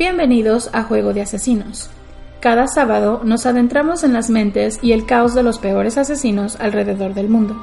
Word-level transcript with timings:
Bienvenidos 0.00 0.70
a 0.72 0.84
Juego 0.84 1.12
de 1.12 1.20
Asesinos. 1.20 1.90
Cada 2.40 2.68
sábado 2.68 3.20
nos 3.22 3.44
adentramos 3.44 4.02
en 4.02 4.14
las 4.14 4.30
mentes 4.30 4.78
y 4.80 4.92
el 4.92 5.04
caos 5.04 5.34
de 5.34 5.42
los 5.42 5.58
peores 5.58 5.98
asesinos 5.98 6.56
alrededor 6.58 7.12
del 7.12 7.28
mundo. 7.28 7.62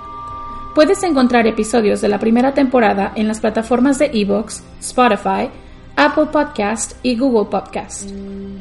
Puedes 0.76 1.02
encontrar 1.02 1.48
episodios 1.48 2.00
de 2.00 2.10
la 2.10 2.20
primera 2.20 2.54
temporada 2.54 3.12
en 3.16 3.28
las 3.28 3.40
plataformas 3.40 3.98
de 3.98 4.12
Evox, 4.14 4.62
Spotify, 4.80 5.50
Apple 5.96 6.28
Podcast 6.32 6.94
y 7.02 7.18
Google 7.18 7.50
Podcast. 7.50 8.08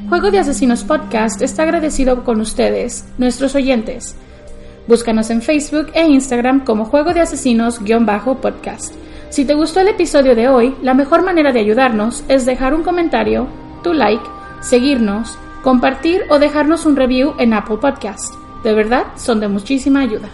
Juego 0.09 0.31
de 0.31 0.39
Asesinos 0.39 0.83
Podcast 0.83 1.43
está 1.43 1.61
agradecido 1.61 2.23
con 2.23 2.41
ustedes, 2.41 3.05
nuestros 3.19 3.53
oyentes. 3.53 4.15
Búscanos 4.87 5.29
en 5.29 5.43
Facebook 5.43 5.91
e 5.93 6.07
Instagram 6.07 6.65
como 6.65 6.85
Juego 6.85 7.13
de 7.13 7.21
Asesinos-podcast. 7.21 8.95
Si 9.29 9.45
te 9.45 9.53
gustó 9.53 9.81
el 9.81 9.89
episodio 9.89 10.33
de 10.33 10.47
hoy, 10.47 10.75
la 10.81 10.95
mejor 10.95 11.21
manera 11.21 11.51
de 11.51 11.59
ayudarnos 11.59 12.23
es 12.27 12.47
dejar 12.47 12.73
un 12.73 12.81
comentario, 12.81 13.47
tu 13.87 13.93
like, 13.93 14.23
seguirnos, 14.59 15.39
compartir 15.63 16.23
o 16.29 16.39
dejarnos 16.39 16.85
un 16.85 16.97
review 16.97 17.35
en 17.39 17.53
Apple 17.53 17.77
Podcast. 17.77 18.33
De 18.61 18.73
verdad, 18.73 19.05
son 19.15 19.39
de 19.39 19.47
muchísima 19.47 20.01
ayuda. 20.01 20.27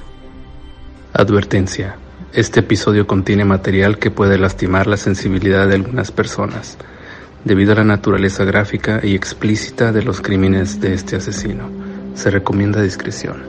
Advertencia. 1.13 1.95
Este 2.33 2.61
episodio 2.61 3.05
contiene 3.05 3.45
material 3.45 3.99
que 3.99 4.09
puede 4.09 4.39
lastimar 4.39 4.87
la 4.87 4.97
sensibilidad 4.97 5.67
de 5.67 5.75
algunas 5.75 6.11
personas, 6.11 6.79
debido 7.43 7.73
a 7.73 7.75
la 7.75 7.83
naturaleza 7.83 8.43
gráfica 8.43 9.01
y 9.03 9.13
explícita 9.13 9.91
de 9.91 10.01
los 10.01 10.19
crímenes 10.19 10.81
de 10.81 10.95
este 10.95 11.17
asesino. 11.17 11.69
Se 12.15 12.31
recomienda 12.31 12.81
discreción. 12.81 13.43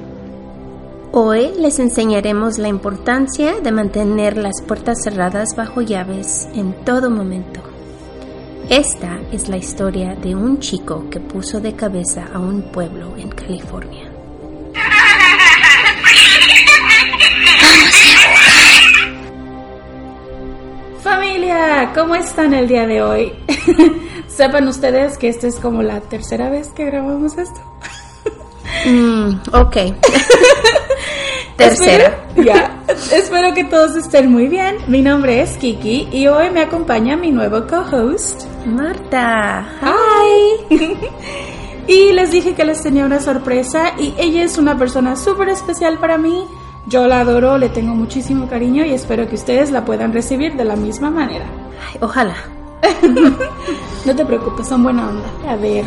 Hoy 1.12 1.52
les 1.58 1.78
enseñaremos 1.78 2.58
la 2.58 2.68
importancia 2.68 3.54
de 3.62 3.72
mantener 3.72 4.36
las 4.36 4.60
puertas 4.60 4.98
cerradas 5.02 5.56
bajo 5.56 5.80
llaves 5.80 6.46
en 6.54 6.74
todo 6.84 7.08
momento. 7.08 7.73
Esta 8.70 9.20
es 9.30 9.48
la 9.48 9.58
historia 9.58 10.14
de 10.14 10.34
un 10.34 10.58
chico 10.58 11.04
que 11.10 11.20
puso 11.20 11.60
de 11.60 11.74
cabeza 11.74 12.26
a 12.32 12.38
un 12.38 12.62
pueblo 12.62 13.14
en 13.18 13.28
California. 13.28 14.10
Familia, 21.02 21.92
¿cómo 21.94 22.14
están 22.14 22.54
el 22.54 22.66
día 22.66 22.86
de 22.86 23.02
hoy? 23.02 23.32
Sepan 24.28 24.66
ustedes 24.66 25.18
que 25.18 25.28
esta 25.28 25.46
es 25.46 25.56
como 25.56 25.82
la 25.82 26.00
tercera 26.00 26.48
vez 26.48 26.68
que 26.68 26.86
grabamos 26.86 27.36
esto. 27.36 27.60
Mm, 28.86 29.40
ok. 29.52 29.76
Tercera. 31.56 32.26
Espero, 32.28 32.44
ya. 32.44 32.82
Espero 32.88 33.54
que 33.54 33.64
todos 33.64 33.94
estén 33.96 34.30
muy 34.30 34.48
bien. 34.48 34.76
Mi 34.88 35.02
nombre 35.02 35.40
es 35.40 35.56
Kiki 35.56 36.08
y 36.10 36.26
hoy 36.26 36.50
me 36.50 36.62
acompaña 36.62 37.16
mi 37.16 37.30
nuevo 37.30 37.66
co-host, 37.66 38.42
Marta. 38.66 39.66
Hi. 39.80 40.96
y 41.86 42.12
les 42.12 42.32
dije 42.32 42.54
que 42.54 42.64
les 42.64 42.82
tenía 42.82 43.04
una 43.04 43.20
sorpresa 43.20 43.94
y 43.98 44.14
ella 44.18 44.42
es 44.42 44.58
una 44.58 44.76
persona 44.76 45.14
súper 45.14 45.48
especial 45.48 45.98
para 45.98 46.18
mí. 46.18 46.44
Yo 46.86 47.06
la 47.06 47.20
adoro, 47.20 47.56
le 47.56 47.68
tengo 47.68 47.94
muchísimo 47.94 48.48
cariño 48.48 48.84
y 48.84 48.92
espero 48.92 49.28
que 49.28 49.36
ustedes 49.36 49.70
la 49.70 49.84
puedan 49.84 50.12
recibir 50.12 50.56
de 50.56 50.64
la 50.64 50.76
misma 50.76 51.10
manera. 51.10 51.46
Ay, 51.90 51.98
ojalá. 52.00 52.36
No 54.04 54.14
te 54.14 54.26
preocupes, 54.26 54.68
son 54.68 54.82
buena 54.82 55.08
onda. 55.08 55.24
A 55.48 55.56
ver, 55.56 55.82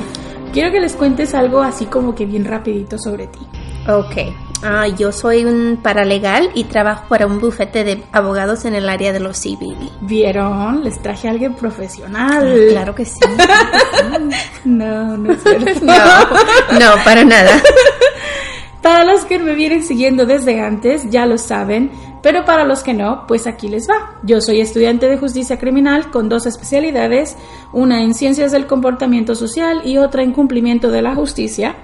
quiero 0.51 0.71
que 0.71 0.79
les 0.79 0.95
cuentes 0.95 1.35
algo 1.35 1.61
así 1.61 1.85
como 1.85 2.15
que 2.15 2.25
bien 2.25 2.45
rapidito 2.45 2.97
sobre 2.97 3.27
ti. 3.27 3.39
Ok. 3.87 4.33
Ah, 4.63 4.87
yo 4.87 5.11
soy 5.11 5.45
un 5.45 5.77
paralegal 5.81 6.49
y 6.55 6.63
trabajo 6.63 7.05
para 7.07 7.27
un 7.27 7.39
bufete 7.39 7.83
de 7.83 8.03
abogados 8.11 8.65
en 8.65 8.75
el 8.75 8.89
área 8.89 9.13
de 9.13 9.19
los 9.19 9.37
CBD. 9.39 9.89
¿Vieron? 10.01 10.83
Les 10.83 11.01
traje 11.01 11.27
a 11.27 11.31
alguien 11.31 11.53
profesional. 11.53 12.47
Ah, 12.47 12.71
claro 12.71 12.95
que 12.95 13.05
sí. 13.05 13.19
No, 14.65 15.17
no 15.17 15.33
es 15.33 15.43
cierto. 15.43 15.85
No, 15.85 16.79
no, 16.79 17.03
para 17.03 17.23
nada. 17.23 17.61
Para 18.81 19.03
los 19.03 19.25
que 19.25 19.37
me 19.37 19.53
vienen 19.53 19.83
siguiendo 19.83 20.25
desde 20.25 20.61
antes, 20.61 21.09
ya 21.09 21.25
lo 21.25 21.37
saben, 21.37 21.91
pero 22.21 22.45
para 22.45 22.63
los 22.63 22.83
que 22.83 22.93
no, 22.93 23.25
pues 23.27 23.45
aquí 23.45 23.67
les 23.67 23.89
va. 23.89 24.17
Yo 24.23 24.39
soy 24.39 24.61
estudiante 24.61 25.09
de 25.09 25.17
justicia 25.17 25.59
criminal 25.59 26.09
con 26.09 26.29
dos 26.29 26.45
especialidades, 26.45 27.35
una 27.73 28.01
en 28.01 28.13
ciencias 28.13 28.53
del 28.53 28.65
comportamiento 28.65 29.35
social 29.35 29.81
y 29.83 29.97
otra 29.97 30.23
en 30.23 30.31
cumplimiento 30.31 30.89
de 30.89 31.01
la 31.01 31.15
justicia. 31.15 31.75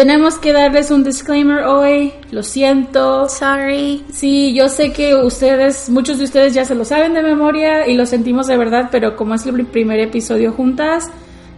Tenemos 0.00 0.38
que 0.38 0.54
darles 0.54 0.90
un 0.90 1.04
disclaimer 1.04 1.64
hoy, 1.64 2.14
lo 2.30 2.42
siento. 2.42 3.28
Sorry. 3.28 4.02
Sí, 4.10 4.54
yo 4.54 4.70
sé 4.70 4.94
que 4.94 5.14
ustedes, 5.14 5.90
muchos 5.90 6.16
de 6.16 6.24
ustedes 6.24 6.54
ya 6.54 6.64
se 6.64 6.74
lo 6.74 6.86
saben 6.86 7.12
de 7.12 7.22
memoria 7.22 7.86
y 7.86 7.92
lo 7.98 8.06
sentimos 8.06 8.46
de 8.46 8.56
verdad, 8.56 8.88
pero 8.90 9.14
como 9.14 9.34
es 9.34 9.44
el 9.44 9.66
primer 9.66 10.00
episodio 10.00 10.52
juntas, 10.54 11.10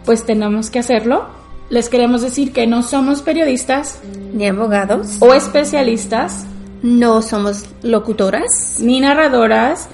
pues 0.04 0.26
tenemos 0.26 0.70
que 0.70 0.80
hacerlo. 0.80 1.26
Les 1.70 1.88
queremos 1.88 2.20
decir 2.22 2.52
que 2.52 2.66
no 2.66 2.82
somos 2.82 3.22
periodistas 3.22 4.00
Ni 4.34 4.48
abogados. 4.48 5.18
o 5.20 5.32
especialistas, 5.34 6.44
No 6.82 7.22
somos 7.22 7.66
locutoras. 7.84 8.78
ni 8.80 8.98
narradoras, 8.98 9.86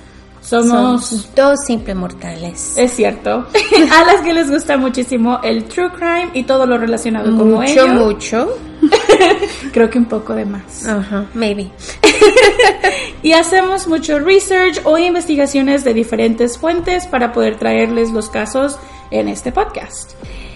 somos... 0.49 1.07
Somos 1.07 1.35
dos 1.35 1.61
simples 1.67 1.97
mortales. 1.97 2.77
Es 2.77 2.93
cierto. 2.93 3.47
a 3.93 4.05
las 4.05 4.23
que 4.23 4.33
les 4.33 4.51
gusta 4.51 4.77
muchísimo 4.77 5.41
el 5.43 5.65
true 5.65 5.91
crime 5.91 6.31
y 6.35 6.45
todo 6.45 6.67
lo 6.67 6.79
relacionado 6.79 7.37
con 7.37 7.53
mucho, 7.53 7.85
ello. 7.85 7.89
mucho. 7.89 8.59
Creo 9.73 9.91
que 9.91 9.99
un 9.99 10.07
poco 10.07 10.35
de 10.35 10.45
más. 10.45 10.87
Ajá, 10.87 11.27
maybe. 11.35 11.71
Y 13.23 13.33
hacemos 13.33 13.89
mucho 13.89 14.19
research 14.21 14.81
o 14.85 14.97
investigaciones 14.97 15.83
de 15.83 15.93
diferentes 15.93 16.57
fuentes 16.57 17.07
para 17.07 17.33
poder 17.33 17.59
traerles 17.59 18.13
los 18.13 18.29
casos 18.31 18.79
en 19.11 19.29
este 19.29 19.51
podcast. 19.51 20.13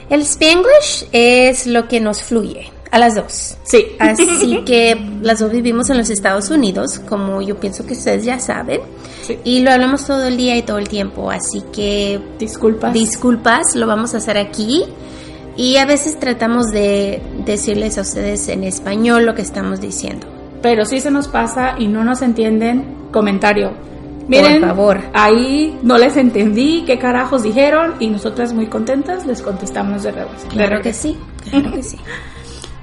El 0.09 0.23
Spanglish 0.23 1.09
es 1.11 1.67
lo 1.67 1.89
que 1.89 2.01
nos 2.01 2.23
fluye, 2.23 2.71
a 2.93 2.99
las 2.99 3.15
dos. 3.17 3.57
Sí. 3.65 3.87
Así 3.99 4.63
que 4.65 4.95
las 5.23 5.41
dos 5.41 5.51
vivimos 5.51 5.91
en 5.91 5.97
los 5.99 6.11
Estados 6.11 6.51
Unidos, 6.51 7.01
como 7.09 7.41
yo 7.43 7.57
pienso 7.59 7.85
que 7.87 7.95
ustedes 7.95 8.25
ya 8.25 8.39
saben. 8.39 8.81
Sí. 9.27 9.39
Y 9.45 9.61
lo 9.63 9.73
hablamos 9.73 10.07
todo 10.07 10.25
el 10.27 10.37
día 10.37 10.57
y 10.57 10.63
todo 10.63 10.79
el 10.79 10.89
tiempo. 10.89 11.31
Así 11.31 11.63
que 11.73 12.21
Disculpas. 12.39 12.93
disculpas, 12.93 13.75
lo 13.75 13.87
vamos 13.87 14.15
a 14.15 14.19
hacer 14.19 14.37
aquí. 14.39 14.85
Y 15.57 15.77
a 15.79 15.85
veces 15.87 16.19
tratamos 16.21 16.71
de 16.71 17.21
decirles 17.45 17.99
a 17.99 18.03
ustedes 18.03 18.47
en 18.49 18.63
español 18.65 19.25
lo 19.27 19.35
que 19.35 19.43
estamos 19.43 19.81
diciendo. 19.81 20.27
Pero 20.63 20.85
si 20.85 21.01
se 21.01 21.11
nos 21.11 21.29
pasa 21.29 21.75
y 21.79 21.89
no 21.89 22.05
nos 22.05 22.23
entienden, 22.23 22.95
comentario. 23.11 23.73
Miren, 24.29 24.61
Por 24.61 24.69
favor. 24.69 25.01
ahí 25.15 25.77
no 25.83 25.99
les 25.99 26.17
entendí 26.17 26.85
qué 26.87 26.99
carajos 26.99 27.43
dijeron 27.43 27.95
y 28.01 28.07
nosotras 28.09 28.53
muy 28.53 28.67
contentas 28.69 29.27
les 29.27 29.43
contestamos 29.43 30.05
de 30.05 30.13
revés. 30.13 30.47
Claro 30.51 30.81
que 30.81 30.93
sí, 30.93 31.17
claro 31.51 31.73
que 31.73 31.83
sí. 31.83 31.97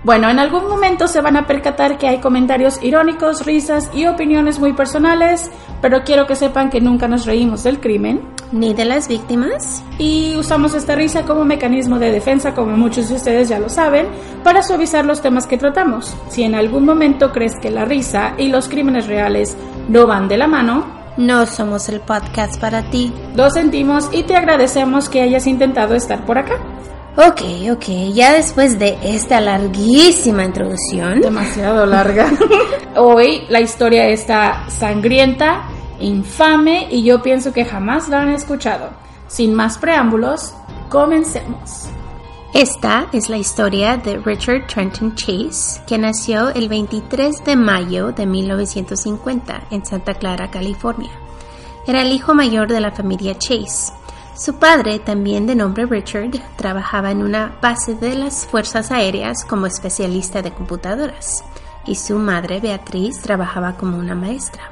Bueno, 0.03 0.29
en 0.29 0.39
algún 0.39 0.67
momento 0.69 1.07
se 1.09 1.19
van 1.19 1.35
a 1.35 1.45
percatar 1.45 1.97
que 1.97 2.07
hay 2.07 2.19
comentarios 2.19 2.81
irónicos, 2.81 3.45
risas 3.45 3.89
y 3.93 4.05
opiniones 4.07 4.57
muy 4.57 4.71
personales, 4.71 5.51
pero 5.81 6.03
quiero 6.05 6.25
que 6.25 6.35
sepan 6.35 6.69
que 6.69 6.79
nunca 6.79 7.09
nos 7.09 7.25
reímos 7.25 7.63
del 7.63 7.81
crimen 7.81 8.21
Ni 8.53 8.73
de 8.73 8.85
las 8.85 9.09
víctimas. 9.09 9.83
y 9.97 10.37
usamos 10.37 10.73
esta 10.73 10.95
risa 10.95 11.23
como 11.23 11.43
mecanismo 11.43 11.99
de 11.99 12.13
defensa, 12.13 12.53
como 12.53 12.77
muchos 12.77 13.09
de 13.09 13.15
ustedes 13.15 13.49
ya 13.49 13.59
lo 13.59 13.67
saben, 13.67 14.07
para 14.41 14.63
suavizar 14.63 15.05
los 15.05 15.21
temas 15.21 15.45
que 15.47 15.57
tratamos. 15.57 16.15
Si 16.29 16.43
en 16.43 16.55
algún 16.55 16.85
momento 16.85 17.33
crees 17.33 17.53
que 17.61 17.69
la 17.69 17.83
risa 17.83 18.35
y 18.37 18.47
los 18.47 18.69
crímenes 18.69 19.05
reales 19.07 19.57
no 19.89 20.07
van 20.07 20.29
de 20.29 20.37
la 20.37 20.47
mano, 20.47 20.97
No 21.17 21.45
somos 21.45 21.89
el 21.89 21.99
podcast 21.99 22.57
para 22.61 22.89
ti. 22.89 23.11
lo 23.35 23.49
sentimos 23.49 24.07
y 24.13 24.23
te 24.23 24.37
agradecemos 24.37 25.09
que 25.09 25.21
hayas 25.21 25.45
intentado 25.45 25.93
estar 25.95 26.25
por 26.25 26.37
acá. 26.37 26.55
Ok, 27.21 27.41
ok, 27.69 28.13
ya 28.13 28.31
después 28.31 28.79
de 28.79 28.97
esta 29.03 29.41
larguísima 29.41 30.45
introducción, 30.45 31.19
Demasiado 31.19 31.85
larga. 31.85 32.31
Hoy 32.95 33.43
la 33.49 33.59
historia 33.59 34.07
está 34.07 34.69
sangrienta, 34.69 35.63
infame 35.99 36.87
y 36.89 37.03
yo 37.03 37.21
pienso 37.21 37.51
que 37.51 37.65
jamás 37.65 38.07
la 38.07 38.21
han 38.21 38.29
escuchado. 38.29 38.91
Sin 39.27 39.53
más 39.53 39.77
preámbulos, 39.77 40.53
comencemos. 40.87 41.89
esta 42.53 43.09
es 43.11 43.27
la 43.27 43.37
historia 43.37 43.97
de 43.97 44.19
Richard 44.19 44.67
Trenton 44.67 45.13
Chase, 45.15 45.81
que 45.85 45.97
nació 45.97 46.47
el 46.51 46.69
23 46.69 47.43
de 47.43 47.57
mayo 47.57 48.13
de 48.13 48.25
1950 48.25 49.63
en 49.71 49.85
Santa 49.85 50.13
Clara, 50.13 50.49
California. 50.49 51.11
Era 51.85 52.01
el 52.01 52.13
hijo 52.13 52.33
mayor 52.33 52.69
de 52.69 52.79
la 52.79 52.91
familia 52.91 53.37
Chase. 53.37 53.98
Su 54.39 54.53
padre, 54.53 54.99
también 54.99 55.47
de 55.47 55.53
nombre 55.53 55.85
Richard, 55.85 56.31
trabajaba 56.55 57.11
en 57.11 57.23
una 57.23 57.57
base 57.61 57.95
de 57.95 58.15
las 58.15 58.45
Fuerzas 58.45 58.89
Aéreas 58.89 59.43
como 59.43 59.65
especialista 59.65 60.41
de 60.41 60.53
computadoras, 60.53 61.43
y 61.85 61.95
su 61.95 62.17
madre, 62.17 62.61
Beatriz, 62.61 63.21
trabajaba 63.21 63.75
como 63.75 63.97
una 63.97 64.15
maestra. 64.15 64.63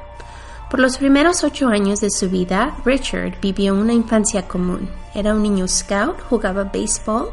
Por 0.70 0.80
los 0.80 0.96
primeros 0.96 1.44
ocho 1.44 1.68
años 1.68 2.00
de 2.00 2.10
su 2.10 2.30
vida, 2.30 2.78
Richard 2.86 3.42
vivió 3.42 3.74
una 3.74 3.92
infancia 3.92 4.48
común. 4.48 4.88
Era 5.14 5.34
un 5.34 5.42
niño 5.42 5.68
scout, 5.68 6.18
jugaba 6.30 6.64
béisbol 6.64 7.28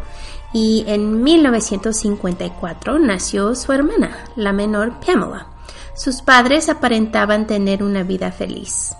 y 0.51 0.83
en 0.87 1.23
1954 1.23 2.99
nació 2.99 3.55
su 3.55 3.71
hermana, 3.71 4.11
la 4.35 4.51
menor 4.51 4.99
Pamela. 4.99 5.47
Sus 5.95 6.21
padres 6.21 6.67
aparentaban 6.67 7.47
tener 7.47 7.81
una 7.81 8.03
vida 8.03 8.33
feliz. 8.33 8.93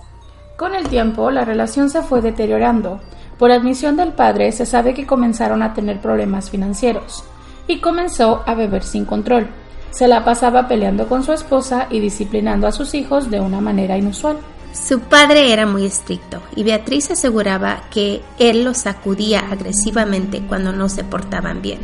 Con 0.56 0.74
el 0.74 0.88
tiempo, 0.88 1.32
la 1.32 1.44
relación 1.44 1.90
se 1.90 2.02
fue 2.02 2.22
deteriorando. 2.22 3.02
Por 3.38 3.52
admisión 3.52 3.98
del 3.98 4.14
padre 4.14 4.52
se 4.52 4.66
sabe 4.66 4.94
que 4.94 5.06
comenzaron 5.06 5.62
a 5.62 5.74
tener 5.74 6.00
problemas 6.00 6.50
financieros 6.50 7.24
y 7.68 7.80
comenzó 7.80 8.44
a 8.46 8.54
beber 8.54 8.84
sin 8.84 9.06
control. 9.06 9.48
Se 9.92 10.08
la 10.08 10.24
pasaba 10.24 10.68
peleando 10.68 11.08
con 11.08 11.24
su 11.24 11.34
esposa 11.34 11.88
y 11.90 12.00
disciplinando 12.00 12.68
a 12.68 12.72
sus 12.72 12.94
hijos 12.94 13.30
de 13.30 13.40
una 13.40 13.62
manera 13.62 13.98
inusual. 13.98 14.38
Su 14.74 15.00
padre 15.00 15.54
era 15.54 15.66
muy 15.66 15.86
estricto 15.86 16.42
y 16.56 16.64
Beatriz 16.64 17.12
aseguraba 17.12 17.84
que 17.90 18.22
él 18.40 18.66
los 18.66 18.78
sacudía 18.80 19.40
agresivamente 19.52 20.42
cuando 20.48 20.74
no 20.74 20.90
se 20.90 21.04
portaban 21.04 21.62
bien. 21.62 21.80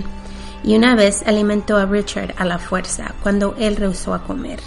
Y 0.64 0.76
una 0.76 0.96
vez 0.96 1.24
alimentó 1.26 1.78
a 1.78 1.86
Richard 1.86 2.34
a 2.38 2.46
la 2.46 2.60
fuerza 2.60 3.16
cuando 3.24 3.56
él 3.58 3.78
rehusó 3.78 4.14
a 4.14 4.24
comer. 4.24 4.60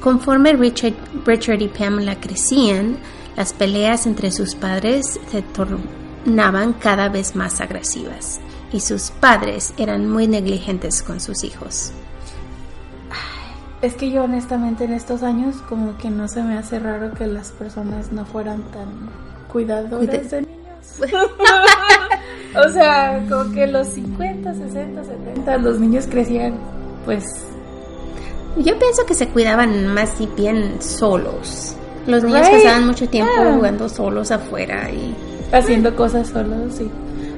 Conforme 0.00 0.52
Richard, 0.54 0.94
Richard 1.26 1.62
y 1.62 1.68
Pamela 1.68 2.18
crecían, 2.18 2.96
las 3.36 3.52
peleas 3.52 4.06
entre 4.06 4.30
sus 4.30 4.54
padres 4.54 5.18
se 5.30 5.42
tornaban 5.42 6.72
cada 6.74 7.08
vez 7.08 7.34
más 7.34 7.60
agresivas 7.60 8.40
y 8.72 8.80
sus 8.80 9.10
padres 9.10 9.74
eran 9.76 10.08
muy 10.08 10.26
negligentes 10.26 11.02
con 11.02 11.20
sus 11.20 11.44
hijos. 11.44 11.92
Es 13.80 13.94
que 13.94 14.10
yo 14.10 14.24
honestamente 14.24 14.84
en 14.84 14.92
estos 14.92 15.22
años 15.22 15.56
como 15.68 15.96
que 15.98 16.08
no 16.08 16.28
se 16.28 16.42
me 16.42 16.56
hace 16.56 16.78
raro 16.78 17.12
que 17.14 17.26
las 17.26 17.50
personas 17.50 18.12
no 18.12 18.24
fueran 18.24 18.62
tan 18.70 19.10
cuidadoras 19.52 20.30
de 20.30 20.42
niños. 20.42 21.00
o 22.64 22.68
sea, 22.68 23.24
como 23.28 23.52
que 23.52 23.66
los 23.66 23.88
50, 23.88 24.54
60, 24.54 25.04
70 25.04 25.58
los 25.58 25.80
niños 25.80 26.06
crecían 26.08 26.58
pues... 27.04 27.24
Yo 28.56 28.78
pienso 28.78 29.06
que 29.06 29.14
se 29.14 29.28
cuidaban 29.28 29.88
más 29.88 30.20
y 30.20 30.26
bien 30.26 30.80
solos. 30.80 31.74
Los 32.06 32.24
niños 32.24 32.48
pasaban 32.48 32.86
mucho 32.86 33.08
tiempo 33.08 33.32
jugando 33.54 33.88
solos 33.88 34.30
afuera 34.30 34.90
y... 34.90 35.14
Haciendo 35.52 35.94
cosas 35.94 36.28
solos, 36.28 36.74
sí. 36.76 36.90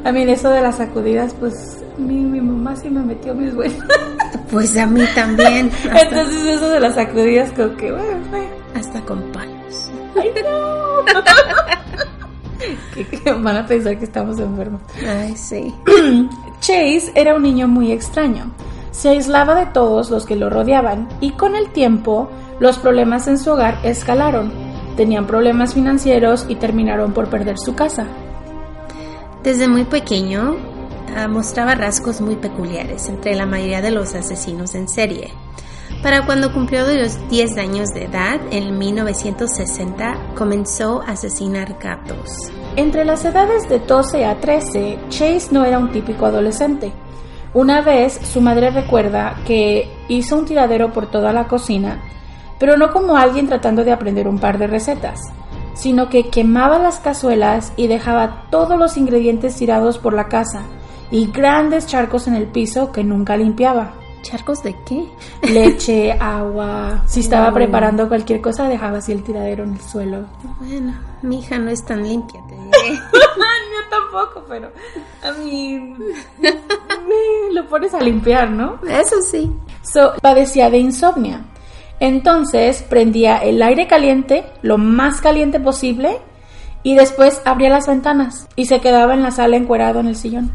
A 0.04 0.12
mí 0.12 0.22
eso 0.22 0.50
de 0.50 0.60
las 0.60 0.76
sacudidas, 0.76 1.34
pues 1.34 1.82
mi, 1.98 2.16
mi 2.16 2.40
mamá 2.40 2.76
sí 2.76 2.88
me 2.88 3.00
metió 3.00 3.34
mis 3.34 3.54
buenas. 3.54 3.78
Pues 4.50 4.76
a 4.76 4.86
mí 4.86 5.02
también. 5.14 5.70
Entonces 5.84 6.44
eso 6.44 6.68
de 6.68 6.78
las 6.78 6.94
sacudidas 6.94 7.50
como 7.52 7.76
que, 7.76 7.90
bueno, 7.90 8.20
Hasta 8.74 9.00
con 9.00 9.20
palos. 9.32 9.90
¡Ay, 10.20 10.30
no! 10.44 10.84
que, 12.94 13.32
van 13.32 13.56
a 13.56 13.66
pensar 13.66 13.98
que 13.98 14.04
estamos 14.04 14.38
enfermos. 14.38 14.80
Ay, 15.06 15.36
sí. 15.36 15.74
Chase 16.60 17.10
era 17.14 17.34
un 17.34 17.42
niño 17.42 17.66
muy 17.68 17.90
extraño. 17.92 18.52
Se 18.90 19.08
aislaba 19.08 19.56
de 19.56 19.66
todos 19.66 20.10
los 20.10 20.24
que 20.24 20.36
lo 20.36 20.50
rodeaban 20.50 21.08
y 21.20 21.32
con 21.32 21.56
el 21.56 21.70
tiempo 21.70 22.30
los 22.60 22.78
problemas 22.78 23.28
en 23.28 23.38
su 23.38 23.50
hogar 23.50 23.78
escalaron. 23.82 24.52
Tenían 24.96 25.26
problemas 25.26 25.74
financieros 25.74 26.46
y 26.48 26.56
terminaron 26.56 27.12
por 27.12 27.28
perder 27.28 27.58
su 27.58 27.74
casa. 27.74 28.06
Desde 29.42 29.68
muy 29.68 29.84
pequeño 29.84 30.56
ah, 31.16 31.28
mostraba 31.28 31.74
rasgos 31.74 32.20
muy 32.20 32.36
peculiares 32.36 33.08
entre 33.08 33.34
la 33.34 33.46
mayoría 33.46 33.82
de 33.82 33.90
los 33.90 34.14
asesinos 34.14 34.74
en 34.74 34.88
serie. 34.88 35.32
Para 36.02 36.26
cuando 36.26 36.52
cumplió 36.52 36.86
los 36.86 37.28
10 37.30 37.56
años 37.56 37.88
de 37.94 38.04
edad, 38.04 38.38
en 38.50 38.78
1960, 38.78 40.34
comenzó 40.34 41.00
a 41.00 41.12
asesinar 41.12 41.78
gatos. 41.78 42.52
Entre 42.76 43.06
las 43.06 43.24
edades 43.24 43.68
de 43.70 43.78
12 43.78 44.26
a 44.26 44.38
13, 44.38 44.98
Chase 45.08 45.48
no 45.50 45.64
era 45.64 45.78
un 45.78 45.92
típico 45.92 46.26
adolescente. 46.26 46.92
Una 47.54 47.80
vez 47.80 48.20
su 48.22 48.40
madre 48.40 48.70
recuerda 48.70 49.36
que 49.46 49.88
hizo 50.08 50.36
un 50.36 50.44
tiradero 50.44 50.92
por 50.92 51.10
toda 51.10 51.32
la 51.32 51.48
cocina, 51.48 52.02
pero 52.58 52.76
no 52.76 52.92
como 52.92 53.16
alguien 53.16 53.46
tratando 53.46 53.84
de 53.84 53.92
aprender 53.92 54.28
un 54.28 54.38
par 54.38 54.58
de 54.58 54.66
recetas, 54.66 55.20
sino 55.74 56.08
que 56.08 56.30
quemaba 56.30 56.78
las 56.78 57.00
cazuelas 57.00 57.72
y 57.76 57.86
dejaba 57.86 58.46
todos 58.50 58.78
los 58.78 58.96
ingredientes 58.96 59.56
tirados 59.56 59.98
por 59.98 60.14
la 60.14 60.28
casa 60.28 60.62
y 61.10 61.26
grandes 61.30 61.86
charcos 61.86 62.26
en 62.26 62.34
el 62.34 62.46
piso 62.46 62.92
que 62.92 63.04
nunca 63.04 63.36
limpiaba. 63.36 63.94
¿Charcos 64.22 64.62
de 64.62 64.74
qué? 64.86 65.04
Leche, 65.42 66.12
agua. 66.20 67.02
Si 67.06 67.20
estaba 67.20 67.52
preparando 67.52 68.08
cualquier 68.08 68.40
cosa, 68.40 68.66
dejaba 68.68 68.98
así 68.98 69.12
el 69.12 69.22
tiradero 69.22 69.64
en 69.64 69.74
el 69.74 69.80
suelo. 69.80 70.24
Bueno, 70.60 70.94
mi 71.20 71.40
hija 71.40 71.58
no 71.58 71.70
es 71.70 71.84
tan 71.84 72.02
limpia, 72.02 72.40
te 72.48 72.54
diré. 72.56 72.94
Yo 73.12 73.90
tampoco, 73.90 74.44
pero 74.48 74.70
a 75.22 75.32
mí 75.32 75.94
lo 77.52 77.68
pones 77.68 77.92
a 77.92 78.00
limpiar, 78.00 78.50
¿no? 78.50 78.78
Eso 78.88 79.20
sí. 79.20 79.52
So, 79.82 80.14
padecía 80.22 80.70
de 80.70 80.78
insomnia. 80.78 81.44
Entonces 82.00 82.82
prendía 82.82 83.38
el 83.38 83.62
aire 83.62 83.86
caliente, 83.86 84.44
lo 84.62 84.78
más 84.78 85.20
caliente 85.20 85.60
posible, 85.60 86.18
y 86.82 86.94
después 86.94 87.40
abría 87.44 87.70
las 87.70 87.86
ventanas 87.86 88.46
y 88.56 88.66
se 88.66 88.80
quedaba 88.80 89.14
en 89.14 89.22
la 89.22 89.30
sala 89.30 89.56
encuerado 89.56 90.00
en 90.00 90.08
el 90.08 90.16
sillón. 90.16 90.52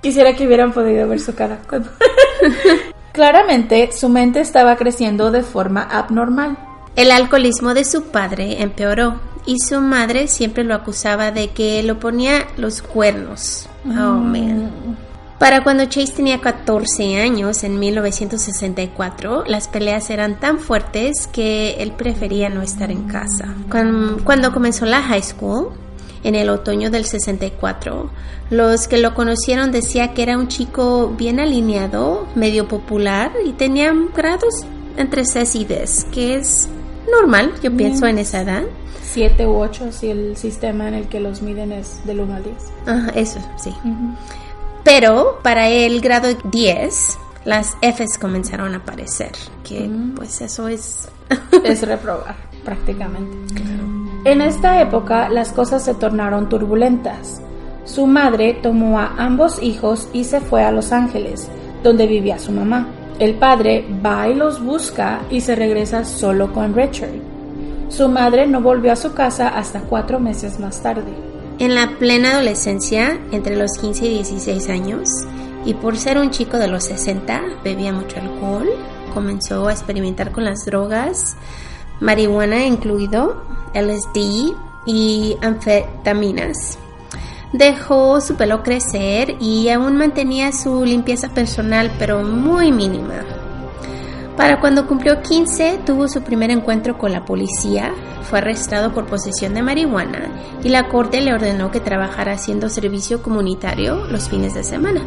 Quisiera 0.00 0.34
que 0.34 0.46
hubieran 0.46 0.72
podido 0.72 1.08
ver 1.08 1.18
su 1.18 1.34
cara. 1.34 1.58
Claramente, 3.12 3.90
su 3.90 4.08
mente 4.08 4.40
estaba 4.40 4.76
creciendo 4.76 5.32
de 5.32 5.42
forma 5.42 5.82
abnormal. 5.82 6.56
El 6.94 7.10
alcoholismo 7.10 7.74
de 7.74 7.84
su 7.84 8.04
padre 8.04 8.62
empeoró 8.62 9.20
y 9.44 9.58
su 9.58 9.80
madre 9.80 10.28
siempre 10.28 10.62
lo 10.62 10.74
acusaba 10.74 11.32
de 11.32 11.50
que 11.50 11.82
lo 11.82 11.98
ponía 11.98 12.46
los 12.56 12.82
cuernos. 12.82 13.68
Oh, 13.86 13.90
mm. 13.90 14.32
man. 14.32 14.98
Para 15.38 15.62
cuando 15.62 15.84
Chase 15.84 16.14
tenía 16.14 16.40
14 16.40 17.20
años, 17.20 17.62
en 17.62 17.78
1964, 17.78 19.44
las 19.46 19.68
peleas 19.68 20.10
eran 20.10 20.40
tan 20.40 20.58
fuertes 20.58 21.28
que 21.28 21.76
él 21.78 21.92
prefería 21.92 22.48
no 22.48 22.60
estar 22.60 22.90
en 22.90 23.04
casa. 23.04 23.54
Cuando, 23.70 24.52
comenzó 24.52 24.84
la 24.84 25.00
high 25.00 25.22
school, 25.22 25.68
en 26.24 26.34
el 26.34 26.50
otoño 26.50 26.90
del 26.90 27.04
64, 27.04 28.10
los 28.50 28.88
que 28.88 28.98
lo 28.98 29.14
conocieron 29.14 29.70
decían 29.70 30.12
que 30.12 30.24
era 30.24 30.36
un 30.36 30.48
chico 30.48 31.14
bien 31.16 31.38
alineado, 31.38 32.26
medio 32.34 32.66
popular 32.66 33.30
y 33.46 33.52
tenía 33.52 33.94
grados 34.16 34.66
entre 34.96 35.24
6 35.24 35.54
y 35.54 35.64
10, 35.66 36.06
que 36.10 36.34
es 36.34 36.68
normal, 37.12 37.52
yo 37.62 37.70
pienso, 37.76 38.06
en 38.06 38.18
esa 38.18 38.40
edad. 38.40 38.64
7 39.12 39.46
u 39.46 39.56
8 39.56 39.92
si 39.92 40.10
el 40.10 40.36
sistema 40.36 40.88
en 40.88 40.94
el 40.94 41.06
que 41.06 41.20
los 41.20 41.42
miden 41.42 41.70
es 41.70 42.04
del 42.04 42.20
1 42.20 42.34
al 42.34 42.42
10. 42.42 42.56
Ajá, 42.86 43.10
eso, 43.14 43.38
sí. 43.56 43.72
Pero 44.88 45.40
para 45.42 45.68
el 45.68 46.00
grado 46.00 46.28
10, 46.44 47.18
las 47.44 47.76
Fs 47.82 48.16
comenzaron 48.18 48.72
a 48.72 48.78
aparecer, 48.78 49.32
que 49.62 49.86
mm. 49.86 50.14
pues 50.14 50.40
eso 50.40 50.66
es... 50.66 51.10
es 51.62 51.86
reprobar, 51.86 52.34
prácticamente. 52.64 53.62
En 54.24 54.40
esta 54.40 54.80
época 54.80 55.28
las 55.28 55.52
cosas 55.52 55.84
se 55.84 55.92
tornaron 55.92 56.48
turbulentas. 56.48 57.42
Su 57.84 58.06
madre 58.06 58.54
tomó 58.62 58.98
a 58.98 59.12
ambos 59.18 59.62
hijos 59.62 60.08
y 60.14 60.24
se 60.24 60.40
fue 60.40 60.64
a 60.64 60.72
Los 60.72 60.90
Ángeles, 60.90 61.50
donde 61.82 62.06
vivía 62.06 62.38
su 62.38 62.50
mamá. 62.50 62.88
El 63.18 63.34
padre 63.34 63.84
va 64.02 64.26
y 64.26 64.34
los 64.34 64.64
busca 64.64 65.20
y 65.28 65.42
se 65.42 65.54
regresa 65.54 66.06
solo 66.06 66.50
con 66.54 66.74
Richard. 66.74 67.20
Su 67.90 68.08
madre 68.08 68.46
no 68.46 68.62
volvió 68.62 68.92
a 68.92 68.96
su 68.96 69.12
casa 69.12 69.48
hasta 69.48 69.80
cuatro 69.80 70.18
meses 70.18 70.58
más 70.58 70.82
tarde. 70.82 71.27
En 71.58 71.74
la 71.74 71.98
plena 71.98 72.34
adolescencia, 72.34 73.18
entre 73.32 73.56
los 73.56 73.72
15 73.78 74.06
y 74.06 74.14
16 74.14 74.68
años, 74.68 75.08
y 75.64 75.74
por 75.74 75.96
ser 75.96 76.16
un 76.16 76.30
chico 76.30 76.56
de 76.56 76.68
los 76.68 76.84
60, 76.84 77.42
bebía 77.64 77.92
mucho 77.92 78.20
alcohol, 78.20 78.68
comenzó 79.12 79.66
a 79.66 79.72
experimentar 79.72 80.30
con 80.30 80.44
las 80.44 80.64
drogas, 80.64 81.36
marihuana 81.98 82.64
incluido, 82.64 83.42
LSD 83.74 84.54
y 84.86 85.36
anfetaminas. 85.42 86.78
Dejó 87.52 88.20
su 88.20 88.36
pelo 88.36 88.62
crecer 88.62 89.36
y 89.40 89.68
aún 89.70 89.96
mantenía 89.96 90.52
su 90.52 90.84
limpieza 90.84 91.30
personal, 91.30 91.90
pero 91.98 92.22
muy 92.22 92.70
mínima. 92.70 93.24
Para 94.38 94.60
cuando 94.60 94.86
cumplió 94.86 95.20
15, 95.20 95.80
tuvo 95.84 96.06
su 96.06 96.22
primer 96.22 96.52
encuentro 96.52 96.96
con 96.96 97.10
la 97.10 97.24
policía, 97.24 97.92
fue 98.22 98.38
arrestado 98.38 98.94
por 98.94 99.06
posesión 99.06 99.52
de 99.52 99.62
marihuana 99.62 100.28
y 100.62 100.68
la 100.68 100.86
corte 100.88 101.20
le 101.20 101.34
ordenó 101.34 101.72
que 101.72 101.80
trabajara 101.80 102.34
haciendo 102.34 102.68
servicio 102.68 103.20
comunitario 103.20 104.06
los 104.06 104.28
fines 104.28 104.54
de 104.54 104.62
semana. 104.62 105.02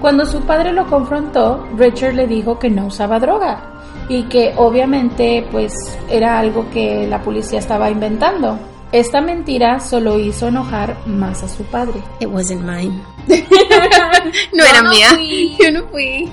Cuando 0.00 0.26
su 0.26 0.40
padre 0.40 0.72
lo 0.72 0.88
confrontó, 0.88 1.64
Richard 1.76 2.14
le 2.14 2.26
dijo 2.26 2.58
que 2.58 2.70
no 2.70 2.86
usaba 2.86 3.20
droga 3.20 3.82
y 4.08 4.24
que 4.24 4.52
obviamente 4.56 5.46
pues 5.52 5.72
era 6.10 6.40
algo 6.40 6.68
que 6.70 7.06
la 7.06 7.22
policía 7.22 7.60
estaba 7.60 7.88
inventando. 7.88 8.58
Esta 8.90 9.20
mentira 9.20 9.78
solo 9.78 10.18
hizo 10.18 10.48
enojar 10.48 10.96
más 11.06 11.44
a 11.44 11.48
su 11.48 11.62
padre. 11.62 12.02
It 12.18 12.26
wasn't 12.26 12.62
mine. 12.62 13.00
no 14.52 14.64
era 14.64 14.82
mía. 14.82 15.10
Yo 15.56 15.70
no 15.70 15.86
fui. 15.86 16.28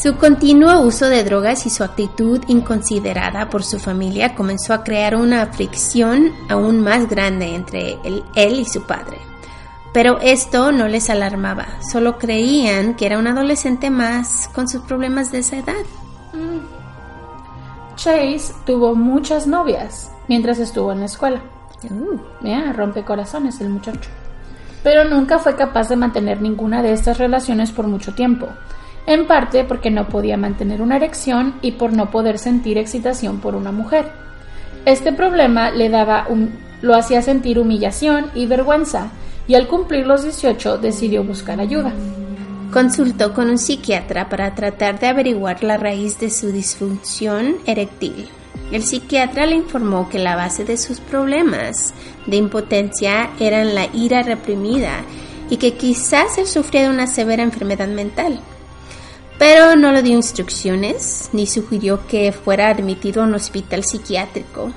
Su 0.00 0.16
continuo 0.16 0.80
uso 0.80 1.10
de 1.10 1.22
drogas 1.22 1.66
y 1.66 1.70
su 1.70 1.84
actitud 1.84 2.40
inconsiderada 2.48 3.50
por 3.50 3.62
su 3.62 3.78
familia 3.78 4.34
comenzó 4.34 4.72
a 4.72 4.82
crear 4.84 5.14
una 5.14 5.46
fricción 5.52 6.32
aún 6.48 6.80
más 6.80 7.10
grande 7.10 7.54
entre 7.54 7.98
él, 8.02 8.24
él 8.34 8.58
y 8.58 8.64
su 8.64 8.84
padre. 8.84 9.18
Pero 9.92 10.18
esto 10.20 10.72
no 10.72 10.88
les 10.88 11.10
alarmaba, 11.10 11.66
solo 11.92 12.16
creían 12.16 12.96
que 12.96 13.04
era 13.04 13.18
un 13.18 13.26
adolescente 13.26 13.90
más 13.90 14.48
con 14.54 14.66
sus 14.66 14.80
problemas 14.82 15.30
de 15.30 15.40
esa 15.40 15.58
edad. 15.58 15.84
Mm. 16.32 17.94
Chase 17.94 18.54
tuvo 18.64 18.94
muchas 18.94 19.46
novias 19.46 20.10
mientras 20.26 20.58
estuvo 20.58 20.90
en 20.92 21.00
la 21.00 21.06
escuela. 21.06 21.42
Uh, 21.84 22.72
rompe 22.72 23.04
corazones 23.04 23.60
el 23.60 23.68
muchacho. 23.68 24.08
pero 24.82 25.04
nunca 25.04 25.38
fue 25.38 25.54
capaz 25.54 25.90
de 25.90 25.96
mantener 25.96 26.40
ninguna 26.40 26.82
de 26.82 26.92
estas 26.92 27.18
relaciones 27.18 27.70
por 27.72 27.86
mucho 27.86 28.14
tiempo, 28.14 28.48
en 29.06 29.26
parte 29.26 29.64
porque 29.64 29.90
no 29.90 30.08
podía 30.08 30.36
mantener 30.36 30.82
una 30.82 30.96
erección 30.96 31.54
y 31.62 31.72
por 31.72 31.92
no 31.92 32.10
poder 32.10 32.38
sentir 32.38 32.78
excitación 32.78 33.40
por 33.40 33.54
una 33.54 33.72
mujer. 33.72 34.06
Este 34.84 35.12
problema 35.12 35.70
le 35.70 35.88
daba 35.88 36.26
lo 36.82 36.94
hacía 36.94 37.22
sentir 37.22 37.58
humillación 37.58 38.30
y 38.34 38.46
vergüenza, 38.46 39.12
y 39.46 39.54
al 39.54 39.68
cumplir 39.68 40.06
los 40.06 40.24
18 40.24 40.78
decidió 40.78 41.24
buscar 41.24 41.60
ayuda. 41.60 41.92
Consultó 42.72 43.34
con 43.34 43.50
un 43.50 43.58
psiquiatra 43.58 44.28
para 44.28 44.54
tratar 44.54 44.98
de 44.98 45.06
averiguar 45.06 45.62
la 45.62 45.76
raíz 45.76 46.18
de 46.18 46.30
su 46.30 46.50
disfunción 46.50 47.56
eréctil. 47.66 48.28
El 48.72 48.82
psiquiatra 48.82 49.46
le 49.46 49.56
informó 49.56 50.08
que 50.08 50.18
la 50.18 50.36
base 50.36 50.64
de 50.64 50.76
sus 50.76 50.98
problemas 50.98 51.92
de 52.26 52.36
impotencia 52.36 53.30
eran 53.38 53.74
la 53.74 53.86
ira 53.92 54.22
reprimida 54.22 55.02
y 55.50 55.58
que 55.58 55.74
quizás 55.74 56.38
él 56.38 56.46
sufría 56.46 56.82
de 56.82 56.88
una 56.88 57.06
severa 57.06 57.42
enfermedad 57.42 57.88
mental. 57.88 58.40
Pero 59.38 59.76
no 59.76 59.92
le 59.92 60.02
dio 60.02 60.14
instrucciones 60.14 61.30
ni 61.32 61.46
sugirió 61.46 62.06
que 62.06 62.32
fuera 62.32 62.68
admitido 62.68 63.22
a 63.22 63.26
un 63.26 63.34
hospital 63.34 63.84
psiquiátrico. 63.84 64.72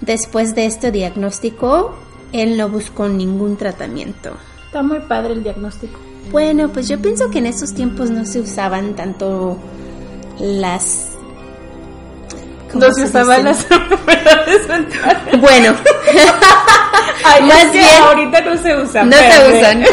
Después 0.00 0.54
de 0.54 0.66
este 0.66 0.90
diagnóstico, 0.90 1.94
él 2.32 2.56
no 2.56 2.68
buscó 2.68 3.08
ningún 3.08 3.56
tratamiento. 3.56 4.32
Está 4.66 4.82
muy 4.82 5.00
padre 5.00 5.34
el 5.34 5.42
diagnóstico. 5.42 5.98
Bueno, 6.30 6.70
pues 6.70 6.88
yo 6.88 7.00
pienso 7.00 7.30
que 7.30 7.38
en 7.38 7.46
esos 7.46 7.74
tiempos 7.74 8.10
no 8.10 8.24
se 8.24 8.40
usaban 8.40 8.94
tanto 8.96 9.58
las 10.38 11.11
no 12.74 12.92
se 12.92 13.04
usaban 13.04 13.44
las 13.44 13.66
enfermedades 13.70 14.68
mentales. 14.68 15.40
Bueno, 15.40 15.72
más 17.42 17.72
bien 17.72 18.02
ahorita 18.02 18.40
no 18.42 18.56
se 18.56 18.76
usan. 18.76 19.10
No 19.10 19.16
se 19.16 19.58
usan. 19.58 19.84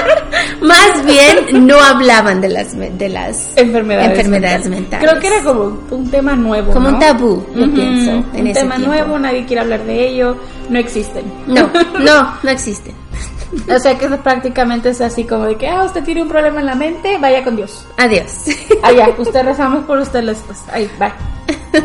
más 0.60 1.04
bien 1.04 1.66
no 1.66 1.80
hablaban 1.80 2.40
de 2.40 2.48
las 2.48 2.76
de 2.76 3.08
las 3.08 3.52
enfermedades, 3.56 4.68
mentales. 4.68 5.08
Creo 5.08 5.20
que 5.20 5.26
era 5.26 5.42
como 5.42 5.78
un 5.90 6.10
tema 6.10 6.34
nuevo, 6.36 6.72
como 6.72 6.88
un 6.88 6.98
tabú, 6.98 7.44
yo 7.54 7.72
pienso. 7.72 8.24
un 8.32 8.52
tema 8.52 8.78
nuevo, 8.78 9.18
nadie 9.18 9.44
quiere 9.44 9.62
hablar 9.62 9.84
de 9.84 10.08
ello, 10.08 10.36
no 10.68 10.78
existen. 10.78 11.24
No, 11.46 11.70
no, 11.98 12.34
no 12.42 12.50
existen. 12.50 12.99
O 13.68 13.78
sea 13.78 13.98
que 13.98 14.08
prácticamente 14.08 14.90
es 14.90 15.00
así 15.00 15.24
como 15.24 15.44
de 15.44 15.56
que, 15.56 15.68
ah, 15.68 15.84
usted 15.84 16.04
tiene 16.04 16.22
un 16.22 16.28
problema 16.28 16.60
en 16.60 16.66
la 16.66 16.74
mente, 16.74 17.18
vaya 17.18 17.42
con 17.42 17.56
Dios. 17.56 17.86
Adiós. 17.96 18.46
Allá, 18.82 19.08
usted 19.18 19.44
rezamos 19.44 19.84
por 19.84 19.98
usted 19.98 20.24
después. 20.24 20.62
Ahí, 20.72 20.88
bye. 20.98 21.12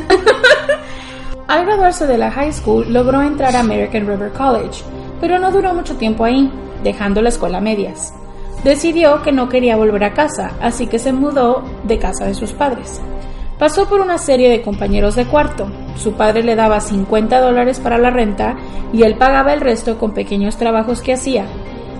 Al 1.47 1.65
graduarse 1.65 2.07
de 2.07 2.17
la 2.17 2.31
high 2.31 2.51
school, 2.51 2.91
logró 2.91 3.21
entrar 3.21 3.55
a 3.55 3.59
American 3.59 4.07
River 4.07 4.31
College, 4.31 4.83
pero 5.21 5.37
no 5.39 5.51
duró 5.51 5.73
mucho 5.73 5.95
tiempo 5.95 6.25
ahí, 6.25 6.51
dejando 6.83 7.21
la 7.21 7.29
escuela 7.29 7.59
a 7.59 7.61
medias. 7.61 8.13
Decidió 8.63 9.21
que 9.21 9.31
no 9.31 9.47
quería 9.47 9.75
volver 9.75 10.03
a 10.03 10.13
casa, 10.13 10.53
así 10.59 10.87
que 10.87 10.97
se 10.97 11.13
mudó 11.13 11.63
de 11.83 11.99
casa 11.99 12.25
de 12.25 12.33
sus 12.33 12.51
padres. 12.51 12.99
Pasó 13.59 13.87
por 13.87 14.01
una 14.01 14.17
serie 14.17 14.49
de 14.49 14.61
compañeros 14.61 15.15
de 15.15 15.25
cuarto. 15.25 15.67
Su 15.95 16.13
padre 16.13 16.43
le 16.43 16.55
daba 16.55 16.81
50 16.81 17.39
dólares 17.39 17.79
para 17.79 17.97
la 17.97 18.09
renta 18.09 18.57
y 18.91 19.03
él 19.03 19.15
pagaba 19.15 19.53
el 19.53 19.61
resto 19.61 19.97
con 19.97 20.13
pequeños 20.13 20.57
trabajos 20.57 21.01
que 21.01 21.13
hacía. 21.13 21.45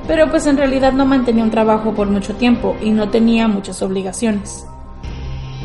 Pero 0.06 0.30
pues 0.30 0.48
en 0.48 0.58
realidad 0.58 0.92
no 0.92 1.06
mantenía 1.06 1.44
un 1.44 1.52
trabajo 1.52 1.94
por 1.94 2.08
mucho 2.08 2.36
tiempo 2.36 2.76
y 2.82 2.92
no 2.92 3.10
tenía 3.10 3.48
muchas 3.48 3.82
obligaciones. 3.82 4.68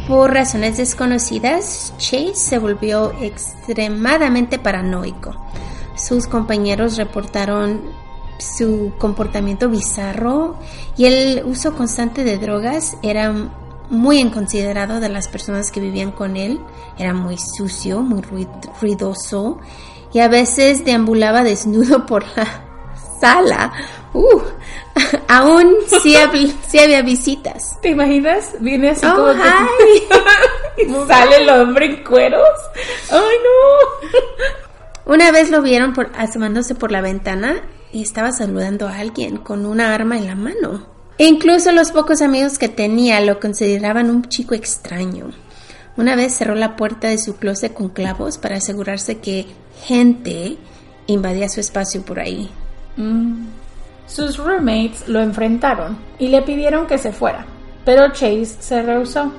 Por 0.06 0.32
razones 0.32 0.76
desconocidas, 0.76 1.92
Chase 1.98 2.34
se 2.34 2.58
volvió 2.58 3.12
extremadamente 3.20 4.58
paranoico. 4.58 5.34
Sus 5.96 6.26
compañeros 6.26 6.96
reportaron 6.96 7.80
su 8.38 8.92
comportamiento 8.98 9.68
bizarro 9.68 10.56
y 10.96 11.04
el 11.04 11.42
uso 11.44 11.74
constante 11.74 12.24
de 12.24 12.38
drogas 12.38 12.96
era 13.02 13.34
muy 13.90 14.18
inconsiderado 14.18 15.00
de 15.00 15.08
las 15.08 15.28
personas 15.28 15.70
que 15.70 15.80
vivían 15.80 16.12
con 16.12 16.36
él. 16.36 16.60
Era 16.98 17.12
muy 17.12 17.36
sucio, 17.36 18.00
muy 18.00 18.22
ruidoso 18.80 19.58
y 20.12 20.20
a 20.20 20.28
veces 20.28 20.84
deambulaba 20.84 21.42
desnudo 21.44 22.06
por 22.06 22.24
la 22.36 22.64
sala. 23.20 23.72
Uh, 24.12 24.40
aún 25.28 25.76
sí, 26.02 26.16
había 26.16 27.02
visitas. 27.02 27.78
¿Te 27.80 27.90
imaginas? 27.90 28.54
Viene 28.60 28.90
así 28.90 29.06
oh, 29.06 29.14
como 29.14 29.32
que... 29.32 30.82
y 30.82 31.06
sale 31.06 31.36
el 31.42 31.48
hombre 31.48 31.86
en 31.86 32.04
cueros. 32.04 32.48
¡Ay, 33.10 33.36
no! 33.44 35.12
Una 35.12 35.30
vez 35.32 35.50
lo 35.50 35.62
vieron 35.62 35.92
por, 35.92 36.10
asomándose 36.16 36.74
por 36.74 36.92
la 36.92 37.00
ventana 37.00 37.62
y 37.92 38.02
estaba 38.02 38.32
saludando 38.32 38.86
a 38.86 38.96
alguien 38.98 39.38
con 39.38 39.66
una 39.66 39.94
arma 39.94 40.16
en 40.16 40.26
la 40.26 40.36
mano. 40.36 40.99
E 41.20 41.26
incluso 41.26 41.70
los 41.70 41.92
pocos 41.92 42.22
amigos 42.22 42.58
que 42.58 42.70
tenía 42.70 43.20
lo 43.20 43.40
consideraban 43.40 44.08
un 44.08 44.26
chico 44.30 44.54
extraño. 44.54 45.26
Una 45.98 46.16
vez 46.16 46.34
cerró 46.34 46.54
la 46.54 46.76
puerta 46.76 47.08
de 47.08 47.18
su 47.18 47.36
closet 47.36 47.74
con 47.74 47.90
clavos 47.90 48.38
para 48.38 48.56
asegurarse 48.56 49.18
que 49.18 49.44
gente 49.82 50.56
invadía 51.06 51.50
su 51.50 51.60
espacio 51.60 52.00
por 52.06 52.20
ahí. 52.20 52.48
Mm. 52.96 53.48
Sus 54.06 54.38
roommates 54.38 55.08
lo 55.08 55.20
enfrentaron 55.20 55.98
y 56.18 56.28
le 56.28 56.40
pidieron 56.40 56.86
que 56.86 56.96
se 56.96 57.12
fuera, 57.12 57.44
pero 57.84 58.14
Chase 58.14 58.56
se 58.58 58.80
rehusó. 58.80 59.30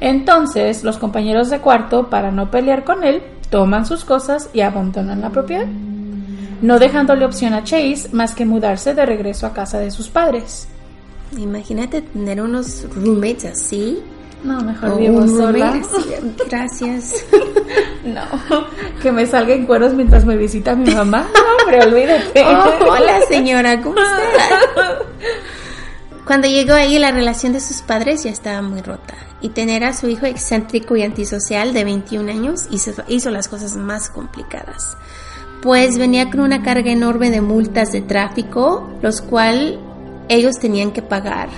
Entonces, 0.00 0.84
los 0.84 0.96
compañeros 0.96 1.50
de 1.50 1.60
cuarto, 1.60 2.08
para 2.08 2.30
no 2.30 2.50
pelear 2.50 2.82
con 2.82 3.04
él, 3.04 3.22
toman 3.50 3.84
sus 3.84 4.06
cosas 4.06 4.48
y 4.54 4.62
abandonan 4.62 5.20
la 5.20 5.28
propiedad, 5.28 5.66
no 6.62 6.78
dejándole 6.78 7.26
opción 7.26 7.52
a 7.52 7.62
Chase 7.62 8.08
más 8.12 8.34
que 8.34 8.46
mudarse 8.46 8.94
de 8.94 9.04
regreso 9.04 9.46
a 9.46 9.52
casa 9.52 9.78
de 9.78 9.90
sus 9.90 10.08
padres. 10.08 10.66
Imagínate 11.36 12.02
tener 12.02 12.40
unos 12.40 12.86
roommates 12.94 13.44
así 13.44 14.02
no, 14.42 14.60
mejor 14.62 14.98
vivo 14.98 15.26
sola. 15.26 15.80
Gracias. 16.48 17.26
no, 18.04 18.66
que 19.02 19.12
me 19.12 19.26
salga 19.26 19.54
en 19.54 19.66
cueros 19.66 19.92
mientras 19.92 20.24
me 20.24 20.36
visita 20.36 20.74
mi 20.74 20.94
mamá. 20.94 21.28
No, 21.34 21.62
hombre, 21.62 21.86
olvídate. 21.86 22.44
Oh, 22.50 22.92
hola, 22.92 23.20
señora, 23.28 23.80
¿cómo 23.80 23.96
está? 23.98 24.98
Cuando 26.24 26.48
llegó 26.48 26.74
ahí, 26.74 26.98
la 26.98 27.10
relación 27.10 27.52
de 27.52 27.60
sus 27.60 27.82
padres 27.82 28.24
ya 28.24 28.30
estaba 28.30 28.62
muy 28.62 28.80
rota. 28.80 29.14
Y 29.40 29.50
tener 29.50 29.84
a 29.84 29.92
su 29.92 30.08
hijo 30.08 30.26
excéntrico 30.26 30.96
y 30.96 31.02
antisocial 31.02 31.72
de 31.72 31.84
21 31.84 32.30
años 32.30 32.66
hizo, 32.70 32.92
hizo 33.08 33.30
las 33.30 33.48
cosas 33.48 33.76
más 33.76 34.10
complicadas. 34.10 34.96
Pues 35.62 35.98
venía 35.98 36.30
con 36.30 36.40
una 36.40 36.62
carga 36.62 36.90
enorme 36.90 37.30
de 37.30 37.40
multas 37.40 37.92
de 37.92 38.00
tráfico, 38.00 38.90
los 39.02 39.20
cuales 39.20 39.78
ellos 40.30 40.58
tenían 40.58 40.92
que 40.92 41.02
pagar 41.02 41.50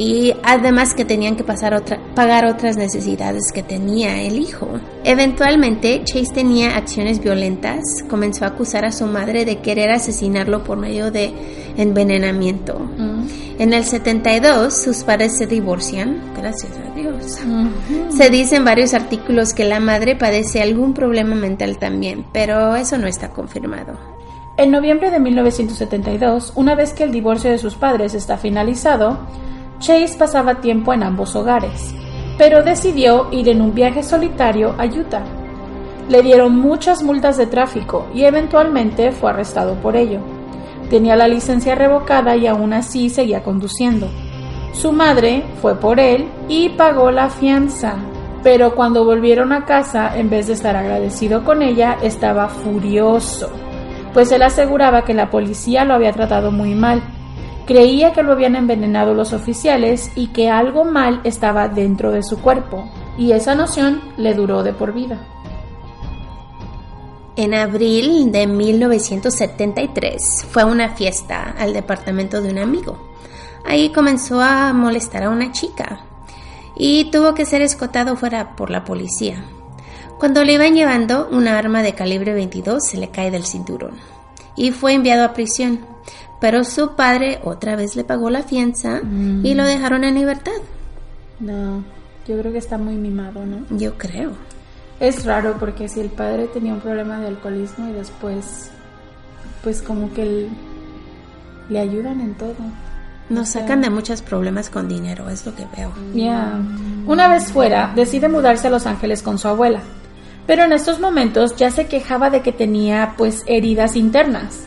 y 0.00 0.32
además 0.42 0.94
que 0.94 1.04
tenían 1.04 1.36
que 1.36 1.44
pasar 1.44 1.74
otra, 1.74 2.00
pagar 2.14 2.46
otras 2.46 2.78
necesidades 2.78 3.52
que 3.52 3.62
tenía 3.62 4.22
el 4.22 4.38
hijo. 4.38 4.66
Eventualmente, 5.04 6.00
Chase 6.04 6.32
tenía 6.32 6.74
acciones 6.74 7.20
violentas, 7.20 7.84
comenzó 8.08 8.46
a 8.46 8.48
acusar 8.48 8.86
a 8.86 8.92
su 8.92 9.04
madre 9.04 9.44
de 9.44 9.58
querer 9.58 9.90
asesinarlo 9.90 10.64
por 10.64 10.78
medio 10.78 11.10
de 11.10 11.34
envenenamiento. 11.76 12.78
Mm. 12.78 13.26
En 13.58 13.74
el 13.74 13.84
72, 13.84 14.72
sus 14.72 15.04
padres 15.04 15.36
se 15.36 15.46
divorcian, 15.46 16.32
gracias 16.34 16.72
a 16.78 16.94
Dios. 16.94 17.38
Se 18.08 18.30
dice 18.30 18.56
en 18.56 18.64
varios 18.64 18.94
artículos 18.94 19.52
que 19.52 19.64
la 19.64 19.80
madre 19.80 20.16
padece 20.16 20.62
algún 20.62 20.94
problema 20.94 21.34
mental 21.34 21.76
también, 21.78 22.24
pero 22.32 22.74
eso 22.74 22.96
no 22.96 23.06
está 23.06 23.28
confirmado. 23.28 24.19
En 24.60 24.72
noviembre 24.72 25.10
de 25.10 25.18
1972, 25.20 26.52
una 26.54 26.74
vez 26.74 26.92
que 26.92 27.04
el 27.04 27.12
divorcio 27.12 27.50
de 27.50 27.56
sus 27.56 27.76
padres 27.76 28.12
está 28.12 28.36
finalizado, 28.36 29.16
Chase 29.78 30.18
pasaba 30.18 30.60
tiempo 30.60 30.92
en 30.92 31.02
ambos 31.02 31.34
hogares, 31.34 31.94
pero 32.36 32.62
decidió 32.62 33.28
ir 33.30 33.48
en 33.48 33.62
un 33.62 33.72
viaje 33.72 34.02
solitario 34.02 34.74
a 34.76 34.84
Utah. 34.84 35.24
Le 36.10 36.20
dieron 36.20 36.58
muchas 36.58 37.02
multas 37.02 37.38
de 37.38 37.46
tráfico 37.46 38.06
y 38.12 38.24
eventualmente 38.24 39.12
fue 39.12 39.30
arrestado 39.30 39.76
por 39.76 39.96
ello. 39.96 40.20
Tenía 40.90 41.16
la 41.16 41.26
licencia 41.26 41.74
revocada 41.74 42.36
y 42.36 42.46
aún 42.46 42.74
así 42.74 43.08
seguía 43.08 43.42
conduciendo. 43.42 44.08
Su 44.74 44.92
madre 44.92 45.42
fue 45.62 45.74
por 45.76 45.98
él 45.98 46.28
y 46.50 46.68
pagó 46.68 47.10
la 47.10 47.30
fianza, 47.30 47.94
pero 48.42 48.74
cuando 48.74 49.06
volvieron 49.06 49.54
a 49.54 49.64
casa, 49.64 50.18
en 50.18 50.28
vez 50.28 50.48
de 50.48 50.52
estar 50.52 50.76
agradecido 50.76 51.44
con 51.44 51.62
ella, 51.62 51.96
estaba 52.02 52.50
furioso, 52.50 53.50
pues 54.12 54.32
él 54.32 54.42
aseguraba 54.42 55.04
que 55.04 55.14
la 55.14 55.30
policía 55.30 55.84
lo 55.84 55.94
había 55.94 56.12
tratado 56.12 56.50
muy 56.50 56.74
mal 56.74 57.02
Creía 57.70 58.12
que 58.12 58.24
lo 58.24 58.32
habían 58.32 58.56
envenenado 58.56 59.14
los 59.14 59.32
oficiales 59.32 60.10
y 60.16 60.26
que 60.32 60.50
algo 60.50 60.84
mal 60.84 61.20
estaba 61.22 61.68
dentro 61.68 62.10
de 62.10 62.24
su 62.24 62.40
cuerpo, 62.40 62.90
y 63.16 63.30
esa 63.30 63.54
noción 63.54 64.02
le 64.16 64.34
duró 64.34 64.64
de 64.64 64.72
por 64.72 64.92
vida. 64.92 65.24
En 67.36 67.54
abril 67.54 68.32
de 68.32 68.48
1973 68.48 70.46
fue 70.50 70.62
a 70.62 70.66
una 70.66 70.96
fiesta 70.96 71.54
al 71.56 71.72
departamento 71.72 72.42
de 72.42 72.50
un 72.50 72.58
amigo. 72.58 72.98
Ahí 73.64 73.90
comenzó 73.90 74.40
a 74.40 74.72
molestar 74.72 75.22
a 75.22 75.30
una 75.30 75.52
chica 75.52 76.00
y 76.74 77.04
tuvo 77.12 77.34
que 77.34 77.46
ser 77.46 77.62
escotado 77.62 78.16
fuera 78.16 78.56
por 78.56 78.70
la 78.70 78.84
policía. 78.84 79.44
Cuando 80.20 80.44
le 80.44 80.52
iban 80.52 80.74
llevando, 80.74 81.28
una 81.32 81.58
arma 81.58 81.82
de 81.82 81.94
calibre 81.94 82.32
22 82.34 82.84
se 82.86 82.96
le 82.98 83.08
cae 83.10 83.30
del 83.32 83.44
cinturón 83.44 83.92
y 84.56 84.70
fue 84.70 84.92
enviado 84.94 85.24
a 85.24 85.32
prisión 85.32 85.80
pero 86.40 86.64
su 86.64 86.94
padre 86.96 87.38
otra 87.44 87.76
vez 87.76 87.96
le 87.96 88.04
pagó 88.04 88.30
la 88.30 88.42
fianza 88.42 89.00
y 89.42 89.52
lo 89.52 89.64
dejaron 89.64 90.04
en 90.04 90.14
libertad. 90.14 90.52
No, 91.38 91.84
yo 92.26 92.38
creo 92.38 92.50
que 92.50 92.56
está 92.56 92.78
muy 92.78 92.94
mimado, 92.94 93.44
¿no? 93.44 93.58
Yo 93.76 93.98
creo. 93.98 94.30
Es 95.00 95.26
raro 95.26 95.56
porque 95.60 95.86
si 95.90 96.00
el 96.00 96.08
padre 96.08 96.46
tenía 96.46 96.72
un 96.72 96.80
problema 96.80 97.20
de 97.20 97.26
alcoholismo 97.28 97.88
y 97.90 97.92
después, 97.92 98.70
pues 99.62 99.82
como 99.82 100.12
que 100.14 100.22
el- 100.22 100.48
le 101.68 101.78
ayudan 101.78 102.22
en 102.22 102.32
todo. 102.34 102.54
Nos 103.28 103.50
sacan 103.50 103.82
de 103.82 103.90
muchos 103.90 104.22
problemas 104.22 104.70
con 104.70 104.88
dinero, 104.88 105.28
es 105.28 105.44
lo 105.44 105.54
que 105.54 105.66
veo. 105.76 105.92
Ya. 106.14 106.58
Una 107.06 107.28
vez 107.28 107.52
fuera, 107.52 107.92
decide 107.94 108.30
mudarse 108.30 108.68
a 108.68 108.70
Los 108.70 108.86
Ángeles 108.86 109.22
con 109.22 109.38
su 109.38 109.46
abuela. 109.46 109.82
Pero 110.46 110.64
en 110.64 110.72
estos 110.72 111.00
momentos 111.00 111.56
ya 111.56 111.70
se 111.70 111.86
quejaba 111.86 112.30
de 112.30 112.42
que 112.42 112.52
tenía 112.52 113.14
pues 113.16 113.44
heridas 113.46 113.96
internas. 113.96 114.64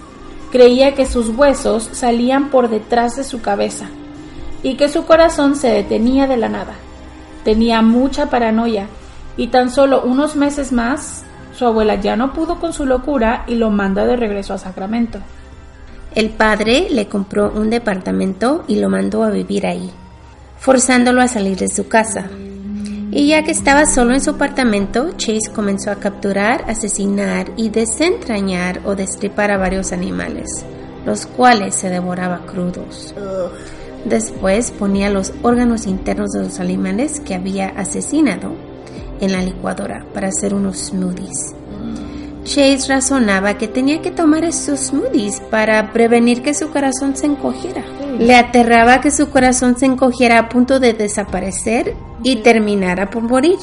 Creía 0.52 0.94
que 0.94 1.06
sus 1.06 1.30
huesos 1.30 1.90
salían 1.92 2.50
por 2.50 2.70
detrás 2.70 3.16
de 3.16 3.24
su 3.24 3.42
cabeza 3.42 3.88
y 4.62 4.76
que 4.76 4.88
su 4.88 5.06
corazón 5.06 5.56
se 5.56 5.70
detenía 5.70 6.28
de 6.28 6.38
la 6.38 6.50
nada. 6.50 6.74
Tenía 7.44 7.82
mucha 7.82 8.30
paranoia 8.30 8.88
y 9.36 9.48
tan 9.48 9.72
solo 9.72 10.04
unos 10.04 10.36
meses 10.36 10.72
más 10.72 11.24
su 11.56 11.66
abuela 11.66 11.96
ya 11.96 12.16
no 12.16 12.34
pudo 12.34 12.60
con 12.60 12.74
su 12.74 12.86
locura 12.86 13.44
y 13.48 13.56
lo 13.56 13.70
manda 13.70 14.06
de 14.06 14.16
regreso 14.16 14.54
a 14.54 14.58
Sacramento. 14.58 15.20
El 16.16 16.30
padre 16.30 16.88
le 16.92 17.08
compró 17.08 17.52
un 17.52 17.70
departamento 17.70 18.64
y 18.68 18.76
lo 18.78 18.90
mandó 18.90 19.24
a 19.24 19.30
vivir 19.30 19.66
ahí, 19.66 19.90
forzándolo 20.60 21.22
a 21.22 21.28
salir 21.28 21.58
de 21.58 21.68
su 21.68 21.88
casa. 21.88 22.30
Y 23.16 23.28
ya 23.28 23.44
que 23.44 23.52
estaba 23.52 23.86
solo 23.86 24.16
en 24.16 24.22
su 24.22 24.32
apartamento, 24.32 25.12
Chase 25.18 25.52
comenzó 25.54 25.92
a 25.92 25.98
capturar, 25.98 26.66
asesinar 26.68 27.52
y 27.56 27.70
desentrañar 27.70 28.82
o 28.86 28.96
destripar 28.96 29.52
a 29.52 29.58
varios 29.58 29.92
animales, 29.92 30.66
los 31.06 31.28
cuales 31.28 31.76
se 31.76 31.92
devoraba 31.92 32.44
crudos. 32.48 33.14
Después 34.04 34.72
ponía 34.72 35.12
los 35.12 35.32
órganos 35.44 35.86
internos 35.86 36.32
de 36.32 36.42
los 36.42 36.60
animales 36.60 37.20
que 37.20 37.36
había 37.36 37.68
asesinado 37.68 38.56
en 39.22 39.32
la 39.32 39.44
licuadora 39.44 40.08
para 40.12 40.30
hacer 40.30 40.56
unos 40.56 40.88
smoothies. 40.88 41.54
Chase 42.44 42.88
razonaba 42.90 43.58
que 43.58 43.68
tenía 43.68 44.02
que 44.02 44.12
tomar 44.12 44.44
esos 44.44 44.88
smoothies 44.88 45.40
para 45.50 45.94
prevenir 45.94 46.44
que 46.44 46.54
su 46.54 46.70
corazón 46.72 47.16
se 47.16 47.28
encogiera. 47.28 47.84
Le 48.20 48.36
aterraba 48.36 49.00
que 49.00 49.12
su 49.12 49.30
corazón 49.30 49.78
se 49.78 49.86
encogiera 49.86 50.40
a 50.40 50.50
punto 50.50 50.80
de 50.80 50.94
desaparecer 50.94 51.96
y 52.22 52.38
terminara 52.38 53.10
por 53.10 53.24
morir. 53.24 53.58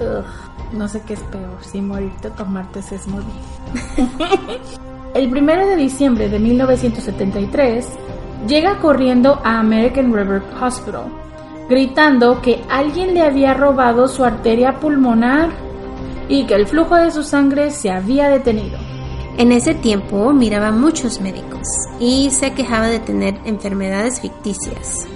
Ugh, 0.00 0.24
no 0.72 0.88
sé 0.88 1.02
qué 1.06 1.14
es 1.14 1.20
peor, 1.20 1.58
si 1.60 1.80
morirte 1.80 2.28
o 2.28 2.32
tomarte 2.32 2.80
ese 2.80 2.98
smoothie. 2.98 3.26
El 5.14 5.30
primero 5.30 5.66
de 5.66 5.76
diciembre 5.76 6.28
de 6.28 6.38
1973, 6.38 7.86
llega 8.46 8.78
corriendo 8.78 9.40
a 9.44 9.58
American 9.58 10.14
River 10.14 10.42
Hospital, 10.60 11.04
gritando 11.68 12.40
que 12.40 12.62
alguien 12.70 13.14
le 13.14 13.22
había 13.22 13.52
robado 13.54 14.08
su 14.08 14.24
arteria 14.24 14.80
pulmonar 14.80 15.67
y 16.28 16.46
que 16.46 16.54
el 16.54 16.66
flujo 16.66 16.94
de 16.96 17.10
su 17.10 17.22
sangre 17.22 17.70
se 17.70 17.90
había 17.90 18.28
detenido. 18.28 18.78
En 19.38 19.52
ese 19.52 19.74
tiempo 19.74 20.32
miraba 20.32 20.72
muchos 20.72 21.20
médicos 21.20 21.68
y 22.00 22.30
se 22.30 22.52
quejaba 22.54 22.88
de 22.88 22.98
tener 22.98 23.38
enfermedades 23.44 24.20
ficticias, 24.20 25.06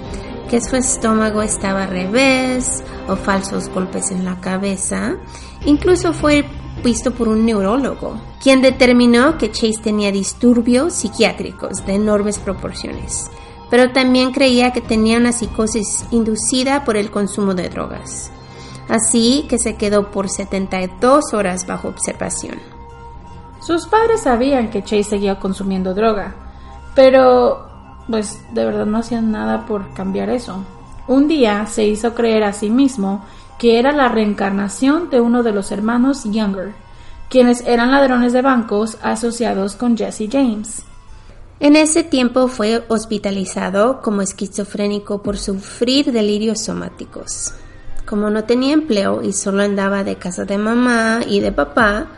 que 0.48 0.60
su 0.60 0.76
estómago 0.76 1.42
estaba 1.42 1.84
al 1.84 1.90
revés 1.90 2.84
o 3.08 3.16
falsos 3.16 3.68
golpes 3.68 4.12
en 4.12 4.24
la 4.24 4.40
cabeza. 4.40 5.16
Incluso 5.66 6.12
fue 6.12 6.44
visto 6.84 7.10
por 7.10 7.28
un 7.28 7.44
neurólogo, 7.44 8.20
quien 8.40 8.62
determinó 8.62 9.38
que 9.38 9.50
Chase 9.50 9.80
tenía 9.82 10.12
disturbios 10.12 10.94
psiquiátricos 10.94 11.84
de 11.84 11.94
enormes 11.94 12.38
proporciones, 12.38 13.28
pero 13.70 13.92
también 13.92 14.32
creía 14.32 14.72
que 14.72 14.80
tenía 14.80 15.18
una 15.18 15.32
psicosis 15.32 16.04
inducida 16.10 16.84
por 16.84 16.96
el 16.96 17.10
consumo 17.10 17.54
de 17.54 17.68
drogas. 17.68 18.30
Así 18.88 19.46
que 19.48 19.58
se 19.58 19.76
quedó 19.76 20.10
por 20.10 20.28
72 20.28 21.32
horas 21.32 21.66
bajo 21.66 21.88
observación. 21.88 22.58
Sus 23.60 23.86
padres 23.86 24.22
sabían 24.22 24.70
que 24.70 24.82
Chase 24.82 25.04
seguía 25.04 25.38
consumiendo 25.38 25.94
droga, 25.94 26.34
pero 26.94 27.68
pues 28.08 28.38
de 28.52 28.64
verdad 28.64 28.86
no 28.86 28.98
hacían 28.98 29.30
nada 29.30 29.66
por 29.66 29.94
cambiar 29.94 30.30
eso. 30.30 30.64
Un 31.06 31.28
día 31.28 31.66
se 31.66 31.86
hizo 31.86 32.14
creer 32.14 32.44
a 32.44 32.52
sí 32.52 32.70
mismo 32.70 33.24
que 33.58 33.78
era 33.78 33.92
la 33.92 34.08
reencarnación 34.08 35.10
de 35.10 35.20
uno 35.20 35.42
de 35.42 35.52
los 35.52 35.70
hermanos 35.70 36.24
Younger, 36.24 36.72
quienes 37.28 37.60
eran 37.62 37.92
ladrones 37.92 38.32
de 38.32 38.42
bancos 38.42 38.98
asociados 39.02 39.76
con 39.76 39.96
Jesse 39.96 40.28
James. 40.30 40.82
En 41.60 41.76
ese 41.76 42.02
tiempo 42.02 42.48
fue 42.48 42.84
hospitalizado 42.88 44.02
como 44.02 44.20
esquizofrénico 44.20 45.22
por 45.22 45.38
sufrir 45.38 46.10
delirios 46.10 46.60
somáticos. 46.60 47.54
Como 48.06 48.30
no 48.30 48.44
tenía 48.44 48.74
empleo 48.74 49.22
y 49.22 49.32
solo 49.32 49.62
andaba 49.62 50.04
de 50.04 50.16
casa 50.16 50.44
de 50.44 50.58
mamá 50.58 51.20
y 51.26 51.40
de 51.40 51.52
papá, 51.52 52.08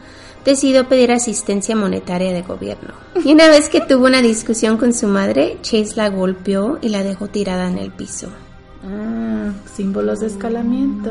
decidió 0.44 0.88
pedir 0.88 1.12
asistencia 1.12 1.76
monetaria 1.76 2.32
de 2.32 2.42
gobierno. 2.42 2.94
Y 3.24 3.32
una 3.32 3.48
vez 3.48 3.68
que 3.68 3.80
tuvo 3.80 4.06
una 4.06 4.22
discusión 4.22 4.76
con 4.76 4.92
su 4.92 5.08
madre, 5.08 5.58
Chase 5.62 5.96
la 5.96 6.08
golpeó 6.10 6.78
y 6.82 6.88
la 6.88 7.02
dejó 7.02 7.28
tirada 7.28 7.68
en 7.68 7.78
el 7.78 7.90
piso. 7.90 8.28
Ah, 8.84 9.52
símbolos 9.74 10.20
de 10.20 10.26
escalamiento. 10.26 11.10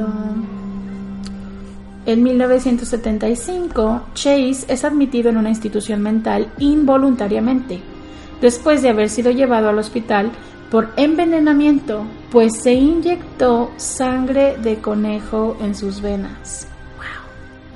En 2.05 2.21
1975, 2.21 4.01
Chase 4.13 4.65
es 4.67 4.83
admitido 4.83 5.29
en 5.29 5.38
una 5.38 5.49
institución 5.49 6.01
mental 6.01 6.51
involuntariamente, 6.59 7.79
después 8.41 8.81
de 8.81 8.89
haber 8.89 9.09
sido 9.09 9.31
llevado 9.31 9.69
al 9.69 9.79
hospital 9.79 10.31
por 10.73 10.89
envenenamiento, 10.95 12.03
pues 12.31 12.63
se 12.63 12.73
inyectó 12.73 13.69
sangre 13.77 14.57
de 14.57 14.77
conejo 14.77 15.55
en 15.62 15.75
sus 15.75 16.01
venas. 16.01 16.67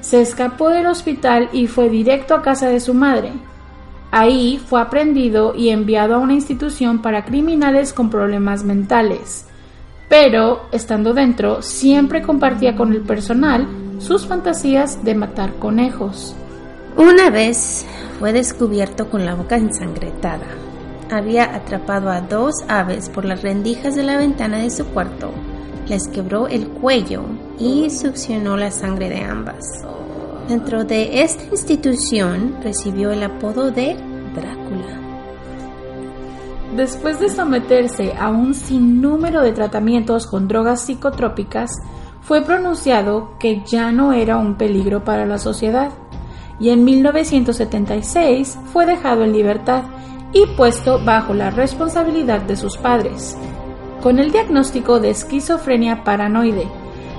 Se 0.02 0.20
escapó 0.20 0.70
del 0.70 0.88
hospital 0.88 1.48
y 1.54 1.68
fue 1.68 1.90
directo 1.90 2.34
a 2.34 2.42
casa 2.42 2.70
de 2.70 2.80
su 2.80 2.96
madre. 2.96 3.34
Ahí 4.10 4.60
fue 4.68 4.82
aprendido 4.82 5.54
y 5.54 5.70
enviado 5.70 6.16
a 6.16 6.18
una 6.18 6.34
institución 6.34 7.04
para 7.04 7.24
criminales 7.24 7.94
con 7.94 8.10
problemas 8.10 8.64
mentales. 8.64 9.46
Pero, 10.10 10.62
estando 10.72 11.14
dentro, 11.14 11.62
siempre 11.62 12.24
compartía 12.24 12.76
con 12.76 12.94
el 12.94 13.02
personal 13.02 13.68
sus 14.00 14.26
fantasías 14.26 15.06
de 15.06 15.14
matar 15.14 15.54
conejos. 15.60 16.36
Una 16.96 17.30
vez 17.30 17.86
fue 18.18 18.34
descubierto 18.34 19.08
con 19.12 19.24
la 19.24 19.36
boca 19.36 19.56
ensangrentada. 19.56 20.48
Había 21.10 21.56
atrapado 21.56 22.10
a 22.10 22.22
dos 22.22 22.54
aves 22.68 23.10
por 23.10 23.24
las 23.24 23.42
rendijas 23.42 23.96
de 23.96 24.04
la 24.04 24.18
ventana 24.18 24.58
de 24.58 24.70
su 24.70 24.86
cuarto, 24.88 25.32
les 25.88 26.08
quebró 26.10 26.48
el 26.48 26.68
cuello 26.68 27.24
y 27.58 27.90
succionó 27.90 28.58
la 28.58 28.72
sangre 28.72 29.10
de 29.10 29.22
ambas. 29.22 29.64
Dentro 30.50 30.84
de 30.84 31.22
esta 31.22 31.46
institución 31.46 32.58
recibió 32.62 33.12
el 33.12 33.24
apodo 33.24 33.72
de 33.72 33.96
Drácula. 34.36 35.02
Después 36.76 37.20
de 37.20 37.30
someterse 37.30 38.14
a 38.20 38.30
un 38.30 38.54
sinnúmero 38.54 39.42
de 39.42 39.54
tratamientos 39.54 40.28
con 40.28 40.48
drogas 40.48 40.82
psicotrópicas, 40.82 41.72
fue 42.22 42.42
pronunciado 42.42 43.38
que 43.40 43.64
ya 43.66 43.94
no 43.94 44.12
era 44.12 44.36
un 44.36 44.56
peligro 44.56 45.06
para 45.06 45.26
la 45.26 45.38
sociedad 45.38 45.92
y 46.60 46.72
en 46.72 46.84
1976 46.84 48.58
fue 48.74 48.86
dejado 48.86 49.24
en 49.24 49.32
libertad 49.32 49.84
y 50.34 50.46
puesto 50.46 51.04
bajo 51.04 51.34
la 51.34 51.50
responsabilidad 51.50 52.42
de 52.42 52.56
sus 52.56 52.78
padres, 52.78 53.38
con 54.02 54.20
el 54.20 54.32
diagnóstico 54.32 55.00
de 55.00 55.12
esquizofrenia 55.12 56.04
paranoide. 56.04 56.68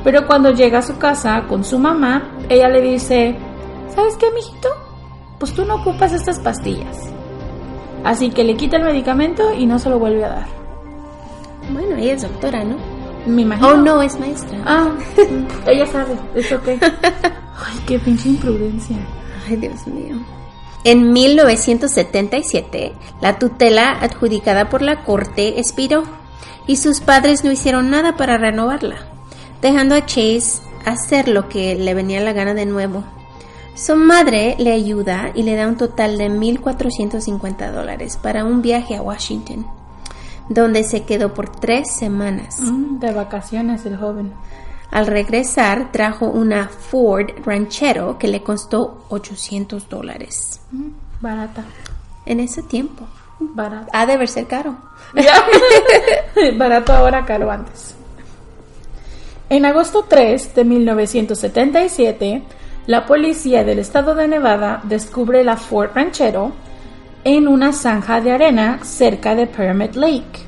Pero 0.05 0.27
cuando 0.27 0.53
llega 0.53 0.79
a 0.79 0.83
su 0.83 0.99
casa 0.99 1.45
con 1.49 1.65
su 1.65 1.79
mamá, 1.79 2.31
ella 2.49 2.69
le 2.69 2.81
dice, 2.81 3.37
¿sabes 3.95 4.17
qué, 4.17 4.31
mijito? 4.31 4.69
Pues 5.39 5.53
tú 5.53 5.65
no 5.65 5.77
ocupas 5.77 6.13
estas 6.13 6.39
pastillas. 6.39 7.13
Así 8.05 8.31
que 8.31 8.45
le 8.45 8.57
quita 8.57 8.77
el 8.77 8.85
medicamento 8.85 9.53
y 9.53 9.67
no 9.67 9.79
se 9.79 9.91
lo 9.91 9.99
vuelve 9.99 10.25
a 10.25 10.29
dar. 10.29 10.47
Bueno, 11.73 11.97
ella 11.97 12.15
es 12.15 12.23
doctora, 12.23 12.65
¿no? 12.65 12.77
Me 13.27 13.43
imagino. 13.43 13.69
Oh, 13.69 13.77
no, 13.77 14.01
es 14.01 14.19
maestra. 14.19 14.59
Ah, 14.65 14.89
ella 15.67 15.87
sabe, 15.87 16.17
es 16.35 16.51
ok. 16.53 16.69
Ay, 16.81 17.79
qué 17.87 17.99
pinche 17.99 18.31
imprudencia. 18.31 18.97
Ay, 19.47 19.57
Dios 19.57 19.87
mío. 19.87 20.17
En 20.91 21.13
1977, 21.13 22.93
la 23.21 23.39
tutela 23.39 23.91
adjudicada 24.01 24.71
por 24.71 24.81
la 24.81 25.05
corte 25.05 25.61
expiró 25.61 26.05
y 26.67 26.77
sus 26.77 27.03
padres 27.03 27.45
no 27.45 27.53
hicieron 27.53 27.91
nada 27.91 28.17
para 28.17 28.39
renovarla, 28.39 28.97
dejando 29.61 29.95
a 29.95 30.07
Chase 30.07 30.63
hacer 30.87 31.29
lo 31.29 31.51
que 31.51 31.75
le 31.75 31.93
venía 31.93 32.23
la 32.23 32.33
gana 32.33 32.55
de 32.55 32.65
nuevo. 32.65 33.05
Su 33.75 33.97
madre 33.97 34.57
le 34.59 34.73
ayuda 34.73 35.31
y 35.35 35.43
le 35.43 35.57
da 35.57 35.69
un 35.69 35.77
total 35.77 36.17
de 36.17 36.31
1.450 36.31 37.71
dólares 37.71 38.17
para 38.17 38.47
un 38.47 38.63
viaje 38.63 38.97
a 38.97 39.03
Washington, 39.03 39.67
donde 40.49 40.85
se 40.85 41.05
quedó 41.05 41.35
por 41.35 41.51
tres 41.51 41.95
semanas. 41.99 42.63
Mm, 42.63 42.99
de 42.99 43.13
vacaciones 43.13 43.85
el 43.85 43.99
joven. 43.99 44.33
Al 44.91 45.07
regresar 45.07 45.93
trajo 45.93 46.27
una 46.27 46.69
Ford 46.69 47.31
Ranchero 47.45 48.19
que 48.19 48.29
le 48.29 48.43
costó 48.43 49.05
800 49.11 49.89
dólares. 49.89 50.61
Mm, 50.71 50.89
barata. 51.21 51.65
En 52.25 52.41
ese 52.41 52.63
tiempo. 52.63 53.07
Barato. 53.41 53.89
Ha 53.93 54.07
de 54.07 54.17
ver 54.17 54.29
ser 54.29 54.47
caro. 54.47 54.77
Barato 56.57 56.93
ahora, 56.93 57.25
caro 57.25 57.51
antes. 57.51 57.95
En 59.51 59.65
agosto 59.65 60.05
3 60.09 60.55
de 60.55 60.65
1977, 60.65 62.43
la 62.87 63.07
policía 63.07 63.65
del 63.65 63.79
estado 63.79 64.15
de 64.15 64.29
Nevada 64.29 64.81
descubre 64.85 65.45
la 65.45 65.57
Ford 65.57 65.91
Ranchero 65.95 66.53
en 67.25 67.49
una 67.49 67.73
zanja 67.73 68.21
de 68.21 68.33
arena 68.33 68.81
cerca 68.83 69.35
de 69.35 69.47
Pyramid 69.47 69.95
Lake. 69.95 70.47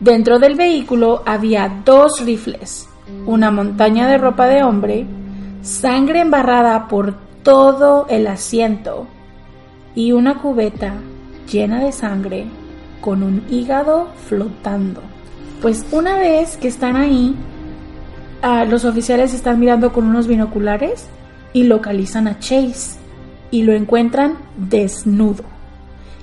Dentro 0.00 0.38
del 0.38 0.54
vehículo 0.54 1.22
había 1.24 1.82
dos 1.84 2.24
rifles, 2.24 2.89
una 3.26 3.50
montaña 3.50 4.08
de 4.08 4.18
ropa 4.18 4.46
de 4.46 4.62
hombre, 4.62 5.06
sangre 5.62 6.20
embarrada 6.20 6.88
por 6.88 7.14
todo 7.42 8.06
el 8.08 8.26
asiento 8.26 9.06
y 9.94 10.12
una 10.12 10.38
cubeta 10.38 10.94
llena 11.50 11.80
de 11.80 11.92
sangre 11.92 12.46
con 13.00 13.22
un 13.22 13.44
hígado 13.50 14.08
flotando. 14.26 15.00
Pues 15.62 15.84
una 15.92 16.16
vez 16.16 16.56
que 16.56 16.68
están 16.68 16.96
ahí, 16.96 17.34
ah, 18.42 18.64
los 18.64 18.84
oficiales 18.84 19.34
están 19.34 19.60
mirando 19.60 19.92
con 19.92 20.06
unos 20.06 20.26
binoculares 20.26 21.06
y 21.52 21.64
localizan 21.64 22.28
a 22.28 22.38
Chase 22.38 22.98
y 23.50 23.62
lo 23.62 23.72
encuentran 23.72 24.38
desnudo 24.56 25.44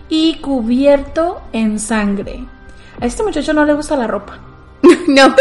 y 0.10 0.36
cubierto 0.36 1.42
en 1.52 1.80
sangre. 1.80 2.46
A 3.00 3.06
este 3.06 3.24
muchacho 3.24 3.54
no 3.54 3.66
le 3.66 3.74
gusta 3.74 3.96
la 3.96 4.08
ropa. 4.08 4.47
No, 5.08 5.34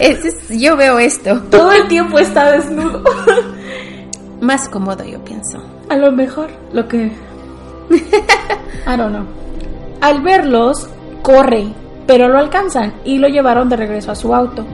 es, 0.00 0.24
es- 0.24 0.60
yo 0.60 0.76
veo 0.76 0.98
esto. 0.98 1.40
Todo 1.50 1.72
el 1.72 1.88
tiempo 1.88 2.18
está 2.18 2.52
desnudo. 2.52 3.02
Más 4.40 4.68
cómodo, 4.68 5.04
yo 5.04 5.18
pienso. 5.24 5.58
A 5.88 5.96
lo 5.96 6.12
mejor 6.12 6.48
lo 6.72 6.86
que... 6.88 7.10
I 7.90 8.96
don't 8.96 9.10
know. 9.10 9.24
Al 10.00 10.22
verlos, 10.22 10.88
corre, 11.22 11.66
pero 12.06 12.28
lo 12.28 12.38
alcanzan 12.38 12.94
y 13.04 13.18
lo 13.18 13.28
llevaron 13.28 13.68
de 13.68 13.76
regreso 13.76 14.12
a 14.12 14.14
su 14.14 14.34
auto. 14.34 14.64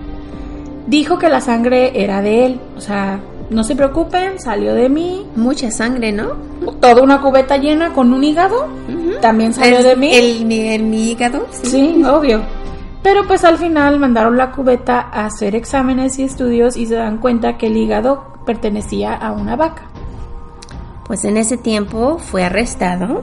Dijo 0.87 1.19
que 1.19 1.29
la 1.29 1.41
sangre 1.41 1.93
era 2.01 2.21
de 2.23 2.47
él, 2.47 2.61
o 2.77 2.81
sea, 2.81 3.19
no 3.51 3.65
se 3.65 3.75
preocupen, 3.75 4.39
salió 4.39 4.73
de 4.75 4.89
mí. 4.89 5.27
Mucha 5.35 5.71
sangre, 5.73 6.13
¿no? 6.13 6.35
Toda 6.81 7.03
una 7.03 7.21
cubeta 7.21 7.57
llena 7.57 7.93
con 7.93 8.13
un 8.13 8.23
hígado, 8.23 8.69
también 9.21 9.53
salió 9.53 9.79
¿Es 9.79 9.85
de 9.85 9.97
mí. 9.97 10.15
El, 10.15 10.53
el, 10.53 10.83
mi 10.85 11.11
hígado. 11.11 11.47
Sí. 11.51 11.71
Sí, 11.71 12.05
obvio. 12.05 12.41
Pero 13.07 13.25
pues 13.25 13.45
al 13.45 13.57
final 13.57 14.01
mandaron 14.01 14.37
la 14.37 14.51
cubeta 14.51 14.99
a 14.99 15.27
hacer 15.27 15.55
exámenes 15.55 16.19
y 16.19 16.25
estudios 16.25 16.77
y 16.77 16.87
se 16.87 16.97
dan 16.97 17.19
cuenta 17.19 17.57
que 17.57 17.69
el 17.69 17.77
hígado 17.77 18.33
pertenecía 18.45 19.15
a 19.15 19.31
una 19.31 19.55
vaca. 19.55 19.85
Pues 21.07 21.25
en 21.25 21.37
ese 21.37 21.57
tiempo 21.57 22.19
fue 22.19 22.43
arrestado 22.43 23.23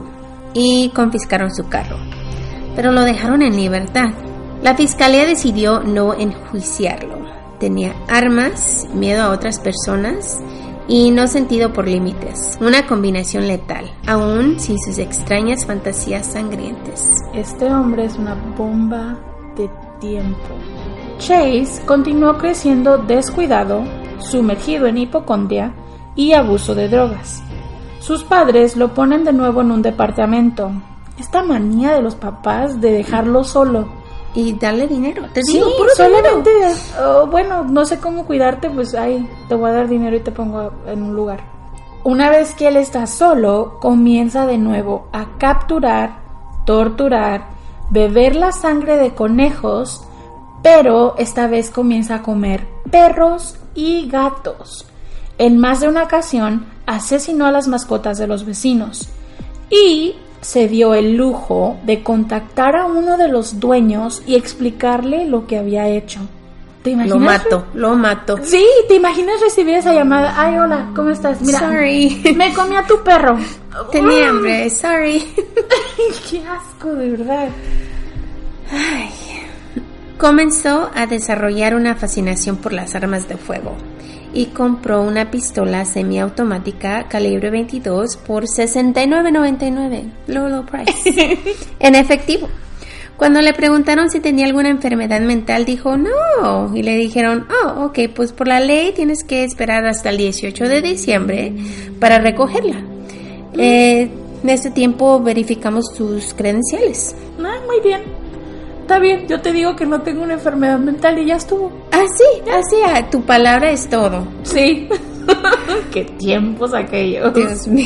y 0.54 0.88
confiscaron 0.94 1.54
su 1.54 1.68
carro. 1.68 1.98
Pero 2.74 2.92
lo 2.92 3.02
dejaron 3.02 3.42
en 3.42 3.56
libertad. 3.56 4.08
La 4.62 4.74
fiscalía 4.74 5.26
decidió 5.26 5.80
no 5.80 6.14
enjuiciarlo. 6.14 7.18
Tenía 7.60 7.94
armas, 8.08 8.88
miedo 8.94 9.22
a 9.22 9.32
otras 9.32 9.60
personas 9.60 10.40
y 10.88 11.10
no 11.10 11.26
sentido 11.28 11.74
por 11.74 11.86
límites. 11.86 12.56
Una 12.58 12.86
combinación 12.86 13.48
letal, 13.48 13.92
aún 14.06 14.58
sin 14.58 14.78
sus 14.78 14.96
extrañas 14.96 15.66
fantasías 15.66 16.32
sangrientas. 16.32 17.10
Este 17.34 17.66
hombre 17.66 18.06
es 18.06 18.16
una 18.16 18.34
bomba 18.56 19.18
de 19.56 19.70
tiempo. 20.00 20.54
Chase 21.18 21.82
continuó 21.86 22.36
creciendo 22.38 22.98
descuidado, 22.98 23.82
sumergido 24.18 24.86
en 24.86 24.98
hipocondria 24.98 25.72
y 26.16 26.32
abuso 26.32 26.74
de 26.74 26.88
drogas. 26.88 27.42
Sus 28.00 28.24
padres 28.24 28.76
lo 28.76 28.92
ponen 28.92 29.24
de 29.24 29.32
nuevo 29.32 29.62
en 29.62 29.70
un 29.70 29.82
departamento. 29.82 30.70
Esta 31.18 31.42
manía 31.42 31.92
de 31.94 32.02
los 32.02 32.14
papás 32.16 32.80
de 32.80 32.90
dejarlo 32.92 33.44
solo. 33.44 33.88
Y 34.36 34.52
darle 34.54 34.88
dinero. 34.88 35.22
Te 35.32 35.42
Sí, 35.44 35.52
digo, 35.58 35.68
puro 35.78 35.90
solamente, 35.94 36.50
oh, 37.00 37.24
bueno, 37.28 37.62
no 37.62 37.84
sé 37.84 38.00
cómo 38.00 38.26
cuidarte, 38.26 38.68
pues 38.68 38.92
ahí 38.96 39.30
te 39.48 39.54
voy 39.54 39.70
a 39.70 39.74
dar 39.74 39.88
dinero 39.88 40.16
y 40.16 40.20
te 40.20 40.32
pongo 40.32 40.72
en 40.86 41.04
un 41.04 41.14
lugar. 41.14 41.38
Una 42.02 42.30
vez 42.30 42.52
que 42.54 42.66
él 42.66 42.76
está 42.76 43.06
solo, 43.06 43.78
comienza 43.80 44.44
de 44.44 44.58
nuevo 44.58 45.06
a 45.12 45.38
capturar, 45.38 46.18
torturar, 46.66 47.53
beber 47.94 48.34
la 48.34 48.50
sangre 48.50 48.96
de 48.96 49.14
conejos, 49.14 50.02
pero 50.64 51.14
esta 51.16 51.46
vez 51.46 51.70
comienza 51.70 52.16
a 52.16 52.22
comer 52.22 52.66
perros 52.90 53.54
y 53.76 54.08
gatos. 54.08 54.84
En 55.38 55.58
más 55.58 55.80
de 55.80 55.86
una 55.86 56.02
ocasión, 56.02 56.66
asesinó 56.86 57.46
a 57.46 57.52
las 57.52 57.68
mascotas 57.68 58.18
de 58.18 58.26
los 58.26 58.44
vecinos 58.44 59.08
y 59.70 60.16
se 60.40 60.66
dio 60.66 60.94
el 60.94 61.14
lujo 61.14 61.76
de 61.84 62.02
contactar 62.02 62.74
a 62.74 62.86
uno 62.86 63.16
de 63.16 63.28
los 63.28 63.60
dueños 63.60 64.24
y 64.26 64.34
explicarle 64.34 65.24
lo 65.24 65.46
que 65.46 65.56
había 65.56 65.86
hecho. 65.88 66.18
¿Te 66.84 66.90
imaginas? 66.90 67.18
Lo 67.18 67.24
mato, 67.24 67.66
lo 67.72 67.96
mato. 67.96 68.38
Sí, 68.42 68.62
¿te 68.88 68.96
imaginas 68.96 69.40
recibir 69.40 69.74
esa 69.74 69.94
llamada? 69.94 70.34
Ay, 70.36 70.58
hola, 70.58 70.90
¿cómo 70.94 71.08
estás? 71.08 71.40
Mira, 71.40 71.58
Sorry. 71.60 72.22
me 72.36 72.52
comí 72.52 72.76
a 72.76 72.86
tu 72.86 73.02
perro. 73.02 73.38
Tenía 73.90 74.28
hambre, 74.28 74.68
sorry. 74.68 75.24
Qué 76.30 76.42
asco, 76.46 76.90
de 76.90 77.08
verdad. 77.08 77.48
Comenzó 80.18 80.90
a 80.94 81.06
desarrollar 81.06 81.74
una 81.74 81.94
fascinación 81.94 82.58
por 82.58 82.74
las 82.74 82.94
armas 82.94 83.28
de 83.28 83.38
fuego 83.38 83.74
y 84.34 84.46
compró 84.46 85.00
una 85.00 85.30
pistola 85.30 85.86
semiautomática 85.86 87.08
calibre 87.08 87.48
22 87.48 88.18
por 88.18 88.44
69.99, 88.44 90.10
low 90.26 90.48
low 90.50 90.66
price, 90.66 91.38
en 91.78 91.94
efectivo. 91.94 92.46
Cuando 93.16 93.40
le 93.40 93.52
preguntaron 93.52 94.10
si 94.10 94.20
tenía 94.20 94.46
alguna 94.46 94.68
enfermedad 94.68 95.20
mental, 95.20 95.64
dijo 95.64 95.96
no. 95.96 96.74
Y 96.74 96.82
le 96.82 96.96
dijeron, 96.96 97.46
oh, 97.64 97.84
ok, 97.86 98.00
pues 98.14 98.32
por 98.32 98.48
la 98.48 98.60
ley 98.60 98.92
tienes 98.92 99.22
que 99.22 99.44
esperar 99.44 99.86
hasta 99.86 100.10
el 100.10 100.16
18 100.16 100.64
de 100.64 100.82
diciembre 100.82 101.52
para 102.00 102.18
recogerla. 102.18 102.82
Eh, 103.56 104.10
en 104.42 104.50
este 104.50 104.70
tiempo 104.70 105.20
verificamos 105.20 105.86
sus 105.94 106.34
credenciales. 106.34 107.14
Ah, 107.38 107.60
muy 107.66 107.80
bien. 107.80 108.02
Está 108.82 108.98
bien, 108.98 109.26
yo 109.26 109.40
te 109.40 109.52
digo 109.52 109.74
que 109.76 109.86
no 109.86 110.02
tengo 110.02 110.22
una 110.22 110.34
enfermedad 110.34 110.78
mental 110.78 111.18
y 111.18 111.24
ya 111.24 111.36
estuvo. 111.36 111.72
Así, 111.90 112.50
así, 112.50 112.76
ah, 112.86 113.08
tu 113.10 113.22
palabra 113.22 113.70
es 113.70 113.88
todo. 113.88 114.26
Sí. 114.42 114.88
Qué 115.90 116.04
tiempos 116.04 116.74
aquellos. 116.74 117.32
Dios 117.32 117.66
mío. 117.66 117.84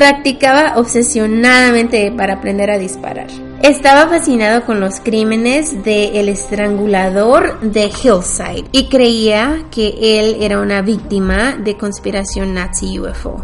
Practicaba 0.00 0.74
obsesionadamente 0.76 2.12
para 2.14 2.34
aprender 2.34 2.70
a 2.70 2.76
disparar. 2.76 3.28
Estaba 3.62 4.06
fascinado 4.10 4.62
con 4.66 4.78
los 4.78 5.00
crímenes 5.00 5.82
de 5.84 6.20
El 6.20 6.28
Estrangulador 6.28 7.58
de 7.60 7.84
Hillside 7.86 8.66
y 8.72 8.90
creía 8.90 9.62
que 9.70 10.20
él 10.20 10.36
era 10.42 10.60
una 10.60 10.82
víctima 10.82 11.56
de 11.56 11.78
conspiración 11.78 12.52
nazi 12.52 13.00
UFO, 13.00 13.42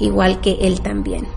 igual 0.00 0.40
que 0.40 0.58
él 0.62 0.80
también. 0.80 1.28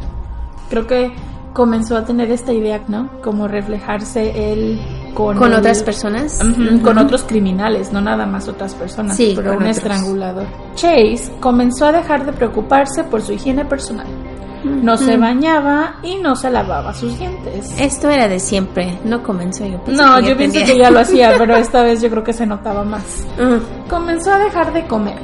Creo 0.72 0.88
que 0.88 1.12
comenzó 1.54 1.96
a 1.96 2.04
tener 2.06 2.32
esta 2.32 2.52
idea, 2.52 2.82
¿no? 2.88 3.12
Como 3.22 3.48
reflejarse 3.48 4.54
él 4.54 4.82
con, 5.14 5.38
¿Con 5.38 5.54
el- 5.54 5.60
otras 5.60 5.84
personas? 5.84 6.42
Ujú, 6.44 6.82
Con 6.82 6.98
otros 6.98 7.22
criminales, 7.26 7.94
no 7.94 8.02
nada 8.02 8.26
más 8.26 8.48
otras 8.48 8.74
personas, 8.74 9.16
Sí, 9.18 9.34
pero 9.36 9.50
con 9.50 9.58
un 9.58 9.64
otros. 9.66 9.78
estrangulador. 9.78 10.48
Chase 10.74 11.30
comenzó 11.40 11.86
a 11.86 11.92
dejar 11.92 12.26
de 12.26 12.34
preocuparse 12.34 13.04
por 13.04 13.22
su 13.22 13.34
higiene 13.34 13.64
personal. 13.64 14.08
No 14.68 14.98
se 14.98 15.18
bañaba 15.18 15.96
y 16.04 16.18
no 16.18 16.36
se 16.36 16.50
lavaba 16.50 16.94
sus 16.94 17.18
dientes. 17.18 17.74
Esto 17.80 18.10
era 18.10 18.28
de 18.28 18.40
siempre, 18.40 19.00
no 19.04 19.24
comenzó 19.24 19.66
yo. 19.66 19.80
pensé 19.84 20.02
No, 20.02 20.20
yo 20.20 20.38
pienso 20.38 20.60
que 20.66 20.78
ya 20.78 20.92
lo 20.92 21.00
hacía, 21.00 21.36
pero 21.38 21.56
esta 21.58 21.84
vez 21.84 22.02
yo 22.02 22.10
creo 22.10 22.24
que 22.24 22.34
se 22.34 22.46
notaba 22.46 22.84
más. 22.84 23.26
Mm. 23.38 23.90
Comenzó 23.90 24.34
a 24.34 24.40
dejar 24.40 24.74
de 24.74 24.86
comer 24.88 25.20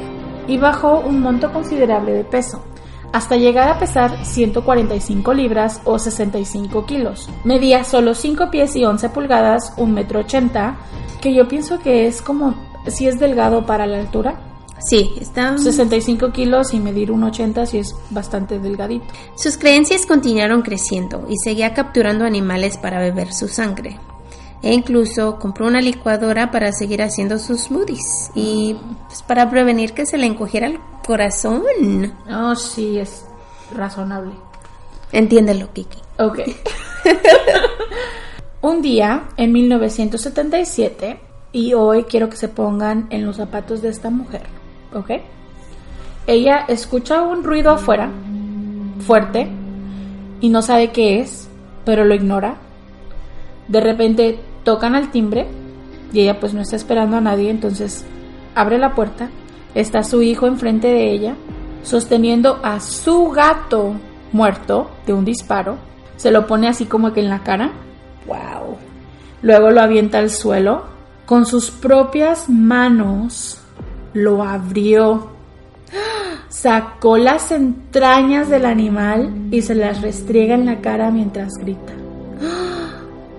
y 0.47 0.57
bajó 0.57 0.99
un 0.99 1.21
monto 1.21 1.51
considerable 1.51 2.13
de 2.13 2.23
peso, 2.23 2.63
hasta 3.11 3.35
llegar 3.35 3.69
a 3.69 3.79
pesar 3.79 4.25
145 4.25 5.33
libras 5.33 5.81
o 5.85 5.99
65 5.99 6.85
kilos. 6.85 7.29
Medía 7.43 7.83
solo 7.83 8.13
5 8.13 8.49
pies 8.49 8.75
y 8.75 8.85
11 8.85 9.09
pulgadas, 9.09 9.73
1 9.77 9.93
metro 9.93 10.19
80, 10.21 10.75
que 11.21 11.33
yo 11.33 11.47
pienso 11.47 11.79
que 11.79 12.07
es 12.07 12.21
como 12.21 12.55
si 12.87 13.07
es 13.07 13.19
delgado 13.19 13.65
para 13.65 13.85
la 13.85 13.99
altura. 13.99 14.35
Sí, 14.85 15.13
está... 15.19 15.57
65 15.57 16.31
kilos 16.31 16.73
y 16.73 16.79
medir 16.79 17.11
1,80 17.11 17.65
sí 17.65 17.77
es 17.77 17.95
bastante 18.09 18.59
delgadito. 18.59 19.05
Sus 19.35 19.57
creencias 19.57 20.05
continuaron 20.05 20.61
creciendo 20.61 21.25
y 21.29 21.37
seguía 21.37 21.73
capturando 21.73 22.25
animales 22.25 22.77
para 22.77 22.99
beber 22.99 23.33
su 23.33 23.47
sangre. 23.47 23.99
E 24.61 24.73
incluso 24.73 25.39
compró 25.39 25.67
una 25.67 25.81
licuadora 25.81 26.49
para 26.51 26.71
seguir 26.71 27.01
haciendo 27.01 27.37
sus 27.37 27.63
smoothies 27.63 28.31
y 28.33 28.77
pues, 29.07 29.21
para 29.23 29.49
prevenir 29.49 29.93
que 29.93 30.05
se 30.05 30.17
le 30.17 30.25
encogiera 30.25 30.67
el 30.67 30.79
corazón. 31.05 31.63
Oh, 32.31 32.55
sí, 32.55 32.97
es 32.97 33.25
razonable. 33.75 34.33
Entiéndelo, 35.11 35.71
Kiki. 35.73 35.99
Ok. 36.17 36.39
Un 38.61 38.81
día, 38.81 39.25
en 39.35 39.51
1977, 39.51 41.19
y 41.51 41.73
hoy 41.73 42.03
quiero 42.03 42.29
que 42.29 42.37
se 42.37 42.47
pongan 42.47 43.07
en 43.09 43.25
los 43.25 43.35
zapatos 43.35 43.81
de 43.81 43.89
esta 43.89 44.09
mujer, 44.09 44.43
¿ok? 44.93 45.11
Ella 46.27 46.65
escucha 46.67 47.21
un 47.21 47.43
ruido 47.43 47.71
afuera, 47.71 48.09
fuerte, 49.05 49.49
y 50.39 50.49
no 50.49 50.61
sabe 50.61 50.91
qué 50.91 51.19
es, 51.19 51.49
pero 51.85 52.05
lo 52.05 52.15
ignora. 52.15 52.55
De 53.67 53.81
repente 53.81 54.39
tocan 54.63 54.95
al 54.95 55.11
timbre 55.11 55.47
y 56.11 56.21
ella 56.21 56.39
pues 56.39 56.53
no 56.53 56.61
está 56.61 56.75
esperando 56.75 57.17
a 57.17 57.21
nadie, 57.21 57.49
entonces 57.49 58.05
abre 58.55 58.77
la 58.77 58.93
puerta, 58.93 59.29
está 59.75 60.03
su 60.03 60.21
hijo 60.21 60.47
enfrente 60.47 60.87
de 60.87 61.11
ella, 61.11 61.35
sosteniendo 61.81 62.59
a 62.63 62.79
su 62.79 63.29
gato 63.29 63.93
muerto 64.31 64.91
de 65.05 65.13
un 65.13 65.25
disparo, 65.25 65.77
se 66.15 66.31
lo 66.31 66.47
pone 66.47 66.67
así 66.67 66.85
como 66.85 67.13
que 67.13 67.19
en 67.21 67.29
la 67.29 67.43
cara, 67.43 67.71
wow. 68.27 68.77
Luego 69.41 69.71
lo 69.71 69.81
avienta 69.81 70.19
al 70.19 70.29
suelo, 70.29 70.85
con 71.25 71.45
sus 71.45 71.71
propias 71.71 72.49
manos 72.49 73.62
lo 74.13 74.43
abrió, 74.43 75.27
sacó 76.49 77.17
las 77.17 77.51
entrañas 77.51 78.49
del 78.49 78.65
animal 78.65 79.31
y 79.51 79.61
se 79.61 79.75
las 79.75 80.01
restriega 80.01 80.55
en 80.55 80.65
la 80.65 80.81
cara 80.81 81.11
mientras 81.11 81.53
grita. 81.59 81.93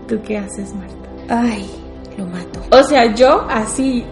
¿Tú 0.09 0.21
qué 0.27 0.39
haces, 0.39 0.75
Marta? 0.75 1.43
Ay, 1.43 1.71
lo 2.19 2.27
mato. 2.27 2.61
O 2.71 2.83
sea, 2.83 3.15
yo 3.15 3.47
así, 3.49 4.05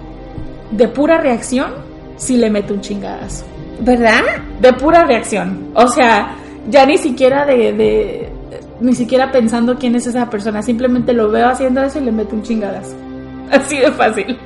de 0.70 0.88
pura 0.88 1.18
reacción, 1.18 1.72
sí 2.16 2.36
le 2.36 2.48
meto 2.48 2.74
un 2.74 2.80
chingadazo. 2.80 3.44
¿Verdad? 3.80 4.22
De 4.60 4.72
pura 4.72 5.04
reacción. 5.04 5.70
O 5.74 5.88
sea, 5.88 6.36
ya 6.70 6.86
ni 6.86 6.96
siquiera 6.96 7.44
de, 7.44 7.72
de, 7.72 8.28
Ni 8.80 8.94
siquiera 8.94 9.32
pensando 9.32 9.76
quién 9.76 9.96
es 9.96 10.06
esa 10.06 10.30
persona. 10.30 10.62
Simplemente 10.62 11.12
lo 11.12 11.30
veo 11.30 11.48
haciendo 11.48 11.82
eso 11.82 11.98
y 11.98 12.04
le 12.04 12.12
meto 12.12 12.36
un 12.36 12.42
chingadazo. 12.42 12.94
Así 13.50 13.78
de 13.78 13.90
fácil. 13.92 14.38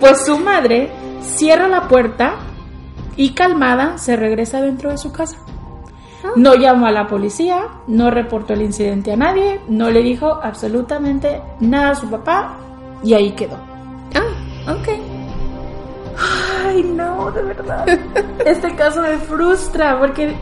Pues 0.00 0.24
su 0.26 0.38
madre 0.38 0.90
cierra 1.20 1.68
la 1.68 1.88
puerta 1.88 2.36
y 3.16 3.30
calmada 3.30 3.98
se 3.98 4.16
regresa 4.16 4.62
dentro 4.62 4.90
de 4.90 4.98
su 4.98 5.12
casa. 5.12 5.36
No 6.36 6.54
llamó 6.54 6.86
a 6.86 6.92
la 6.92 7.06
policía, 7.06 7.66
no 7.86 8.10
reportó 8.10 8.52
el 8.52 8.62
incidente 8.62 9.12
a 9.12 9.16
nadie, 9.16 9.60
no 9.68 9.90
le 9.90 10.02
dijo 10.02 10.40
absolutamente 10.42 11.40
nada 11.60 11.90
a 11.90 11.94
su 11.94 12.08
papá 12.10 12.58
y 13.02 13.14
ahí 13.14 13.32
quedó. 13.32 13.56
Ah, 14.14 14.72
ok. 14.72 14.88
Ay, 16.66 16.82
no, 16.82 17.30
de 17.30 17.42
verdad. 17.42 17.86
Este 18.44 18.74
caso 18.74 19.02
me 19.02 19.18
frustra 19.18 19.98
porque 19.98 20.34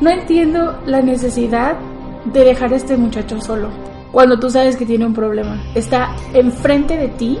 no 0.00 0.10
entiendo 0.10 0.78
la 0.86 1.00
necesidad 1.00 1.76
de 2.24 2.44
dejar 2.44 2.72
a 2.72 2.76
este 2.76 2.96
muchacho 2.96 3.40
solo 3.40 3.68
cuando 4.12 4.38
tú 4.38 4.50
sabes 4.50 4.76
que 4.76 4.86
tiene 4.86 5.06
un 5.06 5.14
problema. 5.14 5.62
Está 5.74 6.14
enfrente 6.32 6.96
de 6.96 7.08
ti 7.08 7.38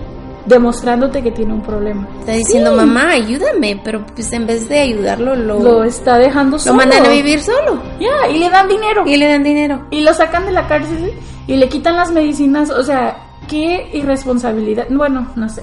demostrándote 0.48 1.22
que 1.22 1.30
tiene 1.30 1.52
un 1.52 1.62
problema. 1.62 2.08
Está 2.20 2.32
diciendo, 2.32 2.74
mamá, 2.74 3.10
ayúdame, 3.10 3.80
pero 3.84 4.04
pues 4.06 4.32
en 4.32 4.46
vez 4.46 4.68
de 4.68 4.78
ayudarlo, 4.78 5.36
lo, 5.36 5.60
Lo 5.60 5.84
está 5.84 6.18
dejando 6.18 6.58
solo. 6.58 6.72
lo 6.72 6.78
mandan 6.78 7.06
a 7.06 7.10
vivir 7.10 7.40
solo. 7.40 7.80
Ya, 8.00 8.28
y 8.30 8.38
le 8.38 8.50
dan 8.50 8.68
dinero. 8.68 9.04
Y 9.06 9.16
le 9.16 9.28
dan 9.28 9.42
dinero. 9.42 9.86
Y 9.90 10.00
lo 10.00 10.14
sacan 10.14 10.46
de 10.46 10.52
la 10.52 10.66
cárcel 10.66 11.12
y 11.46 11.56
le 11.56 11.68
quitan 11.68 11.96
las 11.96 12.10
medicinas. 12.10 12.70
O 12.70 12.82
sea, 12.82 13.16
qué 13.48 13.90
irresponsabilidad. 13.92 14.86
Bueno, 14.90 15.28
no 15.36 15.48
sé. 15.48 15.62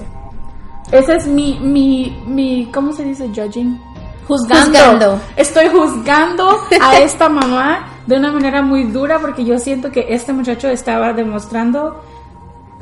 Ese 0.92 1.16
es 1.16 1.26
mi, 1.26 1.58
mi, 1.60 2.16
mi, 2.26 2.70
¿cómo 2.72 2.92
se 2.92 3.04
dice? 3.04 3.28
Judging. 3.28 3.80
Juzgando. 4.28 4.78
Juzgando. 4.78 5.20
Estoy 5.36 5.68
juzgando 5.68 6.60
a 6.80 6.98
esta 7.00 7.28
mamá 7.28 7.88
de 8.06 8.16
una 8.16 8.32
manera 8.32 8.62
muy 8.62 8.84
dura 8.84 9.18
porque 9.18 9.44
yo 9.44 9.58
siento 9.58 9.90
que 9.90 10.06
este 10.10 10.32
muchacho 10.32 10.68
estaba 10.68 11.12
demostrando 11.12 12.02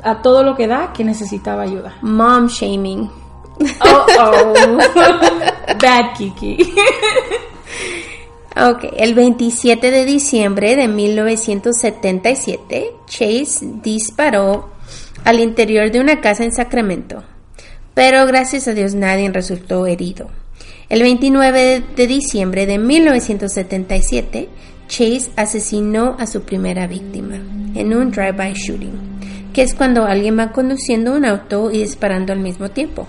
a 0.05 0.21
todo 0.21 0.43
lo 0.43 0.55
que 0.55 0.67
da 0.67 0.93
que 0.93 1.03
necesitaba 1.03 1.63
ayuda. 1.63 1.95
Mom 2.01 2.47
shaming. 2.47 3.09
Oh, 3.81 4.05
oh. 4.19 4.77
Bad 5.81 6.13
Kiki. 6.17 6.73
Ok, 8.57 8.85
el 8.95 9.15
27 9.15 9.91
de 9.91 10.05
diciembre 10.05 10.77
de 10.77 10.87
1977, 10.87 12.93
Chase 13.05 13.67
disparó 13.83 14.69
al 15.25 15.41
interior 15.41 15.91
de 15.91 15.99
una 15.99 16.21
casa 16.21 16.45
en 16.45 16.53
Sacramento, 16.53 17.25
pero 17.93 18.25
gracias 18.25 18.69
a 18.69 18.73
Dios 18.73 18.95
nadie 18.95 19.29
resultó 19.29 19.87
herido. 19.87 20.29
El 20.87 21.01
29 21.01 21.83
de 21.97 22.07
diciembre 22.07 22.65
de 22.65 22.77
1977, 22.77 24.47
Chase 24.87 25.31
asesinó 25.35 26.15
a 26.19 26.27
su 26.27 26.41
primera 26.41 26.87
víctima 26.87 27.35
en 27.35 27.93
un 27.93 28.11
drive-by 28.11 28.53
shooting, 28.53 29.51
que 29.53 29.61
es 29.61 29.73
cuando 29.73 30.05
alguien 30.05 30.37
va 30.37 30.51
conduciendo 30.51 31.13
un 31.13 31.25
auto 31.25 31.71
y 31.71 31.79
disparando 31.79 32.33
al 32.33 32.39
mismo 32.39 32.69
tiempo. 32.69 33.07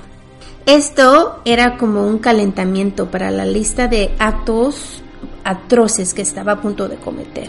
Esto 0.66 1.40
era 1.44 1.76
como 1.76 2.06
un 2.06 2.18
calentamiento 2.18 3.10
para 3.10 3.30
la 3.30 3.44
lista 3.44 3.86
de 3.86 4.10
actos 4.18 5.02
atroces 5.44 6.12
que 6.12 6.22
estaba 6.22 6.52
a 6.52 6.60
punto 6.60 6.88
de 6.88 6.96
cometer. 6.96 7.48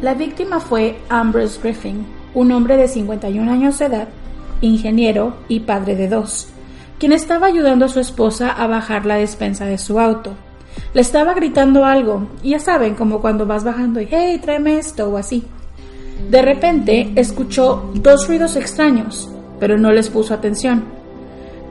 La 0.00 0.14
víctima 0.14 0.60
fue 0.60 0.98
Ambrose 1.08 1.60
Griffin, 1.62 2.06
un 2.34 2.50
hombre 2.52 2.76
de 2.76 2.88
51 2.88 3.50
años 3.50 3.78
de 3.78 3.86
edad, 3.86 4.08
ingeniero 4.60 5.36
y 5.48 5.60
padre 5.60 5.96
de 5.96 6.08
dos, 6.08 6.48
quien 6.98 7.12
estaba 7.12 7.46
ayudando 7.46 7.84
a 7.84 7.88
su 7.88 8.00
esposa 8.00 8.50
a 8.50 8.66
bajar 8.66 9.04
la 9.04 9.16
despensa 9.16 9.66
de 9.66 9.78
su 9.78 10.00
auto. 10.00 10.32
Le 10.92 11.00
estaba 11.00 11.34
gritando 11.34 11.84
algo, 11.84 12.28
ya 12.42 12.58
saben, 12.58 12.94
como 12.94 13.20
cuando 13.20 13.46
vas 13.46 13.64
bajando 13.64 14.00
y 14.00 14.08
hey, 14.10 14.38
tráeme 14.40 14.78
esto 14.78 15.08
o 15.08 15.16
así. 15.16 15.44
De 16.30 16.42
repente 16.42 17.12
escuchó 17.16 17.90
dos 17.94 18.28
ruidos 18.28 18.56
extraños, 18.56 19.28
pero 19.58 19.76
no 19.76 19.92
les 19.92 20.08
puso 20.08 20.34
atención. 20.34 20.84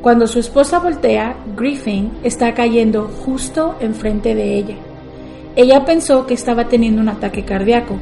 Cuando 0.02 0.28
su 0.28 0.40
esposa 0.40 0.80
voltea, 0.80 1.38
Griffin 1.56 2.12
está 2.24 2.54
cayendo 2.54 3.08
justo 3.26 3.76
enfrente 3.80 4.36
de 4.36 4.58
ella. 4.58 4.76
Ella 5.56 5.86
pensó 5.86 6.26
que 6.26 6.34
estaba 6.34 6.68
teniendo 6.68 7.02
un 7.02 7.10
ataque 7.10 7.46
cardíaco, 7.46 7.96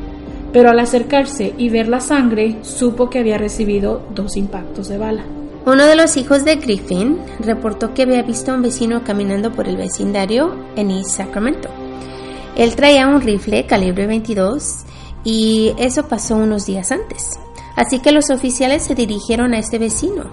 pero 0.52 0.70
al 0.70 0.80
acercarse 0.80 1.54
y 1.58 1.70
ver 1.70 1.88
la 1.88 2.00
sangre, 2.00 2.58
supo 2.64 3.10
que 3.10 3.20
había 3.20 3.38
recibido 3.38 4.02
dos 4.16 4.36
impactos 4.36 4.88
de 4.90 4.98
bala. 4.98 5.24
Uno 5.63 5.86
de 5.86 5.95
los 5.95 6.17
hijos 6.17 6.43
de 6.43 6.56
Griffin 6.56 7.19
reportó 7.39 7.93
que 7.93 8.02
había 8.02 8.24
visto 8.24 8.52
a 8.52 8.56
un 8.56 8.63
vecino 8.63 9.04
caminando 9.04 9.52
por 9.52 9.67
el 9.67 9.78
vecindario 9.78 10.56
en 10.76 10.89
East 10.89 11.12
Sacramento. 11.12 11.69
Él 12.56 12.76
traía 12.76 13.08
un 13.08 13.21
rifle 13.21 13.67
calibre 13.67 14.08
22 14.08 14.80
y 15.24 15.76
eso 15.78 16.08
pasó 16.08 16.36
unos 16.36 16.65
días 16.65 16.91
antes. 16.91 17.39
Así 17.76 18.00
que 18.00 18.12
los 18.12 18.32
oficiales 18.32 18.84
se 18.84 18.95
dirigieron 18.95 19.54
a 19.54 19.60
este 19.60 19.78
vecino. 19.78 20.32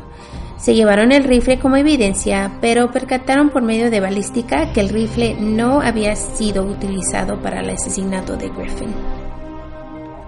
Se 0.57 0.75
llevaron 0.75 1.13
el 1.13 1.25
rifle 1.25 1.59
como 1.59 1.77
evidencia, 1.77 2.57
pero 2.63 2.91
percataron 2.91 3.51
por 3.51 3.63
medio 3.63 3.91
de 3.91 4.01
balística 4.01 4.73
que 4.73 4.81
el 4.81 4.89
rifle 4.89 5.37
no 5.39 5.83
había 5.83 6.17
sido 6.17 6.65
utilizado 6.65 7.41
para 7.43 7.61
el 7.61 7.69
asesinato 7.69 8.37
de 8.39 8.49
Griffin. 8.49 8.95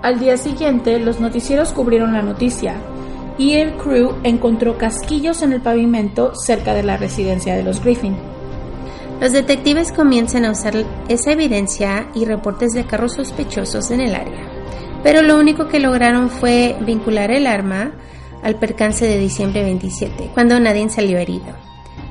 Al 0.02 0.20
día 0.20 0.36
siguiente, 0.36 0.98
los 0.98 1.20
noticieros 1.20 1.72
cubrieron 1.72 2.12
la 2.12 2.22
noticia 2.22 2.76
y 3.40 3.54
el 3.54 3.72
crew 3.78 4.16
encontró 4.22 4.76
casquillos 4.76 5.40
en 5.40 5.54
el 5.54 5.62
pavimento 5.62 6.34
cerca 6.34 6.74
de 6.74 6.82
la 6.82 6.98
residencia 6.98 7.56
de 7.56 7.62
los 7.62 7.82
Griffin. 7.82 8.14
Los 9.18 9.32
detectives 9.32 9.92
comienzan 9.92 10.44
a 10.44 10.50
usar 10.50 10.74
esa 11.08 11.32
evidencia 11.32 12.08
y 12.14 12.26
reportes 12.26 12.72
de 12.72 12.84
carros 12.84 13.14
sospechosos 13.14 13.90
en 13.92 14.02
el 14.02 14.14
área, 14.14 14.46
pero 15.02 15.22
lo 15.22 15.38
único 15.38 15.68
que 15.68 15.80
lograron 15.80 16.28
fue 16.28 16.76
vincular 16.82 17.30
el 17.30 17.46
arma 17.46 17.92
al 18.42 18.56
percance 18.56 19.06
de 19.06 19.18
diciembre 19.18 19.62
27, 19.62 20.32
cuando 20.34 20.60
nadie 20.60 20.86
salió 20.90 21.16
herido. 21.16 21.54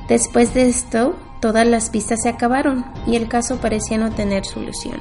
Después 0.08 0.52
de 0.52 0.68
esto, 0.68 1.14
todas 1.38 1.64
las 1.64 1.90
pistas 1.90 2.22
se 2.24 2.28
acabaron 2.28 2.84
y 3.06 3.14
el 3.14 3.28
caso 3.28 3.58
parecía 3.58 3.98
no 3.98 4.10
tener 4.10 4.44
solución. 4.44 4.98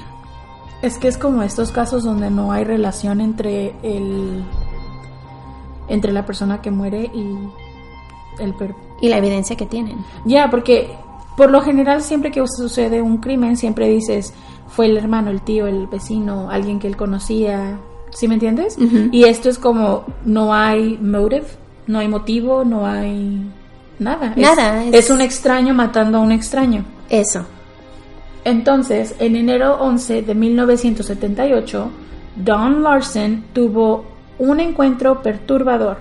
Es 0.84 1.00
que 1.00 1.08
es 1.08 1.18
como 1.18 1.42
estos 1.42 1.72
casos 1.72 2.04
donde 2.04 2.30
no 2.30 2.52
hay 2.52 2.66
relación 2.66 3.20
entre 3.20 3.74
el 3.82 4.46
entre 5.90 6.12
la 6.14 6.26
persona 6.26 6.62
que 6.62 6.72
muere 6.72 7.10
y 7.14 7.36
el 8.42 8.54
per- 8.54 8.76
Y 9.02 9.10
la 9.10 9.18
evidencia 9.18 9.56
que 9.58 9.66
tienen. 9.66 9.98
Ya, 10.26 10.50
porque 10.50 10.90
por 11.38 11.52
lo 11.52 11.62
general 11.62 12.02
siempre 12.02 12.32
que 12.32 12.44
sucede 12.48 13.02
un 13.02 13.18
crimen 13.18 13.58
siempre 13.58 13.88
dices 13.90 14.34
fue 14.68 14.86
el 14.86 14.98
hermano, 14.98 15.32
el 15.32 15.42
tío, 15.42 15.68
el 15.68 15.88
vecino, 15.88 16.50
alguien 16.52 16.80
que 16.80 16.88
él 16.88 16.96
conocía, 16.98 17.78
¿sí 18.12 18.28
me 18.28 18.36
entiendes? 18.36 18.78
Ujú. 18.78 19.10
Y 19.12 19.24
esto 19.24 19.50
es 19.50 19.58
como 19.58 20.04
no 20.26 20.54
hay 20.54 20.98
motive, 21.02 21.48
no 21.88 22.00
hay 22.00 22.08
motivo, 22.08 22.64
no 22.64 22.86
hay 22.86 23.50
nada. 23.98 24.34
Es- 24.36 24.38
Nada, 24.38 24.84
Es, 24.86 24.94
es- 25.06 25.10
un 25.10 25.22
extraño 25.22 25.74
matando 25.74 26.18
a 26.20 26.22
un 26.22 26.32
extraño. 26.32 26.86
Eso. 27.10 27.46
Entonces, 28.46 29.16
en 29.20 29.36
enero 29.36 29.78
11 29.80 30.22
de 30.22 30.36
1978, 30.36 31.90
Dawn 32.38 32.84
Larson 32.84 33.44
tuvo 33.54 34.06
un 34.40 34.60
encuentro 34.60 35.22
perturbador. 35.22 35.98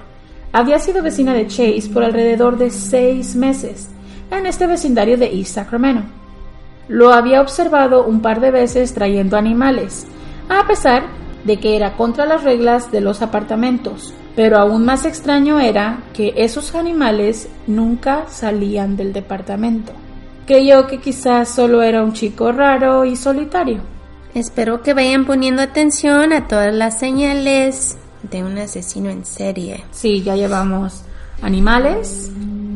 Había 0.52 0.78
sido 0.78 1.02
vecina 1.02 1.34
de 1.34 1.46
Chase 1.46 1.90
por 1.92 2.02
alrededor 2.02 2.56
de 2.56 2.70
seis 2.70 3.36
meses 3.36 3.90
en 4.30 4.46
este 4.46 4.66
vecindario 4.66 5.18
de 5.18 5.26
East 5.26 5.54
Sacramento. 5.54 6.04
Lo 6.88 7.12
había 7.12 7.42
observado 7.42 8.06
un 8.06 8.22
par 8.22 8.40
de 8.40 8.50
veces 8.50 8.94
trayendo 8.94 9.36
animales, 9.36 10.06
a 10.48 10.66
pesar 10.66 11.02
de 11.44 11.58
que 11.58 11.76
era 11.76 11.96
contra 11.96 12.24
las 12.24 12.44
reglas 12.44 12.90
de 12.90 13.02
los 13.02 13.20
apartamentos. 13.20 14.14
Pero 14.34 14.56
aún 14.56 14.84
más 14.84 15.04
extraño 15.04 15.58
era 15.58 15.98
que 16.14 16.32
esos 16.36 16.74
animales 16.74 17.48
nunca 17.66 18.24
salían 18.28 18.96
del 18.96 19.12
departamento. 19.12 19.92
Creyó 20.46 20.86
que 20.86 20.98
quizás 20.98 21.48
solo 21.48 21.82
era 21.82 22.02
un 22.02 22.12
chico 22.12 22.52
raro 22.52 23.04
y 23.04 23.16
solitario. 23.16 23.80
Espero 24.34 24.82
que 24.82 24.94
vayan 24.94 25.26
poniendo 25.26 25.60
atención 25.60 26.32
a 26.32 26.46
todas 26.46 26.72
las 26.72 26.98
señales 26.98 27.98
de 28.30 28.44
un 28.44 28.58
asesino 28.58 29.10
en 29.10 29.24
serie. 29.24 29.84
Sí, 29.90 30.22
ya 30.22 30.36
llevamos 30.36 31.02
animales, 31.42 32.30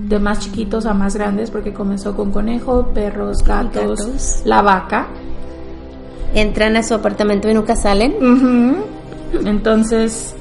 de 0.09 0.19
más 0.19 0.41
chiquitos 0.41 0.87
a 0.87 0.95
más 0.95 1.15
grandes, 1.17 1.51
porque 1.51 1.73
comenzó 1.73 2.15
con 2.17 2.31
conejo, 2.31 2.89
perros, 2.95 3.43
gatos, 3.45 3.99
Gatos. 4.07 4.43
la 4.45 4.63
vaca. 4.63 5.09
Entran 6.35 6.77
a 6.77 6.83
su 6.83 6.95
apartamento 6.95 7.49
y 7.51 7.55
nunca 7.55 7.77
salen. 7.77 8.83
Entonces, 9.45 10.35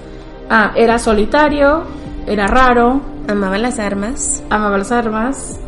ah, 0.50 0.72
era 0.76 1.00
solitario, 1.00 1.84
era 2.28 2.48
raro, 2.48 3.02
Amaban 3.28 3.62
las 3.62 3.80
armas. 3.80 4.44
amaba 4.50 4.78
las 4.78 4.92
armas. 4.92 5.60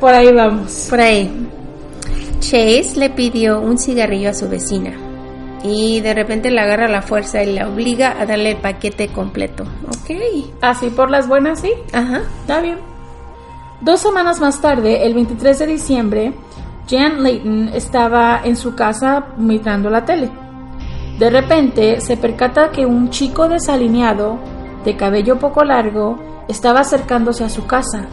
Por 0.00 0.12
ahí 0.12 0.32
vamos. 0.32 0.86
Por 0.90 1.00
ahí. 1.00 1.48
Chase 2.40 2.92
le 2.96 3.10
pidió 3.10 3.60
un 3.60 3.78
cigarrillo 3.78 4.30
a 4.30 4.34
su 4.34 4.48
vecina. 4.48 4.92
Y 5.68 6.00
de 6.00 6.14
repente 6.14 6.50
la 6.50 6.62
agarra 6.62 6.86
a 6.86 6.90
la 6.90 7.02
fuerza 7.02 7.42
y 7.42 7.52
la 7.52 7.68
obliga 7.68 8.20
a 8.20 8.26
darle 8.26 8.52
el 8.52 8.56
paquete 8.58 9.08
completo. 9.08 9.64
Ok. 9.88 10.16
Así 10.60 10.90
por 10.90 11.10
las 11.10 11.26
buenas, 11.26 11.60
sí. 11.60 11.72
Ajá. 11.92 12.22
Está 12.40 12.60
bien. 12.60 12.78
Dos 13.80 14.00
semanas 14.00 14.40
más 14.40 14.60
tarde, 14.60 15.04
el 15.04 15.14
23 15.14 15.58
de 15.58 15.66
diciembre, 15.66 16.32
Jan 16.88 17.22
Layton 17.22 17.70
estaba 17.74 18.40
en 18.44 18.56
su 18.56 18.74
casa 18.74 19.26
mirando 19.36 19.90
la 19.90 20.04
tele. 20.04 20.30
De 21.18 21.30
repente 21.30 22.00
se 22.00 22.16
percata 22.16 22.70
que 22.70 22.86
un 22.86 23.10
chico 23.10 23.48
desalineado, 23.48 24.38
de 24.84 24.96
cabello 24.96 25.38
poco 25.38 25.64
largo, 25.64 26.18
estaba 26.48 26.80
acercándose 26.80 27.44
a 27.44 27.48
su 27.48 27.66
casa. 27.66 28.06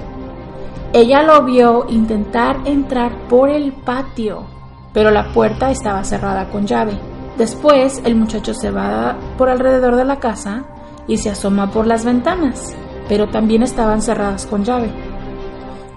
Ella 0.92 1.24
lo 1.24 1.44
vio 1.44 1.86
intentar 1.90 2.58
entrar 2.66 3.28
por 3.28 3.50
el 3.50 3.74
patio, 3.74 4.46
pero 4.94 5.12
la 5.12 5.32
puerta 5.34 5.72
estaba 5.72 6.04
cerrada 6.04 6.50
con 6.50 6.66
llave. 6.66 7.13
Después 7.38 8.02
el 8.06 8.16
muchacho 8.16 8.54
se 8.54 8.70
va 8.70 9.18
por 9.38 9.50
alrededor 9.50 9.96
de 9.96 10.06
la 10.06 10.20
casa 10.20 10.66
y 11.08 11.18
se 11.18 11.32
asoma 11.32 11.72
por 11.72 11.88
las 11.88 12.06
ventanas, 12.06 12.76
pero 13.10 13.30
también 13.30 13.64
estaban 13.64 14.02
cerradas 14.02 14.46
con 14.46 14.64
llave. 14.64 14.92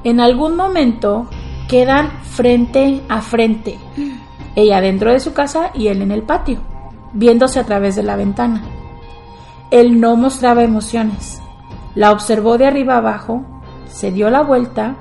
En 0.03 0.21
algún 0.21 0.57
momento 0.57 1.29
quedan 1.69 2.11
frente 2.23 3.03
a 3.09 3.21
frente, 3.21 3.79
ella 4.55 4.81
dentro 4.81 5.13
de 5.13 5.21
su 5.21 5.35
casa 5.35 5.71
y 5.75 5.89
él 5.89 6.01
en 6.01 6.11
el 6.11 6.23
patio, 6.23 6.61
viéndose 7.13 7.61
a 7.61 7.65
través 7.65 7.97
de 7.97 8.03
la 8.03 8.17
ventana. 8.17 8.65
Él 9.71 10.01
no 10.01 10.17
mostraba 10.17 10.63
emociones. 10.63 11.43
La 11.95 12.13
observó 12.13 12.57
de 12.57 12.67
arriba 12.67 12.97
abajo, 12.97 13.43
se 13.89 14.13
dio 14.13 14.31
la 14.31 14.43
vuelta, 14.43 14.97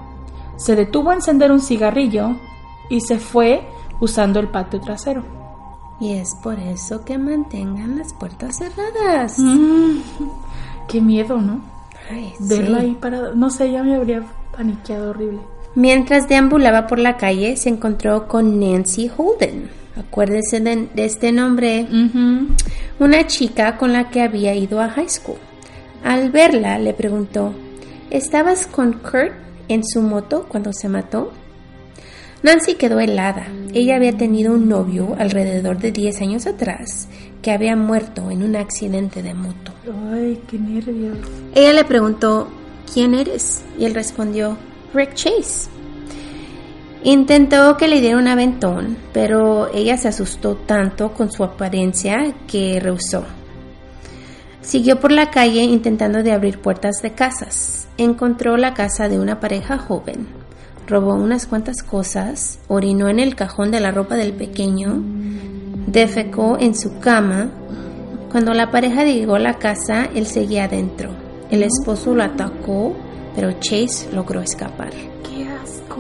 se 0.58 0.76
detuvo 0.76 1.12
a 1.12 1.16
encender 1.16 1.52
un 1.52 1.62
cigarrillo 1.62 2.36
y 2.90 3.02
se 3.02 3.20
fue 3.20 3.68
usando 4.00 4.40
el 4.40 4.50
patio 4.50 4.82
trasero. 4.82 5.45
Y 6.00 6.14
es 6.14 6.36
por 6.44 6.60
eso 6.60 7.06
que 7.06 7.18
mantengan 7.18 7.98
las 7.98 8.14
puertas 8.14 8.58
cerradas. 8.58 9.40
Mm, 9.40 10.00
qué 10.90 11.02
miedo, 11.02 11.38
¿no? 11.42 11.62
Ay, 12.12 12.34
Verlo 12.40 12.80
sí. 12.80 12.86
ahí 12.86 12.98
parado. 13.00 13.34
No 13.36 13.50
sé, 13.50 13.72
ya 13.72 13.82
me 13.84 13.96
habría 13.96 14.24
paniqueado 14.56 15.12
horrible. 15.12 15.40
Mientras 15.76 16.28
deambulaba 16.28 16.88
por 16.88 17.00
la 17.00 17.18
calle, 17.18 17.56
se 17.58 17.70
encontró 17.70 18.28
con 18.28 18.60
Nancy 18.60 19.10
Holden. 19.16 19.70
Acuérdese 19.98 20.60
de, 20.60 20.88
de 20.94 21.06
este 21.06 21.32
nombre. 21.32 21.88
Una 23.00 23.28
chica 23.28 23.78
con 23.78 23.94
la 23.94 24.10
que 24.10 24.22
había 24.22 24.54
ido 24.54 24.82
a 24.82 24.90
high 24.90 25.10
school. 25.10 25.38
Al 26.04 26.30
verla, 26.32 26.78
le 26.78 26.94
preguntó, 26.94 27.54
¿estabas 28.10 28.68
con 28.68 28.94
Kurt 28.94 29.34
en 29.68 29.84
su 29.86 30.02
moto 30.02 30.46
cuando 30.48 30.72
se 30.72 30.88
mató? 30.90 31.32
Nancy 32.46 32.76
quedó 32.76 33.00
helada. 33.00 33.48
Ella 33.74 33.96
había 33.96 34.16
tenido 34.16 34.54
un 34.54 34.70
novio 34.70 35.16
alrededor 35.18 35.80
de 35.80 35.92
10 35.92 36.22
años 36.22 36.46
atrás 36.46 37.08
que 37.42 37.50
había 37.50 37.76
muerto 37.76 38.30
en 38.30 38.44
un 38.44 38.56
accidente 38.56 39.24
de 39.24 39.34
moto. 39.34 39.74
Ay, 40.14 40.40
qué 40.48 40.60
nervios. 40.60 41.18
Ella 41.56 41.74
le 41.74 41.84
preguntó, 41.86 42.48
¿quién 42.94 43.16
eres? 43.16 43.64
Y 43.80 43.86
él 43.86 43.96
respondió, 43.96 44.60
Rick 44.94 45.16
Chase. 45.16 45.70
Intentó 47.04 47.78
que 47.78 47.88
le 47.88 48.00
diera 48.00 48.20
un 48.20 48.28
aventón, 48.28 48.96
pero 49.12 49.74
ella 49.74 49.98
se 49.98 50.10
asustó 50.10 50.54
tanto 50.56 51.14
con 51.14 51.32
su 51.32 51.44
apariencia 51.44 52.32
que 52.48 52.80
rehusó. 52.80 53.24
Siguió 54.62 55.00
por 55.00 55.12
la 55.12 55.32
calle 55.32 55.64
intentando 55.64 56.22
de 56.22 56.32
abrir 56.32 56.60
puertas 56.60 57.02
de 57.02 57.12
casas. 57.14 57.88
Encontró 57.98 58.56
la 58.56 58.76
casa 58.76 59.10
de 59.10 59.20
una 59.20 59.40
pareja 59.40 59.80
joven. 59.80 60.45
Robó 60.88 61.16
unas 61.16 61.48
cuantas 61.48 61.82
cosas, 61.82 62.60
orinó 62.68 63.10
en 63.10 63.20
el 63.20 63.36
cajón 63.36 63.72
de 63.72 63.80
la 63.80 63.92
ropa 63.92 64.16
del 64.16 64.34
pequeño, 64.34 65.02
defecó 65.88 66.58
en 66.60 66.76
su 66.76 67.00
cama. 67.00 67.50
Cuando 68.32 68.54
la 68.54 68.70
pareja 68.70 69.04
llegó 69.04 69.36
a 69.36 69.40
la 69.40 69.56
casa, 69.56 70.06
él 70.14 70.28
seguía 70.28 70.66
adentro. 70.66 71.10
El 71.50 71.64
esposo 71.64 72.14
lo 72.14 72.24
atacó, 72.24 72.96
pero 73.36 73.52
Chase 73.54 74.12
logró 74.14 74.42
escapar. 74.42 74.92
Qué 75.24 75.48
asco. 75.48 75.98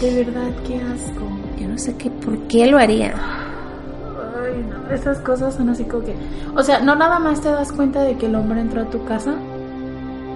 De 0.00 0.24
verdad, 0.24 0.50
qué 0.66 0.76
asco. 0.76 1.28
Yo 1.58 1.68
no 1.68 1.76
sé 1.76 1.94
qué, 1.96 2.10
por 2.10 2.38
qué 2.48 2.66
lo 2.66 2.78
haría. 2.78 3.12
Ay, 3.14 4.64
no. 4.70 4.94
Esas 4.94 5.18
cosas 5.18 5.54
son 5.54 5.68
así 5.68 5.84
como 5.84 6.04
que. 6.04 6.14
O 6.56 6.62
sea, 6.62 6.80
no 6.80 6.94
nada 6.96 7.18
más 7.18 7.42
te 7.42 7.50
das 7.50 7.72
cuenta 7.72 8.02
de 8.02 8.16
que 8.16 8.26
el 8.26 8.34
hombre 8.36 8.60
entró 8.60 8.82
a 8.82 8.90
tu 8.90 9.04
casa, 9.04 9.34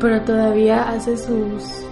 pero 0.00 0.20
todavía 0.22 0.90
hace 0.90 1.16
sus 1.16 1.84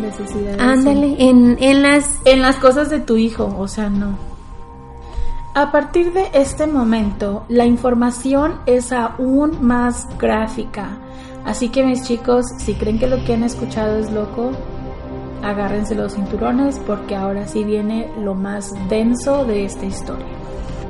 necesidades. 0.00 0.60
Ándale, 0.60 1.16
en, 1.18 1.56
en 1.60 1.82
las... 1.82 2.20
En 2.24 2.42
las 2.42 2.56
cosas 2.56 2.90
de 2.90 3.00
tu 3.00 3.16
hijo, 3.16 3.54
o 3.58 3.68
sea, 3.68 3.88
no. 3.88 4.16
A 5.54 5.72
partir 5.72 6.12
de 6.12 6.28
este 6.34 6.66
momento, 6.66 7.44
la 7.48 7.66
información 7.66 8.60
es 8.66 8.92
aún 8.92 9.58
más 9.60 10.06
gráfica. 10.18 10.98
Así 11.44 11.68
que 11.70 11.84
mis 11.84 12.04
chicos, 12.04 12.46
si 12.58 12.74
creen 12.74 12.98
que 12.98 13.06
lo 13.06 13.24
que 13.24 13.34
han 13.34 13.42
escuchado 13.42 13.98
es 13.98 14.12
loco, 14.12 14.52
agárrense 15.42 15.94
los 15.94 16.14
cinturones 16.14 16.78
porque 16.86 17.16
ahora 17.16 17.46
sí 17.46 17.64
viene 17.64 18.08
lo 18.20 18.34
más 18.34 18.72
denso 18.88 19.44
de 19.44 19.64
esta 19.64 19.86
historia. 19.86 20.26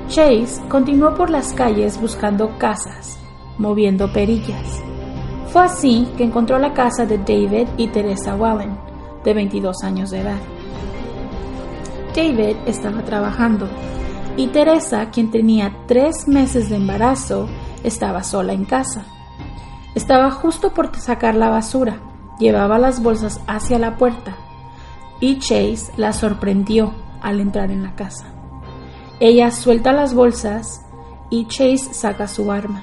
Chase 0.09 0.61
continuó 0.69 1.15
por 1.15 1.31
las 1.31 1.53
calles 1.53 2.01
buscando 2.01 2.59
casas, 2.59 3.19
moviendo 3.59 4.13
perillas. 4.13 4.83
Fue 5.53 5.63
así 5.63 6.09
que 6.17 6.25
encontró 6.25 6.59
la 6.59 6.75
casa 6.75 7.07
de 7.07 7.19
David 7.19 7.69
y 7.77 7.89
Teresa 7.89 8.35
Wallen, 8.35 8.77
de 9.29 9.35
22 9.35 9.85
años 9.85 10.11
de 10.11 10.21
edad. 10.21 10.39
David 12.17 12.57
estaba 12.65 13.03
trabajando 13.03 13.69
y 14.39 14.47
Teresa, 14.47 15.11
quien 15.11 15.31
tenía 15.31 15.85
tres 15.87 16.27
meses 16.27 16.71
de 16.71 16.77
embarazo, 16.77 17.47
estaba 17.85 18.23
sola 18.23 18.55
en 18.55 18.65
casa. 18.65 19.05
Estaba 19.95 20.31
justo 20.31 20.73
por 20.73 20.97
sacar 20.97 21.35
la 21.35 21.51
basura, 21.51 22.01
llevaba 22.39 22.79
las 22.79 23.03
bolsas 23.03 23.43
hacia 23.47 23.79
la 23.79 23.99
puerta 23.99 24.35
y 25.21 25.39
Chase 25.41 25.93
la 25.99 26.15
sorprendió 26.15 26.95
al 27.21 27.41
entrar 27.41 27.71
en 27.71 27.83
la 27.83 27.95
casa. 27.95 28.33
Ella 29.21 29.51
suelta 29.51 29.93
las 29.93 30.15
bolsas 30.15 30.87
y 31.29 31.47
Chase 31.49 31.93
saca 31.93 32.29
su 32.29 32.51
arma. 32.51 32.83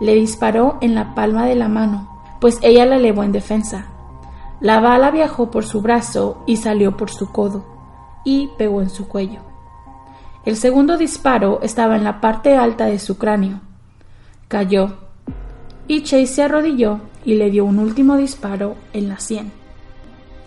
Le 0.00 0.14
disparó 0.14 0.78
en 0.80 0.94
la 0.94 1.14
palma 1.14 1.44
de 1.44 1.56
la 1.56 1.68
mano, 1.68 2.08
pues 2.40 2.58
ella 2.62 2.86
la 2.86 2.96
elevó 2.96 3.22
en 3.22 3.32
defensa. 3.32 3.91
La 4.62 4.78
bala 4.78 5.10
viajó 5.10 5.50
por 5.50 5.64
su 5.64 5.82
brazo 5.82 6.44
y 6.46 6.56
salió 6.56 6.96
por 6.96 7.10
su 7.10 7.32
codo 7.32 7.64
y 8.24 8.48
pegó 8.56 8.80
en 8.80 8.90
su 8.90 9.08
cuello. 9.08 9.40
El 10.44 10.56
segundo 10.56 10.96
disparo 10.96 11.58
estaba 11.62 11.96
en 11.96 12.04
la 12.04 12.20
parte 12.20 12.56
alta 12.56 12.86
de 12.86 13.00
su 13.00 13.18
cráneo. 13.18 13.60
Cayó 14.46 14.98
y 15.88 16.04
Chase 16.04 16.26
se 16.28 16.42
arrodilló 16.44 17.00
y 17.24 17.34
le 17.34 17.50
dio 17.50 17.64
un 17.64 17.80
último 17.80 18.16
disparo 18.16 18.76
en 18.92 19.08
la 19.08 19.18
sien. 19.18 19.50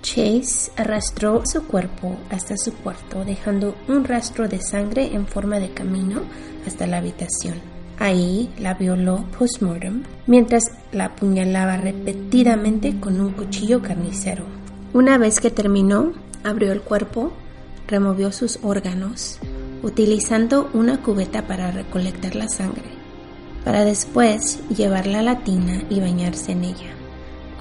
Chase 0.01 0.71
arrastró 0.78 1.41
su 1.45 1.67
cuerpo 1.67 2.15
hasta 2.30 2.56
su 2.56 2.73
cuarto, 2.73 3.25
dejando 3.25 3.75
un 3.90 4.06
rastro 4.06 4.48
de 4.48 4.62
sangre 4.62 5.13
en 5.13 5.27
forma 5.27 5.60
de 5.60 5.73
camino 5.73 6.21
hasta 6.65 6.87
la 6.87 6.98
habitación. 6.98 7.75
Ahí 8.00 8.50
la 8.60 8.73
violó 8.73 9.25
postmortem 9.37 10.04
mientras 10.27 10.71
la 10.91 11.06
apuñalaba 11.06 11.77
repetidamente 11.77 13.00
con 13.00 13.21
un 13.21 13.31
cuchillo 13.31 13.81
carnicero. 13.81 14.46
Una 14.93 15.17
vez 15.17 15.39
que 15.39 15.50
terminó, 15.50 16.13
abrió 16.43 16.71
el 16.71 16.81
cuerpo, 16.81 17.31
removió 17.87 18.31
sus 18.31 18.60
órganos, 18.63 19.39
utilizando 19.83 20.69
una 20.73 21.02
cubeta 21.02 21.48
para 21.48 21.71
recolectar 21.71 22.35
la 22.35 22.48
sangre, 22.48 22.89
para 23.63 23.85
después 23.85 24.60
llevarla 24.69 25.19
a 25.19 25.23
la 25.23 25.43
tina 25.43 25.83
y 25.89 26.00
bañarse 26.00 26.52
en 26.52 26.65
ella. 26.65 26.93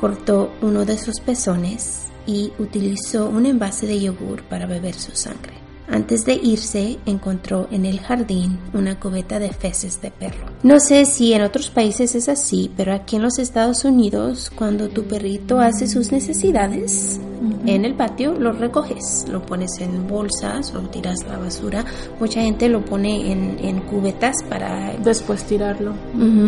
Cortó 0.01 0.53
uno 0.63 0.85
de 0.85 0.99
sus 0.99 1.21
pezones 1.21 2.09
y 2.27 2.53
utilizó 2.59 3.29
un 3.29 3.47
envase 3.47 3.87
de 3.87 4.01
yogur 4.01 4.43
para 4.45 4.67
beber 4.67 4.95
su 4.95 5.13
sangre. 5.13 5.64
Antes 5.89 6.25
de 6.25 6.35
irse, 6.35 6.99
encontró 7.05 7.69
en 7.71 7.85
el 7.85 8.01
jardín 8.01 8.59
una 8.73 8.99
cubeta 8.99 9.39
de 9.39 9.53
feces 9.53 10.01
de 10.01 10.11
perro. 10.11 10.47
No 10.63 10.81
sé 10.81 11.05
si 11.05 11.35
en 11.35 11.43
otros 11.43 11.71
países 11.71 12.15
es 12.15 12.29
así, 12.29 12.71
pero 12.75 12.95
aquí 12.95 13.17
en 13.17 13.23
los 13.23 13.39
Estados 13.39 13.85
Unidos, 13.85 14.51
cuando 14.55 14.89
tu 14.89 15.05
perrito 15.05 15.61
hace 15.61 15.87
sus 15.87 16.11
necesidades, 16.11 17.21
en 17.67 17.85
el 17.85 17.95
patio, 17.95 18.33
lo 18.33 18.53
recoges, 18.53 19.27
lo 19.31 19.45
pones 19.45 19.79
en 19.81 20.07
bolsas, 20.09 20.73
lo 20.73 20.81
tiras 20.89 21.23
a 21.25 21.33
la 21.33 21.39
basura. 21.39 21.85
Mucha 22.19 22.41
gente 22.41 22.69
lo 22.69 22.85
pone 22.85 23.31
en, 23.31 23.81
cubetas 23.83 24.37
para... 24.49 24.95
Después 24.97 25.45
tirarlo. 25.45 25.93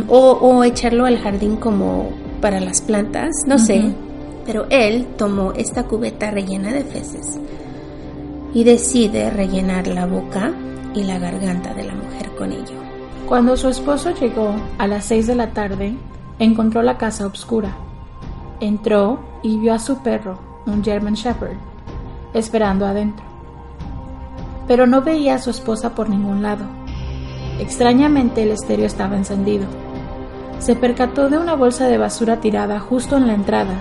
o, 0.09 0.65
echarlo 0.65 1.05
al 1.05 1.19
jardín 1.19 1.57
como 1.57 2.11
para 2.41 2.61
las 2.61 2.81
plantas, 2.81 3.31
no 3.47 3.59
sé. 3.59 3.93
Pero 4.47 4.67
él 4.71 5.07
tomó 5.19 5.53
esta 5.53 5.83
cubeta 5.83 6.31
rellena 6.31 6.73
de 6.73 6.85
feces 6.85 7.39
y 8.53 8.65
decide 8.65 9.31
rellenar 9.31 9.87
la 9.87 10.07
boca 10.07 10.53
y 10.95 11.05
la 11.05 11.19
garganta 11.19 11.75
de 11.75 11.85
la 11.85 11.95
mujer 11.95 12.31
con 12.37 12.53
ello. 12.53 12.75
Cuando 13.27 13.57
su 13.57 13.69
esposo 13.69 14.13
llegó 14.15 14.55
a 14.79 14.87
las 14.87 15.05
seis 15.05 15.27
de 15.27 15.35
la 15.35 15.51
tarde, 15.51 15.95
encontró 16.39 16.83
la 16.83 16.97
casa 16.97 17.27
oscura. 17.27 17.77
Entró 18.61 19.21
y 19.43 19.59
vio 19.59 19.75
a 19.75 19.79
su 19.79 19.99
perro, 19.99 20.39
un 20.67 20.83
German 20.83 21.15
Shepherd, 21.15 21.57
esperando 22.35 22.87
adentro. 22.87 23.25
Pero 24.69 24.87
no 24.87 25.03
veía 25.03 25.35
a 25.35 25.39
su 25.39 25.51
esposa 25.51 25.95
por 25.95 26.09
ningún 26.09 26.43
lado. 26.43 26.65
Extrañamente 27.59 28.43
el 28.43 28.51
estéreo 28.53 28.87
estaba 28.87 29.17
encendido. 29.17 29.67
Se 30.59 30.75
percató 30.75 31.29
de 31.29 31.39
una 31.39 31.55
bolsa 31.55 31.87
de 31.89 31.99
basura 31.99 32.41
tirada 32.41 32.79
justo 32.81 33.17
en 33.17 33.27
la 33.27 33.35
entrada 33.35 33.81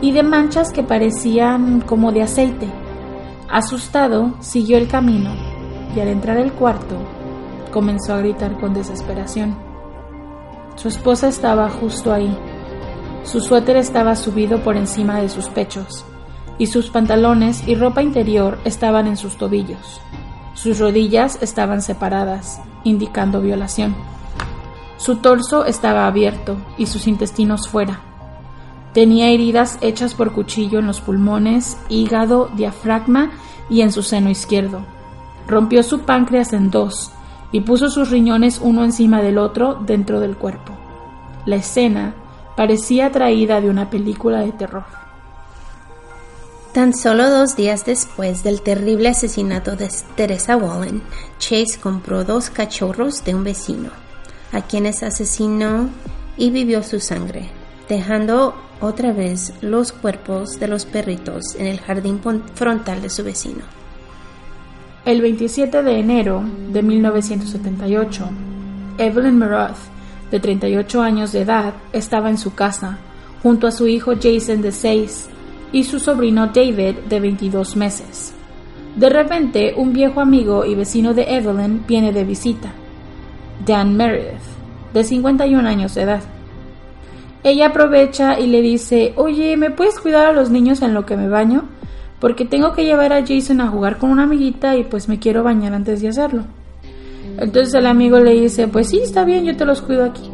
y 0.00 0.12
de 0.12 0.22
manchas 0.22 0.72
que 0.72 0.82
parecían 0.82 1.80
como 1.80 2.12
de 2.12 2.22
aceite. 2.22 2.68
Asustado, 3.52 4.32
siguió 4.40 4.78
el 4.78 4.88
camino 4.88 5.34
y 5.94 6.00
al 6.00 6.08
entrar 6.08 6.38
al 6.38 6.54
cuarto 6.54 6.96
comenzó 7.70 8.14
a 8.14 8.18
gritar 8.18 8.58
con 8.58 8.72
desesperación. 8.72 9.54
Su 10.76 10.88
esposa 10.88 11.28
estaba 11.28 11.68
justo 11.68 12.14
ahí. 12.14 12.34
Su 13.24 13.40
suéter 13.40 13.76
estaba 13.76 14.16
subido 14.16 14.62
por 14.62 14.78
encima 14.78 15.20
de 15.20 15.28
sus 15.28 15.48
pechos, 15.50 16.02
y 16.56 16.68
sus 16.68 16.88
pantalones 16.88 17.68
y 17.68 17.74
ropa 17.74 18.02
interior 18.02 18.58
estaban 18.64 19.06
en 19.06 19.18
sus 19.18 19.36
tobillos. 19.36 20.00
Sus 20.54 20.78
rodillas 20.78 21.38
estaban 21.42 21.82
separadas, 21.82 22.58
indicando 22.84 23.42
violación. 23.42 23.94
Su 24.96 25.16
torso 25.16 25.66
estaba 25.66 26.06
abierto 26.06 26.56
y 26.78 26.86
sus 26.86 27.06
intestinos 27.06 27.68
fuera. 27.68 28.11
Tenía 28.92 29.28
heridas 29.28 29.78
hechas 29.80 30.14
por 30.14 30.32
cuchillo 30.32 30.78
en 30.78 30.86
los 30.86 31.00
pulmones, 31.00 31.78
hígado, 31.88 32.50
diafragma 32.54 33.32
y 33.70 33.80
en 33.80 33.90
su 33.90 34.02
seno 34.02 34.28
izquierdo. 34.28 34.84
Rompió 35.46 35.82
su 35.82 36.00
páncreas 36.00 36.52
en 36.52 36.70
dos 36.70 37.10
y 37.52 37.60
puso 37.60 37.88
sus 37.88 38.10
riñones 38.10 38.60
uno 38.62 38.84
encima 38.84 39.22
del 39.22 39.38
otro 39.38 39.74
dentro 39.74 40.20
del 40.20 40.36
cuerpo. 40.36 40.74
La 41.46 41.56
escena 41.56 42.14
parecía 42.56 43.10
traída 43.10 43.60
de 43.60 43.70
una 43.70 43.90
película 43.90 44.40
de 44.40 44.52
terror. 44.52 44.84
Tan 46.72 46.94
solo 46.94 47.28
dos 47.28 47.54
días 47.54 47.84
después 47.84 48.42
del 48.42 48.62
terrible 48.62 49.10
asesinato 49.10 49.76
de 49.76 49.90
Teresa 50.16 50.56
Wallen, 50.56 51.02
Chase 51.38 51.78
compró 51.78 52.24
dos 52.24 52.48
cachorros 52.48 53.24
de 53.24 53.34
un 53.34 53.44
vecino, 53.44 53.90
a 54.52 54.62
quienes 54.62 55.02
asesinó 55.02 55.90
y 56.38 56.50
vivió 56.50 56.82
su 56.82 56.98
sangre, 56.98 57.50
dejando 57.92 58.54
otra 58.80 59.12
vez 59.12 59.52
los 59.60 59.92
cuerpos 59.92 60.58
de 60.58 60.66
los 60.66 60.86
perritos 60.86 61.54
en 61.58 61.66
el 61.66 61.78
jardín 61.78 62.20
frontal 62.54 63.02
de 63.02 63.10
su 63.10 63.22
vecino. 63.22 63.64
El 65.04 65.20
27 65.20 65.82
de 65.82 65.98
enero 65.98 66.42
de 66.70 66.82
1978, 66.82 68.30
Evelyn 68.96 69.36
Meroth, 69.36 69.76
de 70.30 70.40
38 70.40 71.02
años 71.02 71.32
de 71.32 71.42
edad, 71.42 71.74
estaba 71.92 72.30
en 72.30 72.38
su 72.38 72.54
casa, 72.54 72.96
junto 73.42 73.66
a 73.66 73.72
su 73.72 73.86
hijo 73.86 74.12
Jason 74.14 74.62
de 74.62 74.72
6 74.72 75.28
y 75.72 75.84
su 75.84 76.00
sobrino 76.00 76.46
David 76.46 76.94
de 77.10 77.20
22 77.20 77.76
meses. 77.76 78.32
De 78.96 79.10
repente, 79.10 79.74
un 79.76 79.92
viejo 79.92 80.22
amigo 80.22 80.64
y 80.64 80.74
vecino 80.74 81.12
de 81.12 81.24
Evelyn 81.24 81.84
viene 81.86 82.10
de 82.10 82.24
visita, 82.24 82.72
Dan 83.66 83.98
Meredith, 83.98 84.40
de 84.94 85.04
51 85.04 85.68
años 85.68 85.94
de 85.94 86.02
edad. 86.02 86.22
Ella 87.44 87.66
aprovecha 87.66 88.38
y 88.38 88.46
le 88.46 88.62
dice, 88.62 89.12
oye, 89.16 89.56
¿me 89.56 89.70
puedes 89.70 89.98
cuidar 89.98 90.26
a 90.26 90.32
los 90.32 90.50
niños 90.50 90.82
en 90.82 90.94
lo 90.94 91.04
que 91.06 91.16
me 91.16 91.28
baño? 91.28 91.64
porque 92.22 92.44
tengo 92.44 92.72
que 92.72 92.84
llevar 92.84 93.12
a 93.12 93.26
Jason 93.26 93.60
a 93.60 93.66
jugar 93.66 93.98
con 93.98 94.12
una 94.12 94.22
amiguita 94.22 94.76
y 94.76 94.84
pues 94.84 95.08
me 95.08 95.18
quiero 95.18 95.42
bañar 95.42 95.74
antes 95.74 96.00
de 96.00 96.06
hacerlo. 96.06 96.44
Entonces 97.36 97.74
el 97.74 97.84
amigo 97.84 98.20
le 98.20 98.30
dice, 98.30 98.68
pues 98.68 98.90
sí, 98.90 99.00
está 99.02 99.24
bien, 99.24 99.44
yo 99.44 99.56
te 99.56 99.64
los 99.64 99.82
cuido 99.82 100.04
aquí. 100.04 100.30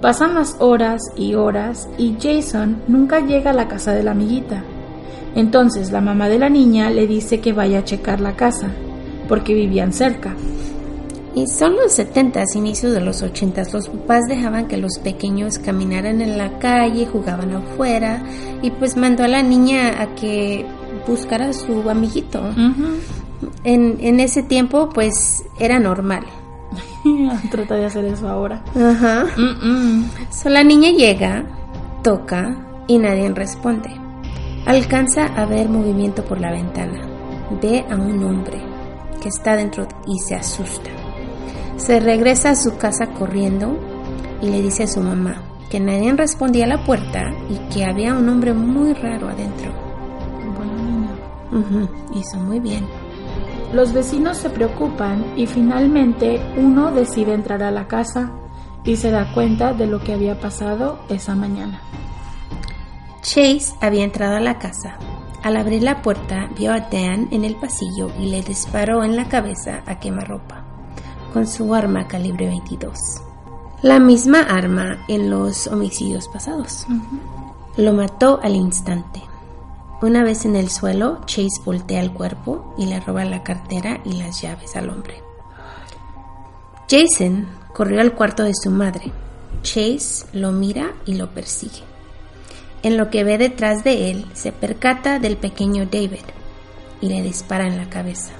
Pasan 0.00 0.36
las 0.36 0.54
horas 0.60 1.02
y 1.16 1.34
horas 1.34 1.88
y 1.98 2.14
Jason 2.22 2.80
nunca 2.86 3.18
llega 3.18 3.50
a 3.50 3.54
la 3.54 3.66
casa 3.66 3.92
de 3.92 4.04
la 4.04 4.12
amiguita. 4.12 4.62
Entonces 5.34 5.90
la 5.90 6.00
mamá 6.00 6.28
de 6.28 6.38
la 6.38 6.48
niña 6.48 6.90
le 6.90 7.08
dice 7.08 7.40
que 7.40 7.52
vaya 7.52 7.80
a 7.80 7.84
checar 7.84 8.20
la 8.20 8.36
casa, 8.36 8.68
porque 9.28 9.54
vivían 9.54 9.92
cerca. 9.92 10.36
Y 11.38 11.46
son 11.46 11.76
los 11.76 11.92
70, 11.92 12.42
inicios 12.56 12.92
de 12.92 13.00
los 13.00 13.22
80, 13.22 13.62
los 13.72 13.88
papás 13.88 14.26
dejaban 14.26 14.66
que 14.66 14.76
los 14.76 14.98
pequeños 14.98 15.60
caminaran 15.60 16.20
en 16.20 16.36
la 16.36 16.58
calle, 16.58 17.06
jugaban 17.06 17.52
afuera 17.52 18.24
y 18.60 18.72
pues 18.72 18.96
mandó 18.96 19.22
a 19.22 19.28
la 19.28 19.40
niña 19.40 20.02
a 20.02 20.16
que 20.16 20.66
buscara 21.06 21.50
a 21.50 21.52
su 21.52 21.88
amiguito. 21.88 22.42
en, 23.62 23.98
en, 24.00 24.18
ese 24.18 24.42
tiempo 24.42 24.88
pues 24.88 25.44
era 25.60 25.78
normal. 25.78 26.24
Trata 27.52 27.76
de 27.76 27.86
hacer 27.86 28.06
eso 28.06 28.28
ahora. 28.28 28.64
Ajá. 28.74 29.26
So, 30.32 30.48
la 30.48 30.64
niña 30.64 30.90
llega, 30.90 31.46
toca 32.02 32.82
y 32.88 32.98
nadie 32.98 33.30
responde. 33.30 33.90
Alcanza 34.66 35.26
a 35.26 35.46
ver 35.46 35.68
movimiento 35.68 36.24
por 36.24 36.40
la 36.40 36.50
ventana. 36.50 37.00
Ve 37.62 37.84
a 37.88 37.94
un 37.94 38.24
hombre 38.24 38.60
que 39.22 39.28
está 39.28 39.54
dentro 39.54 39.86
y 40.04 40.18
se 40.18 40.34
asusta. 40.34 40.90
Se 41.78 42.00
regresa 42.00 42.50
a 42.50 42.56
su 42.56 42.76
casa 42.76 43.06
corriendo 43.14 43.78
y 44.42 44.50
le 44.50 44.60
dice 44.60 44.82
a 44.82 44.88
su 44.88 45.00
mamá 45.00 45.42
que 45.70 45.78
nadie 45.78 46.12
respondía 46.12 46.64
a 46.64 46.68
la 46.68 46.84
puerta 46.84 47.30
y 47.48 47.56
que 47.72 47.84
había 47.84 48.14
un 48.14 48.28
hombre 48.28 48.52
muy 48.52 48.94
raro 48.94 49.28
adentro. 49.28 49.72
Bueno, 50.56 51.88
hizo 52.14 52.36
muy 52.38 52.58
bien. 52.58 52.84
Los 53.72 53.92
vecinos 53.92 54.38
se 54.38 54.50
preocupan 54.50 55.24
y 55.36 55.46
finalmente 55.46 56.40
uno 56.56 56.90
decide 56.90 57.32
entrar 57.32 57.62
a 57.62 57.70
la 57.70 57.86
casa 57.86 58.32
y 58.84 58.96
se 58.96 59.10
da 59.10 59.32
cuenta 59.32 59.72
de 59.72 59.86
lo 59.86 60.00
que 60.00 60.14
había 60.14 60.40
pasado 60.40 60.98
esa 61.08 61.36
mañana. 61.36 61.80
Chase 63.22 63.74
había 63.80 64.04
entrado 64.04 64.36
a 64.36 64.40
la 64.40 64.58
casa. 64.58 64.98
Al 65.44 65.56
abrir 65.56 65.84
la 65.84 66.02
puerta 66.02 66.48
vio 66.58 66.72
a 66.72 66.80
Dan 66.80 67.28
en 67.30 67.44
el 67.44 67.54
pasillo 67.54 68.10
y 68.18 68.26
le 68.26 68.42
disparó 68.42 69.04
en 69.04 69.14
la 69.16 69.28
cabeza 69.28 69.82
a 69.86 70.00
quemarropa 70.00 70.57
con 71.32 71.46
su 71.46 71.74
arma 71.74 72.08
calibre 72.08 72.46
22. 72.46 72.98
La 73.82 73.98
misma 74.00 74.40
arma 74.40 75.04
en 75.08 75.30
los 75.30 75.66
homicidios 75.68 76.28
pasados. 76.28 76.86
Lo 77.76 77.92
mató 77.92 78.40
al 78.42 78.56
instante. 78.56 79.22
Una 80.00 80.22
vez 80.24 80.44
en 80.44 80.56
el 80.56 80.70
suelo, 80.70 81.20
Chase 81.26 81.60
voltea 81.64 82.00
el 82.00 82.12
cuerpo 82.12 82.74
y 82.78 82.86
le 82.86 83.00
roba 83.00 83.24
la 83.24 83.42
cartera 83.42 84.00
y 84.04 84.14
las 84.14 84.40
llaves 84.42 84.74
al 84.76 84.90
hombre. 84.90 85.22
Jason 86.88 87.46
corrió 87.72 88.00
al 88.00 88.14
cuarto 88.14 88.44
de 88.44 88.54
su 88.54 88.70
madre. 88.70 89.12
Chase 89.62 90.26
lo 90.32 90.52
mira 90.52 90.92
y 91.04 91.14
lo 91.14 91.30
persigue. 91.30 91.82
En 92.82 92.96
lo 92.96 93.10
que 93.10 93.24
ve 93.24 93.38
detrás 93.38 93.84
de 93.84 94.10
él, 94.10 94.26
se 94.34 94.52
percata 94.52 95.18
del 95.18 95.36
pequeño 95.36 95.86
David 95.86 96.24
y 97.00 97.08
le 97.08 97.22
dispara 97.22 97.66
en 97.66 97.76
la 97.76 97.90
cabeza. 97.90 98.32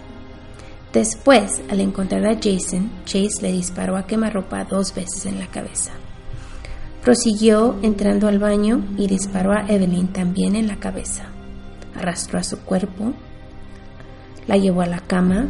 Después, 0.93 1.61
al 1.71 1.81
encontrar 1.81 2.27
a 2.27 2.37
Jason, 2.37 2.91
Chase 3.05 3.43
le 3.43 3.53
disparó 3.53 3.97
a 3.97 4.07
quemarropa 4.07 4.65
dos 4.65 4.95
veces 4.95 5.27
en 5.27 5.39
la 5.39 5.47
cabeza. 5.47 5.93
Prosiguió 7.03 7.77
entrando 7.83 8.27
al 8.27 8.39
baño 8.39 8.85
y 8.97 9.07
disparó 9.07 9.53
a 9.53 9.67
Evelyn 9.69 10.09
también 10.09 10.57
en 10.57 10.67
la 10.67 10.77
cabeza. 10.77 11.25
Arrastró 11.95 12.39
a 12.39 12.43
su 12.43 12.59
cuerpo, 12.61 13.13
la 14.47 14.57
llevó 14.57 14.81
a 14.81 14.87
la 14.87 15.01
cama, 15.01 15.47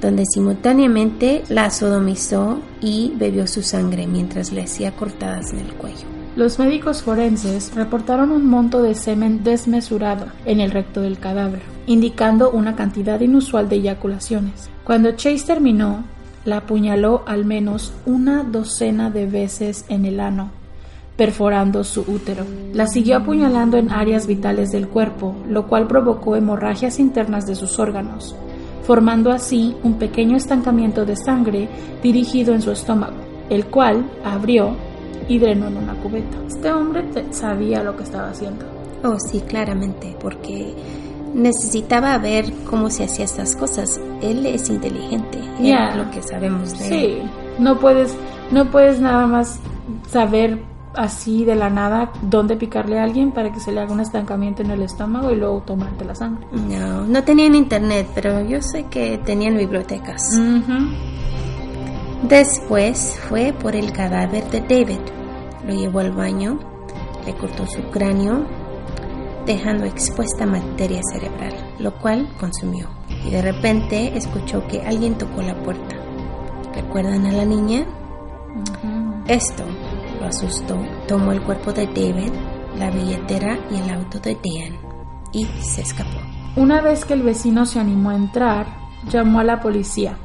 donde 0.00 0.24
simultáneamente 0.24 1.42
la 1.48 1.70
sodomizó 1.70 2.60
y 2.80 3.12
bebió 3.16 3.46
su 3.46 3.62
sangre 3.62 4.06
mientras 4.06 4.52
le 4.52 4.62
hacía 4.62 4.94
cortadas 4.94 5.52
en 5.52 5.60
el 5.60 5.74
cuello. 5.74 6.15
Los 6.36 6.58
médicos 6.58 7.02
forenses 7.02 7.74
reportaron 7.74 8.30
un 8.30 8.46
monto 8.46 8.82
de 8.82 8.94
semen 8.94 9.42
desmesurado 9.42 10.26
en 10.44 10.60
el 10.60 10.70
recto 10.70 11.00
del 11.00 11.18
cadáver, 11.18 11.62
indicando 11.86 12.50
una 12.50 12.76
cantidad 12.76 13.18
inusual 13.20 13.70
de 13.70 13.76
eyaculaciones. 13.76 14.68
Cuando 14.84 15.12
Chase 15.12 15.46
terminó, 15.46 16.04
la 16.44 16.58
apuñaló 16.58 17.22
al 17.26 17.46
menos 17.46 17.94
una 18.04 18.42
docena 18.42 19.08
de 19.08 19.24
veces 19.24 19.86
en 19.88 20.04
el 20.04 20.20
ano, 20.20 20.50
perforando 21.16 21.84
su 21.84 22.02
útero. 22.02 22.44
La 22.74 22.86
siguió 22.86 23.16
apuñalando 23.16 23.78
en 23.78 23.90
áreas 23.90 24.26
vitales 24.26 24.70
del 24.72 24.88
cuerpo, 24.88 25.34
lo 25.48 25.66
cual 25.66 25.86
provocó 25.86 26.36
hemorragias 26.36 26.98
internas 26.98 27.46
de 27.46 27.54
sus 27.54 27.78
órganos, 27.78 28.36
formando 28.82 29.32
así 29.32 29.74
un 29.82 29.94
pequeño 29.94 30.36
estancamiento 30.36 31.06
de 31.06 31.16
sangre 31.16 31.70
dirigido 32.02 32.52
en 32.52 32.60
su 32.60 32.72
estómago, 32.72 33.16
el 33.48 33.64
cual 33.64 34.04
abrió 34.22 34.76
y 35.28 35.38
drenó 35.38 35.68
en 35.68 35.76
una 35.78 35.94
cubeta. 35.94 36.36
Este 36.46 36.72
hombre 36.72 37.04
sabía 37.30 37.82
lo 37.82 37.96
que 37.96 38.02
estaba 38.04 38.28
haciendo. 38.30 38.64
Oh, 39.04 39.16
sí, 39.18 39.40
claramente, 39.40 40.16
porque 40.20 40.74
necesitaba 41.34 42.16
ver 42.18 42.52
cómo 42.68 42.90
se 42.90 43.04
hacía 43.04 43.24
estas 43.24 43.56
cosas. 43.56 44.00
Él 44.22 44.46
es 44.46 44.68
inteligente, 44.70 45.38
Ya. 45.60 45.90
es 45.90 45.96
lo 45.96 46.10
que 46.10 46.22
sabemos 46.22 46.78
de 46.78 46.86
él. 46.86 46.92
Sí, 47.22 47.30
no 47.62 47.78
puedes, 47.78 48.14
no 48.50 48.70
puedes 48.70 49.00
nada 49.00 49.26
más 49.26 49.58
saber 50.10 50.58
así 50.94 51.44
de 51.44 51.54
la 51.56 51.68
nada 51.68 52.10
dónde 52.22 52.56
picarle 52.56 52.98
a 52.98 53.04
alguien 53.04 53.30
para 53.32 53.52
que 53.52 53.60
se 53.60 53.70
le 53.70 53.80
haga 53.80 53.92
un 53.92 54.00
estancamiento 54.00 54.62
en 54.62 54.70
el 54.70 54.80
estómago 54.82 55.30
y 55.30 55.36
luego 55.36 55.60
tomarte 55.66 56.04
la 56.06 56.14
sangre. 56.14 56.46
No, 56.52 57.04
no 57.04 57.22
tenían 57.22 57.54
internet, 57.54 58.06
pero 58.14 58.42
yo 58.48 58.62
sé 58.62 58.84
que 58.84 59.18
tenían 59.18 59.56
bibliotecas. 59.58 60.22
Ujú. 60.34 60.72
Después 62.22 63.20
fue 63.28 63.52
por 63.52 63.76
el 63.76 63.92
cadáver 63.92 64.48
de 64.50 64.60
David. 64.60 65.00
Lo 65.66 65.74
llevó 65.74 66.00
al 66.00 66.12
baño, 66.12 66.58
le 67.26 67.34
cortó 67.34 67.66
su 67.66 67.82
cráneo, 67.90 68.46
dejando 69.44 69.84
expuesta 69.84 70.46
materia 70.46 71.00
cerebral, 71.12 71.54
lo 71.78 71.92
cual 71.98 72.28
consumió. 72.40 72.88
Y 73.24 73.30
de 73.30 73.42
repente 73.42 74.16
escuchó 74.16 74.66
que 74.66 74.80
alguien 74.80 75.18
tocó 75.18 75.42
la 75.42 75.54
puerta. 75.62 75.96
¿Recuerdan 76.74 77.26
a 77.26 77.32
la 77.32 77.44
niña? 77.44 77.86
Esto 79.28 79.64
lo 80.18 80.26
asustó. 80.26 80.78
Tomó 81.06 81.32
el 81.32 81.42
cuerpo 81.42 81.72
de 81.72 81.86
David, 81.86 82.32
la 82.78 82.90
billetera 82.90 83.58
y 83.70 83.76
el 83.76 83.90
auto 83.90 84.18
de 84.20 84.34
Dan 84.34 84.78
y 85.32 85.44
se 85.60 85.82
escapó. 85.82 86.18
Una 86.56 86.80
vez 86.80 87.04
que 87.04 87.12
el 87.12 87.22
vecino 87.22 87.66
se 87.66 87.78
animó 87.78 88.10
a 88.10 88.16
entrar, 88.16 88.66
llamó 89.10 89.40
a 89.40 89.44
la 89.44 89.60
policía 89.60 90.18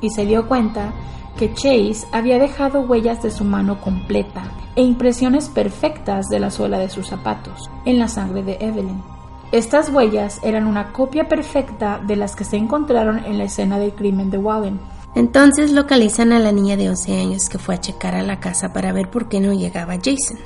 y 0.00 0.10
se 0.10 0.26
dio 0.26 0.48
cuenta 0.48 0.92
que 1.36 1.52
Chase 1.54 2.06
había 2.12 2.38
dejado 2.38 2.82
huellas 2.82 3.22
de 3.22 3.30
su 3.30 3.44
mano 3.44 3.80
completa 3.80 4.42
e 4.76 4.82
impresiones 4.82 5.48
perfectas 5.48 6.28
de 6.28 6.40
la 6.40 6.50
suela 6.50 6.78
de 6.78 6.90
sus 6.90 7.08
zapatos 7.08 7.70
en 7.84 7.98
la 7.98 8.08
sangre 8.08 8.42
de 8.42 8.58
Evelyn. 8.60 9.02
Estas 9.52 9.90
huellas 9.90 10.38
eran 10.44 10.66
una 10.66 10.92
copia 10.92 11.28
perfecta 11.28 12.00
de 12.06 12.14
las 12.14 12.36
que 12.36 12.44
se 12.44 12.56
encontraron 12.56 13.24
en 13.24 13.38
la 13.38 13.44
escena 13.44 13.78
del 13.78 13.92
crimen 13.94 14.30
de 14.30 14.38
Wallen. 14.38 14.80
Entonces 15.16 15.72
localizan 15.72 16.32
a 16.32 16.38
la 16.38 16.52
niña 16.52 16.76
de 16.76 16.88
11 16.88 17.20
años 17.20 17.48
que 17.48 17.58
fue 17.58 17.74
a 17.74 17.80
checar 17.80 18.14
a 18.14 18.22
la 18.22 18.38
casa 18.38 18.72
para 18.72 18.92
ver 18.92 19.10
por 19.10 19.28
qué 19.28 19.40
no 19.40 19.52
llegaba 19.52 19.96
Jason. 19.96 20.38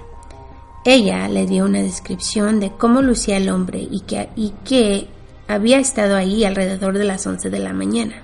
Ella 0.87 1.29
le 1.29 1.47
dio 1.47 1.65
una 1.65 1.81
descripción 1.81 2.61
de 2.61 2.71
cómo 2.71 3.03
lucía 3.03 3.37
el 3.37 3.49
hombre 3.49 3.87
y 3.91 4.01
que, 4.01 5.09
había 5.47 5.79
estado 5.79 6.17
ahí 6.17 6.45
alrededor 6.45 6.97
de 6.97 7.05
las 7.05 7.27
11 7.27 7.51
de 7.51 7.59
la 7.59 7.75
mañana. 7.75 8.24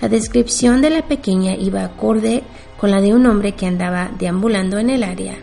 La 0.00 0.08
descripción 0.08 0.80
de 0.80 0.90
la 0.90 1.02
pequeña 1.02 1.54
iba 1.54 1.84
acorde 1.84 2.42
con 2.78 2.90
la 2.90 3.02
de 3.02 3.12
un 3.12 3.26
hombre 3.26 3.52
que 3.52 3.66
andaba 3.66 4.10
deambulando 4.18 4.78
en 4.78 4.88
el 4.88 5.02
área, 5.02 5.34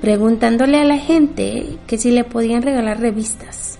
preguntándole 0.00 0.80
a 0.80 0.84
la 0.84 0.98
gente 0.98 1.78
que 1.86 1.96
si 1.96 2.10
le 2.10 2.24
podían 2.24 2.62
regalar 2.62 3.00
revistas. 3.00 3.78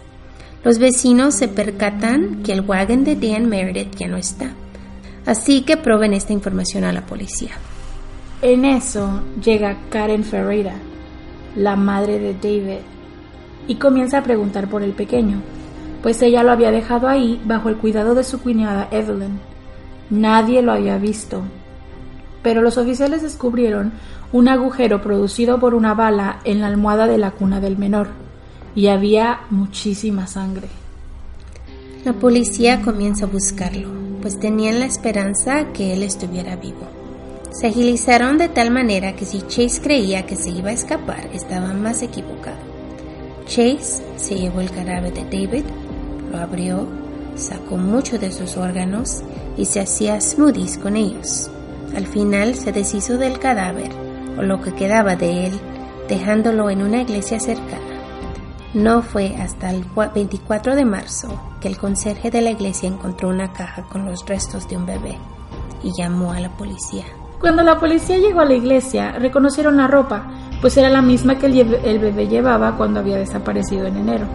Los 0.63 0.79
vecinos 0.79 1.35
se 1.35 1.49
percatan 1.49 2.43
que 2.45 2.53
el 2.53 2.61
wagon 2.61 3.03
de 3.03 3.17
Dan 3.17 3.49
Meredith 3.49 3.97
ya 3.97 4.07
no 4.07 4.17
está, 4.17 4.53
así 5.27 5.63
que 5.63 5.77
proveen 5.77 6.13
esta 6.13 6.33
información 6.33 6.85
a 6.85 6.93
la 6.93 7.07
policía. 7.07 7.53
En 8.43 8.65
eso 8.65 9.23
llega 9.43 9.79
Karen 9.91 10.23
Ferreira, 10.23 10.75
la 11.57 11.77
madre 11.77 12.19
de 12.19 12.35
David, 12.35 12.81
y 13.67 13.75
comienza 13.77 14.19
a 14.19 14.23
preguntar 14.23 14.69
por 14.69 14.83
el 14.83 14.93
pequeño, 14.93 15.43
pues 16.03 16.23
ella 16.23 16.43
lo 16.43 16.53
había 16.53 16.71
dejado 16.71 17.09
ahí 17.09 17.41
bajo 17.45 17.69
el 17.69 17.77
cuidado 17.77 18.15
de 18.15 18.25
su 18.25 18.41
cuñada 18.41 18.89
Evelyn. 18.91 19.50
Nadie 20.11 20.61
lo 20.61 20.73
había 20.73 20.99
visto. 20.99 21.43
Pero 22.43 22.63
los 22.63 22.79
oficiales 22.79 23.23
descubrieron 23.23 23.93
un 24.33 24.49
agujero 24.49 25.01
producido 25.01 25.59
por 25.61 25.75
una 25.75 25.95
bala 25.95 26.41
en 26.45 26.61
la 26.61 26.67
almohada 26.67 27.07
de 27.07 27.19
la 27.19 27.31
cuna 27.31 27.61
del 27.61 27.79
menor, 27.79 28.09
y 28.75 28.89
había 28.89 29.41
muchísima 29.51 30.27
sangre. 30.27 30.69
La 32.05 32.13
policía 32.13 32.81
comienza 32.83 33.27
a 33.27 33.29
buscarlo, 33.29 33.89
pues 34.23 34.39
tenían 34.39 34.81
la 34.81 34.87
esperanza 34.87 35.73
que 35.73 35.93
él 35.93 36.03
estuviera 36.03 36.57
vivo. 36.57 36.89
Se 37.51 37.67
agilizaron 37.67 38.39
de 38.39 38.49
tal 38.49 38.71
manera 38.71 39.17
que 39.17 39.27
si 39.27 39.43
Chase 39.43 39.83
creía 39.83 40.25
que 40.25 40.37
se 40.37 40.51
iba 40.51 40.71
a 40.71 40.75
escapar, 40.75 41.29
estaba 41.33 41.73
más 41.75 42.03
equivocado. 42.03 42.59
Chase 43.47 44.03
se 44.17 44.37
llevó 44.37 44.61
el 44.61 44.71
cadáver 44.71 45.13
de 45.13 45.25
David, 45.25 45.65
lo 46.31 46.39
abrió, 46.39 46.87
sacó 47.35 47.77
mucho 47.77 48.19
de 48.19 48.31
sus 48.31 48.57
órganos 48.57 49.23
y 49.57 49.65
se 49.65 49.81
hacía 49.81 50.21
smoothies 50.21 50.79
con 50.79 50.97
ellos. 50.97 51.51
Al 51.97 52.07
final 52.07 52.55
se 52.55 52.73
deshizo 52.73 53.19
del 53.19 53.39
cadáver, 53.39 53.91
o 54.39 54.43
lo 54.43 54.61
que 54.61 54.73
quedaba 54.73 55.17
de 55.17 55.47
él, 55.47 55.61
dejándolo 56.09 56.71
en 56.71 56.83
una 56.83 57.03
iglesia 57.03 57.41
cercana. 57.41 57.91
No 58.75 59.03
fue 59.03 59.35
hasta 59.37 59.71
el 59.71 59.85
24 60.15 60.77
de 60.77 60.85
marzo 60.85 61.41
que 61.61 61.69
el 61.69 61.77
conserje 61.77 62.31
de 62.31 62.41
la 62.41 62.51
iglesia 62.51 62.89
encontró 62.89 63.29
una 63.29 63.53
caja 63.53 63.83
con 63.83 64.05
los 64.05 64.25
restos 64.27 64.69
de 64.69 64.77
un 64.77 64.87
bebé 64.87 65.19
y 65.83 65.93
llamó 65.93 66.33
a 66.33 66.41
la 66.41 66.51
policía. 66.51 67.05
Cuando 67.41 67.63
la 67.63 67.81
policía 67.81 68.19
llegó 68.19 68.41
a 68.41 68.45
la 68.45 68.55
iglesia, 68.55 69.13
reconocieron 69.13 69.77
la 69.77 69.89
ropa, 69.89 70.31
pues 70.61 70.77
era 70.77 70.91
la 70.91 71.03
misma 71.03 71.39
que 71.39 71.47
el, 71.47 71.99
bebé 71.99 72.29
llevaba 72.29 72.77
cuando 72.77 73.01
había 73.01 73.17
desaparecido 73.17 73.87
en 73.87 73.97
enero. 73.97 74.27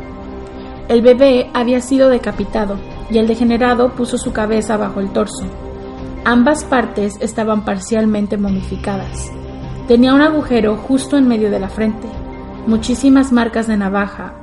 El 0.90 1.02
bebé 1.02 1.50
había 1.54 1.82
sido 1.82 2.10
decapitado 2.10 2.78
y 3.10 3.18
el 3.18 3.28
degenerado 3.28 3.94
puso 3.94 4.18
su 4.18 4.34
cabeza 4.34 4.78
bajo 4.78 5.00
el 5.00 5.10
torso. 5.12 5.46
Ambas 6.24 6.64
partes 6.64 7.18
estaban 7.22 7.66
parcialmente 7.66 8.38
momificadas. 8.38 9.32
Tenía 9.88 10.14
un 10.14 10.22
agujero 10.22 10.76
justo 10.78 11.18
en 11.18 11.28
medio 11.28 11.52
de 11.52 11.60
la 11.60 11.70
frente, 11.70 12.08
muchísimas 12.66 13.32
marcas 13.32 13.68
de 13.68 13.78
navaja 13.78 14.34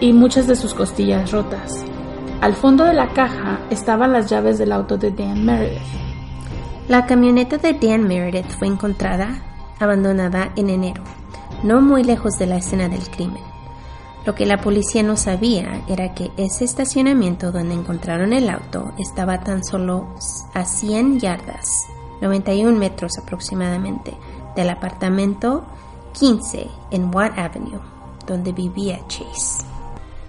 y 0.00 0.12
muchas 0.12 0.48
de 0.48 0.56
sus 0.56 0.74
costillas 0.74 1.30
rotas. 1.30 1.84
Al 2.40 2.54
fondo 2.54 2.84
de 2.84 2.94
la 2.94 3.10
caja 3.10 3.60
estaban 3.70 4.12
las 4.12 4.28
llaves 4.28 4.58
del 4.58 4.72
auto 4.72 4.98
de 4.98 5.12
Dan 5.12 5.44
Meredith. 5.44 5.80
La 6.88 7.06
camioneta 7.06 7.58
de 7.58 7.74
Dan 7.74 8.08
Meredith 8.08 8.50
fue 8.58 8.66
encontrada 8.66 9.40
abandonada 9.78 10.52
en 10.56 10.68
enero, 10.68 11.04
no 11.62 11.80
muy 11.80 12.02
lejos 12.02 12.34
de 12.38 12.46
la 12.46 12.56
escena 12.56 12.88
del 12.88 13.08
crimen. 13.10 13.51
Lo 14.24 14.34
que 14.34 14.46
la 14.46 14.60
policía 14.60 15.02
no 15.02 15.16
sabía 15.16 15.82
era 15.88 16.14
que 16.14 16.30
ese 16.36 16.64
estacionamiento 16.64 17.50
donde 17.50 17.74
encontraron 17.74 18.32
el 18.32 18.48
auto 18.48 18.92
estaba 18.98 19.40
tan 19.40 19.64
solo 19.64 20.14
a 20.54 20.64
100 20.64 21.18
yardas, 21.18 21.68
91 22.20 22.78
metros 22.78 23.18
aproximadamente, 23.18 24.14
del 24.54 24.70
apartamento 24.70 25.64
15 26.12 26.68
en 26.92 27.14
Watt 27.14 27.36
Avenue, 27.36 27.80
donde 28.26 28.52
vivía 28.52 29.00
Chase. 29.08 29.64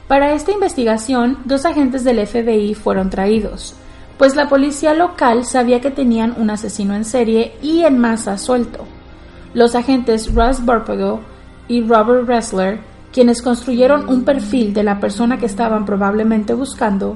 Para 0.07 0.33
esta 0.33 0.51
investigación, 0.51 1.39
dos 1.45 1.65
agentes 1.65 2.03
del 2.03 2.25
FBI 2.25 2.73
fueron 2.73 3.09
traídos, 3.09 3.75
pues 4.17 4.35
la 4.35 4.49
policía 4.49 4.93
local 4.93 5.45
sabía 5.45 5.81
que 5.81 5.91
tenían 5.91 6.33
un 6.37 6.49
asesino 6.49 6.95
en 6.95 7.05
serie 7.05 7.55
y 7.61 7.83
en 7.83 7.99
masa 7.99 8.37
suelto. 8.37 8.85
Los 9.53 9.75
agentes 9.75 10.33
Russ 10.33 10.63
Barpago 10.65 11.19
y 11.67 11.83
Robert 11.83 12.27
Ressler, 12.27 12.79
quienes 13.13 13.41
construyeron 13.41 14.09
un 14.09 14.25
perfil 14.25 14.73
de 14.73 14.83
la 14.83 14.99
persona 14.99 15.37
que 15.37 15.45
estaban 15.45 15.85
probablemente 15.85 16.53
buscando, 16.55 17.15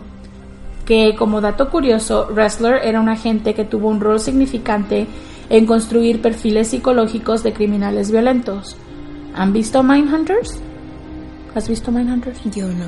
que 0.86 1.16
como 1.18 1.42
dato 1.42 1.70
curioso, 1.70 2.28
Ressler 2.34 2.82
era 2.84 3.02
un 3.02 3.10
agente 3.10 3.54
que 3.54 3.66
tuvo 3.66 3.90
un 3.90 4.00
rol 4.00 4.20
significante 4.20 5.08
en 5.50 5.66
construir 5.66 6.22
perfiles 6.22 6.70
psicológicos 6.70 7.44
de 7.44 7.52
criminales 7.52 8.12
violentos. 8.12 8.78
¿Han 9.36 9.52
visto 9.52 9.84
Mindhunters? 9.84 10.60
¿Has 11.56 11.68
visto 11.68 11.92
Mindhunters? 11.92 12.40
Yo 12.56 12.68
no. 12.68 12.86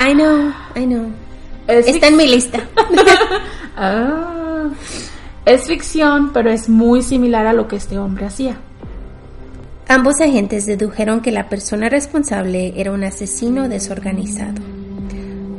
I 0.00 0.14
know, 0.14 0.52
I 0.74 0.86
know. 0.86 1.12
Es 1.66 1.86
Está 1.86 2.08
en 2.08 2.16
mi 2.16 2.26
lista. 2.26 2.60
Ah, 3.80 4.70
es 5.44 5.68
ficción, 5.68 6.32
pero 6.32 6.50
es 6.50 6.68
muy 6.68 7.00
similar 7.00 7.46
a 7.46 7.52
lo 7.52 7.68
que 7.68 7.76
este 7.76 7.96
hombre 7.96 8.26
hacía. 8.26 8.58
Ambos 9.90 10.20
agentes 10.20 10.66
dedujeron 10.66 11.22
que 11.22 11.32
la 11.32 11.48
persona 11.48 11.88
responsable 11.88 12.74
era 12.76 12.92
un 12.92 13.04
asesino 13.04 13.70
desorganizado, 13.70 14.60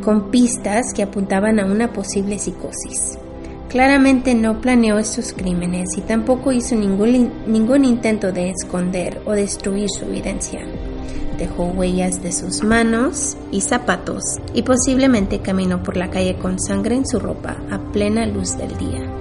con 0.03 0.30
pistas 0.30 0.93
que 0.93 1.01
apuntaban 1.01 1.59
a 1.59 1.65
una 1.65 1.91
posible 1.93 2.38
psicosis. 2.38 3.17
Claramente 3.69 4.36
no 4.36 4.61
planeó 4.61 4.99
estos 4.99 5.34
crímenes 5.34 5.97
y 5.97 6.01
tampoco 6.01 6.51
hizo 6.51 6.75
ningún, 6.75 7.32
ningún 7.47 7.84
intento 7.86 8.32
de 8.32 8.51
esconder 8.51 9.19
o 9.25 9.32
destruir 9.32 9.89
su 9.89 10.05
evidencia. 10.05 10.61
Dejó 11.39 11.65
huellas 11.65 12.21
de 12.21 12.32
sus 12.32 12.63
manos 12.63 13.36
y 13.51 13.61
zapatos 13.61 14.21
y 14.53 14.61
posiblemente 14.61 15.39
caminó 15.39 15.82
por 15.82 15.97
la 15.97 16.11
calle 16.11 16.36
con 16.36 16.59
sangre 16.59 16.97
en 16.97 17.07
su 17.07 17.17
ropa 17.19 17.57
a 17.71 17.80
plena 17.91 18.27
luz 18.27 18.55
del 18.55 18.77
día. 18.77 19.11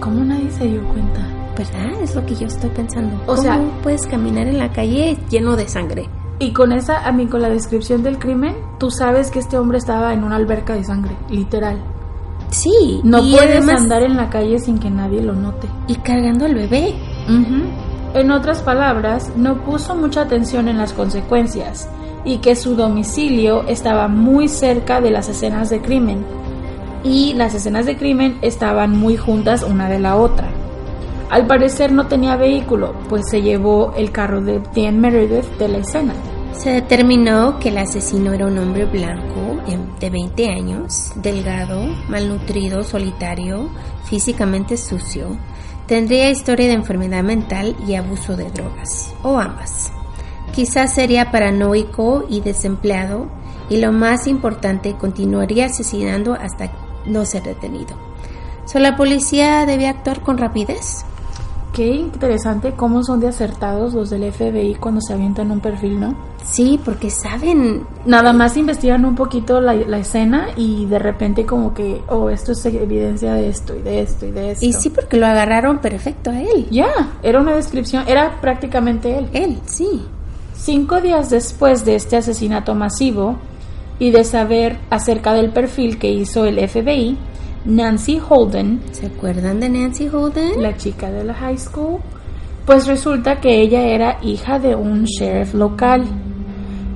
¿Cómo 0.00 0.22
nadie 0.22 0.50
se 0.50 0.66
dio 0.66 0.86
cuenta? 0.86 1.39
¿Verdad? 1.70 2.00
Es 2.02 2.14
lo 2.14 2.24
que 2.24 2.34
yo 2.34 2.46
estoy 2.46 2.70
pensando. 2.70 3.16
O 3.24 3.26
¿Cómo 3.26 3.42
sea- 3.42 3.60
puedes 3.82 4.06
caminar 4.06 4.46
en 4.46 4.58
la 4.58 4.70
calle 4.72 5.18
lleno 5.28 5.56
de 5.56 5.68
sangre? 5.68 6.08
Y 6.38 6.52
con 6.52 6.72
esa, 6.72 7.06
a 7.06 7.12
mí, 7.12 7.26
con 7.26 7.42
la 7.42 7.50
descripción 7.50 8.02
del 8.02 8.18
crimen, 8.18 8.54
tú 8.78 8.90
sabes 8.90 9.30
que 9.30 9.38
este 9.40 9.58
hombre 9.58 9.76
estaba 9.78 10.14
en 10.14 10.24
una 10.24 10.36
alberca 10.36 10.74
de 10.74 10.84
sangre, 10.84 11.14
literal. 11.28 11.76
Sí, 12.48 13.00
No 13.04 13.18
y 13.24 13.32
puedes 13.32 13.58
además- 13.58 13.82
andar 13.82 14.02
en 14.02 14.16
la 14.16 14.30
calle 14.30 14.58
sin 14.58 14.78
que 14.78 14.90
nadie 14.90 15.20
lo 15.22 15.34
note. 15.34 15.68
y 15.86 15.94
cargando 15.96 16.46
al 16.46 16.54
bebé. 16.54 16.94
En 18.14 18.30
otras 18.32 18.62
palabras, 18.62 19.30
no 19.36 19.58
puso 19.62 19.94
mucha 19.94 20.22
atención 20.22 20.66
en 20.68 20.78
las 20.78 20.92
consecuencias 20.92 21.88
y 22.24 22.38
que 22.38 22.56
su 22.56 22.74
domicilio 22.74 23.62
estaba 23.68 24.08
muy 24.08 24.48
cerca 24.48 25.00
de 25.00 25.10
las 25.10 25.28
escenas 25.28 25.70
de 25.70 25.80
crimen 25.80 26.24
y 27.04 27.34
las 27.34 27.54
escenas 27.54 27.86
de 27.86 27.96
crimen 27.96 28.38
estaban 28.42 28.98
muy 28.98 29.16
juntas 29.16 29.62
una 29.62 29.88
de 29.88 30.00
la 30.00 30.16
otra. 30.16 30.48
Al 31.30 31.46
parecer 31.46 31.92
no 31.92 32.08
tenía 32.08 32.34
vehículo, 32.34 32.92
pues 33.08 33.28
se 33.30 33.40
llevó 33.40 33.94
el 33.96 34.10
carro 34.10 34.40
de 34.40 34.60
Dan 34.74 35.00
Meredith 35.00 35.46
de 35.58 35.68
la 35.68 35.78
escena. 35.78 36.12
Se 36.52 36.70
determinó 36.70 37.60
que 37.60 37.68
el 37.68 37.78
asesino 37.78 38.32
era 38.32 38.46
un 38.46 38.58
hombre 38.58 38.84
blanco 38.86 39.62
em, 39.68 39.96
de 40.00 40.10
20 40.10 40.48
años, 40.48 41.12
delgado, 41.14 41.82
malnutrido, 42.08 42.82
solitario, 42.82 43.70
físicamente 44.06 44.76
sucio. 44.76 45.36
Tendría 45.86 46.30
historia 46.30 46.66
de 46.66 46.72
enfermedad 46.72 47.22
mental 47.22 47.76
y 47.86 47.94
abuso 47.94 48.36
de 48.36 48.50
drogas, 48.50 49.14
o 49.22 49.38
ambas. 49.38 49.92
Quizás 50.52 50.92
sería 50.92 51.30
paranoico 51.30 52.24
y 52.28 52.40
desempleado, 52.40 53.28
y 53.68 53.76
lo 53.76 53.92
más 53.92 54.26
importante, 54.26 54.96
continuaría 54.96 55.66
asesinando 55.66 56.34
hasta 56.34 56.72
no 57.06 57.24
ser 57.24 57.44
detenido. 57.44 57.96
¿So 58.66 58.80
la 58.80 58.96
policía 58.96 59.64
debe 59.64 59.86
actuar 59.86 60.22
con 60.22 60.36
rapidez? 60.36 61.04
Qué 61.72 61.86
interesante 61.86 62.72
cómo 62.72 63.04
son 63.04 63.20
de 63.20 63.28
acertados 63.28 63.94
los 63.94 64.10
del 64.10 64.32
FBI 64.32 64.74
cuando 64.74 65.00
se 65.00 65.12
avientan 65.12 65.52
un 65.52 65.60
perfil, 65.60 66.00
¿no? 66.00 66.16
Sí, 66.44 66.80
porque 66.84 67.10
saben... 67.10 67.86
Nada 68.04 68.32
más 68.32 68.56
investigan 68.56 69.04
un 69.04 69.14
poquito 69.14 69.60
la, 69.60 69.74
la, 69.74 69.98
escena 69.98 70.48
y 70.56 70.86
de 70.86 70.98
repente 70.98 71.46
como 71.46 71.72
que, 71.72 72.02
oh, 72.08 72.28
esto 72.28 72.52
es 72.52 72.66
evidencia 72.66 73.34
de 73.34 73.48
esto 73.48 73.76
y 73.76 73.82
de 73.82 74.00
esto 74.00 74.26
y 74.26 74.30
de 74.32 74.50
esto. 74.52 74.64
Y 74.64 74.72
sí, 74.72 74.90
porque 74.90 75.16
lo 75.16 75.26
agarraron 75.26 75.78
perfecto 75.78 76.30
a 76.30 76.40
él. 76.40 76.66
Ya, 76.70 76.88
era 77.22 77.40
una 77.40 77.54
descripción, 77.54 78.04
era 78.08 78.40
prácticamente 78.40 79.16
él. 79.16 79.28
Él, 79.32 79.58
sí. 79.66 80.06
Cinco 80.56 81.00
días 81.00 81.30
después 81.30 81.84
de 81.84 81.94
este 81.94 82.16
asesinato 82.16 82.74
masivo 82.74 83.36
y 83.98 84.10
de 84.10 84.24
saber 84.24 84.78
acerca 84.90 85.34
del 85.34 85.50
perfil 85.52 85.98
que 85.98 86.10
hizo 86.10 86.46
el 86.46 86.56
FBI, 86.68 87.16
Nancy 87.64 88.20
Holden. 88.26 88.80
¿Se 88.92 89.06
acuerdan 89.06 89.60
de 89.60 89.68
Nancy 89.68 90.08
Holden? 90.08 90.62
La 90.62 90.76
chica 90.76 91.10
de 91.10 91.24
la 91.24 91.34
high 91.34 91.58
school. 91.58 91.98
Pues 92.64 92.86
resulta 92.86 93.40
que 93.40 93.60
ella 93.60 93.82
era 93.82 94.18
hija 94.22 94.58
de 94.58 94.74
un 94.74 95.04
sheriff 95.04 95.54
local. 95.54 96.04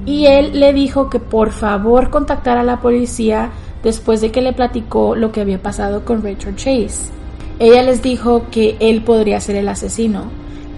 Y 0.06 0.26
él 0.26 0.58
le 0.58 0.72
dijo 0.72 1.10
que 1.10 1.18
por 1.18 1.50
favor 1.50 2.10
contactara 2.10 2.60
a 2.60 2.64
la 2.64 2.80
policía 2.80 3.50
después 3.82 4.20
de 4.20 4.30
que 4.30 4.40
le 4.40 4.52
platicó 4.52 5.14
lo 5.14 5.32
que 5.32 5.42
había 5.42 5.60
pasado 5.60 6.04
con 6.04 6.22
Richard 6.22 6.56
Chase. 6.56 7.10
Ella 7.58 7.82
les 7.82 8.02
dijo 8.02 8.46
que 8.50 8.76
él 8.80 9.02
podría 9.02 9.40
ser 9.40 9.56
el 9.56 9.68
asesino, 9.68 10.24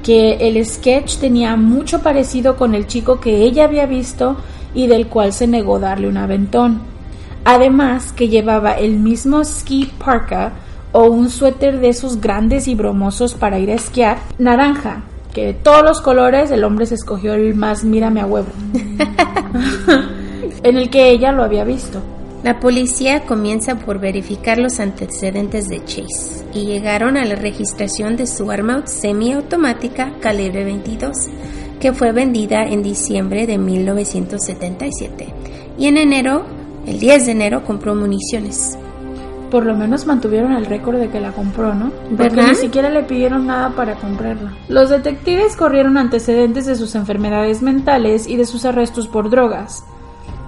que 0.03 0.35
el 0.49 0.65
sketch 0.65 1.19
tenía 1.19 1.57
mucho 1.57 2.03
parecido 2.03 2.57
con 2.57 2.75
el 2.75 2.87
chico 2.87 3.21
que 3.21 3.43
ella 3.43 3.65
había 3.65 3.87
visto 3.87 4.37
y 4.75 4.89
del 4.89 5.07
cual 5.07 5.33
se 5.33 5.47
negó 5.47 5.79
darle 5.79 6.09
un 6.09 6.17
aventón. 6.17 6.96
Además 7.49 8.13
que 8.13 8.29
llevaba 8.29 8.73
el 8.73 8.99
mismo 8.99 9.45
ski 9.45 9.93
parka 10.05 10.53
o 10.91 11.05
un 11.05 11.31
suéter 11.31 11.79
de 11.79 11.91
esos 11.91 12.21
grandes 12.21 12.67
y 12.67 12.75
bromosos 12.75 13.35
para 13.35 13.61
ir 13.61 13.71
a 13.71 13.75
esquiar, 13.75 14.19
naranja, 14.37 15.05
que 15.33 15.47
de 15.47 15.55
todos 15.55 15.85
los 15.85 16.01
colores 16.01 16.51
el 16.51 16.65
hombre 16.65 16.87
se 16.87 16.97
escogió 16.97 17.35
el 17.35 17.55
más 17.55 17.85
mírame 17.85 18.21
a 18.21 18.27
huevo, 18.27 18.49
en 20.65 20.77
el 20.77 20.91
que 20.91 21.09
ella 21.11 21.31
lo 21.31 21.45
había 21.45 21.63
visto. 21.63 22.03
La 22.43 22.59
policía 22.59 23.21
comienza 23.21 23.77
por 23.77 24.01
verificar 24.01 24.59
los 24.59 24.81
antecedentes 24.81 25.69
de 25.69 25.85
Chase 25.85 26.45
y 26.53 26.67
llegaron 26.67 27.17
a 27.17 27.25
la 27.25 27.37
registración 27.37 28.17
de 28.17 28.27
su 28.27 28.51
arma 28.51 28.89
semiautomática 28.89 30.15
calibre 30.19 30.65
22, 30.65 31.17
que 31.79 31.93
fue 31.93 32.11
vendida 32.11 32.65
en 32.65 32.83
diciembre 32.83 33.47
de 33.47 33.57
1977 33.57 35.29
y 35.79 35.87
en 35.87 35.97
enero, 35.97 36.45
el 36.87 36.99
10 37.01 37.27
de 37.27 37.33
enero, 37.33 37.65
compró 37.65 37.95
municiones. 37.95 38.79
Por 39.51 39.65
lo 39.65 39.75
menos 39.77 40.07
mantuvieron 40.07 40.53
el 40.53 40.67
récord 40.67 40.99
de 40.99 41.09
que 41.09 41.21
la 41.21 41.33
compró, 41.33 41.75
¿no? 41.75 41.91
Porque 41.91 42.35
¿Verdad? 42.35 42.49
ni 42.49 42.55
siquiera 42.57 42.91
le 42.91 43.03
pidieron 43.05 43.47
nada 43.47 43.71
para 43.71 43.95
comprarla. 43.97 44.53
Los 44.69 44.91
detectives 44.91 45.57
corrieron 45.57 45.99
antecedentes 45.99 46.67
de 46.67 46.75
sus 46.75 46.95
enfermedades 46.95 47.63
mentales 47.63 48.27
y 48.27 48.37
de 48.37 48.47
sus 48.47 48.65
arrestos 48.65 49.07
por 49.07 49.31
drogas, 49.31 49.85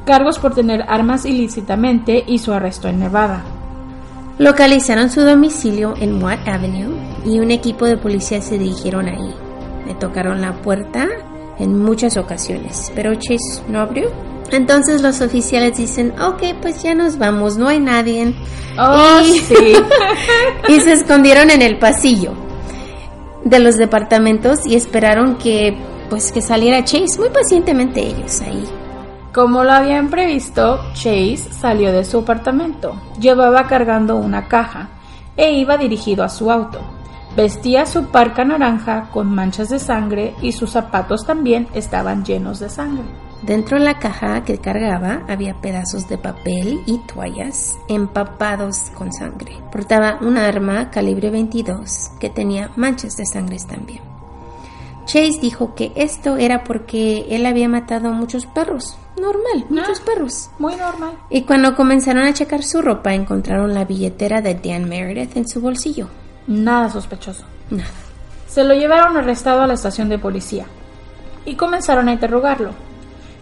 cargos 0.04 0.38
por 0.38 0.54
tener 0.54 0.84
armas 0.88 1.24
ilícitamente 1.24 2.24
y 2.26 2.38
su 2.38 2.52
arresto 2.52 2.88
en 2.88 2.98
Nevada. 3.00 3.44
Localizaron 4.38 5.10
su 5.10 5.22
domicilio 5.22 5.94
en 6.00 6.22
Watt 6.22 6.46
Avenue 6.46 6.94
y 7.24 7.40
un 7.40 7.50
equipo 7.50 7.86
de 7.86 7.96
policía 7.96 8.40
se 8.40 8.58
dirigieron 8.58 9.08
ahí. 9.08 9.34
Le 9.86 9.94
tocaron 9.94 10.40
la 10.40 10.60
puerta 10.62 11.08
en 11.58 11.78
muchas 11.78 12.16
ocasiones, 12.16 12.92
pero 12.94 13.14
Chase 13.14 13.62
no 13.68 13.80
abrió. 13.80 14.10
Entonces 14.50 15.02
los 15.02 15.20
oficiales 15.20 15.76
dicen, 15.76 16.14
ok, 16.20 16.42
pues 16.60 16.82
ya 16.82 16.94
nos 16.94 17.18
vamos, 17.18 17.56
no 17.56 17.68
hay 17.68 17.80
nadie. 17.80 18.34
Oh, 18.78 19.20
y, 19.22 19.38
sí. 19.38 19.74
y 20.68 20.80
se 20.80 20.92
escondieron 20.92 21.50
en 21.50 21.62
el 21.62 21.78
pasillo 21.78 22.32
de 23.44 23.58
los 23.58 23.76
departamentos 23.76 24.66
y 24.66 24.74
esperaron 24.74 25.36
que 25.36 25.76
pues 26.08 26.32
que 26.32 26.40
saliera 26.40 26.84
Chase 26.84 27.18
muy 27.18 27.28
pacientemente 27.28 28.00
ellos 28.00 28.40
ahí. 28.40 28.64
Como 29.32 29.62
lo 29.62 29.72
habían 29.72 30.08
previsto, 30.08 30.80
Chase 30.94 31.52
salió 31.52 31.92
de 31.92 32.04
su 32.04 32.18
apartamento. 32.18 32.94
Llevaba 33.20 33.66
cargando 33.66 34.16
una 34.16 34.48
caja 34.48 34.88
e 35.36 35.52
iba 35.52 35.76
dirigido 35.76 36.24
a 36.24 36.28
su 36.28 36.50
auto. 36.50 36.80
Vestía 37.36 37.86
su 37.86 38.06
parca 38.06 38.44
naranja 38.44 39.10
con 39.12 39.32
manchas 39.32 39.68
de 39.68 39.78
sangre 39.78 40.34
y 40.40 40.52
sus 40.52 40.70
zapatos 40.70 41.24
también 41.26 41.68
estaban 41.74 42.24
llenos 42.24 42.58
de 42.58 42.70
sangre. 42.70 43.04
Dentro 43.42 43.78
de 43.78 43.84
la 43.84 44.00
caja 44.00 44.42
que 44.44 44.58
cargaba 44.58 45.22
había 45.28 45.60
pedazos 45.60 46.08
de 46.08 46.18
papel 46.18 46.82
y 46.86 46.98
toallas 46.98 47.76
empapados 47.88 48.90
con 48.94 49.12
sangre. 49.12 49.56
Portaba 49.70 50.18
un 50.20 50.36
arma 50.36 50.90
calibre 50.90 51.30
22 51.30 52.10
que 52.18 52.30
tenía 52.30 52.70
manchas 52.76 53.16
de 53.16 53.26
sangre 53.26 53.58
también. 53.68 54.00
Chase 55.04 55.38
dijo 55.40 55.74
que 55.74 55.92
esto 55.94 56.36
era 56.36 56.64
porque 56.64 57.26
él 57.30 57.46
había 57.46 57.68
matado 57.68 58.08
a 58.08 58.12
muchos 58.12 58.44
perros. 58.44 58.98
Normal, 59.18 59.66
muchos 59.70 60.00
perros. 60.00 60.50
Muy 60.58 60.76
normal. 60.76 61.12
Y 61.30 61.42
cuando 61.42 61.74
comenzaron 61.74 62.24
a 62.24 62.34
checar 62.34 62.62
su 62.62 62.82
ropa 62.82 63.14
encontraron 63.14 63.72
la 63.72 63.84
billetera 63.84 64.42
de 64.42 64.54
Dan 64.54 64.88
Meredith 64.88 65.36
en 65.36 65.48
su 65.48 65.60
bolsillo. 65.60 66.08
Nada 66.46 66.90
sospechoso. 66.90 67.44
Nada. 67.70 67.88
Se 68.48 68.64
lo 68.64 68.74
llevaron 68.74 69.16
arrestado 69.16 69.62
a 69.62 69.66
la 69.66 69.74
estación 69.74 70.08
de 70.08 70.18
policía 70.18 70.66
y 71.44 71.54
comenzaron 71.54 72.08
a 72.08 72.12
interrogarlo. 72.12 72.87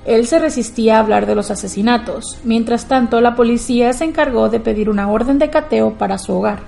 Él 0.07 0.29
se 0.29 0.39
resistía 0.39 0.97
a 0.97 1.01
hablar 1.01 1.27
de 1.27 1.35
los 1.35 1.51
asesinatos. 1.51 2.39
Mientras 2.45 2.87
tanto, 2.87 3.21
la 3.21 3.35
policía 3.35 3.93
se 3.93 4.05
encargó 4.05 4.49
de 4.49 4.61
pedir 4.61 4.89
una 4.89 5.11
orden 5.11 5.41
de 5.41 5.51
cateo 5.51 5.99
para 5.99 6.17
su 6.17 6.33
hogar. 6.33 6.61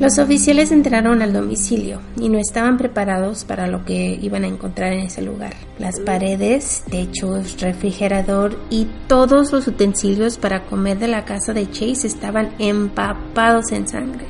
Los 0.00 0.18
oficiales 0.18 0.72
entraron 0.72 1.22
al 1.22 1.32
domicilio 1.32 2.00
y 2.20 2.28
no 2.28 2.38
estaban 2.38 2.76
preparados 2.76 3.44
para 3.44 3.66
lo 3.66 3.84
que 3.84 4.18
iban 4.20 4.44
a 4.44 4.48
encontrar 4.48 4.92
en 4.92 5.06
ese 5.06 5.22
lugar. 5.22 5.54
Las 5.78 6.00
paredes, 6.00 6.82
techos, 6.90 7.58
refrigerador 7.60 8.58
y 8.70 8.88
todos 9.06 9.52
los 9.52 9.66
utensilios 9.66 10.36
para 10.36 10.64
comer 10.64 10.98
de 10.98 11.08
la 11.08 11.24
casa 11.24 11.54
de 11.54 11.70
Chase 11.70 12.08
estaban 12.08 12.50
empapados 12.58 13.72
en 13.72 13.88
sangre. 13.88 14.26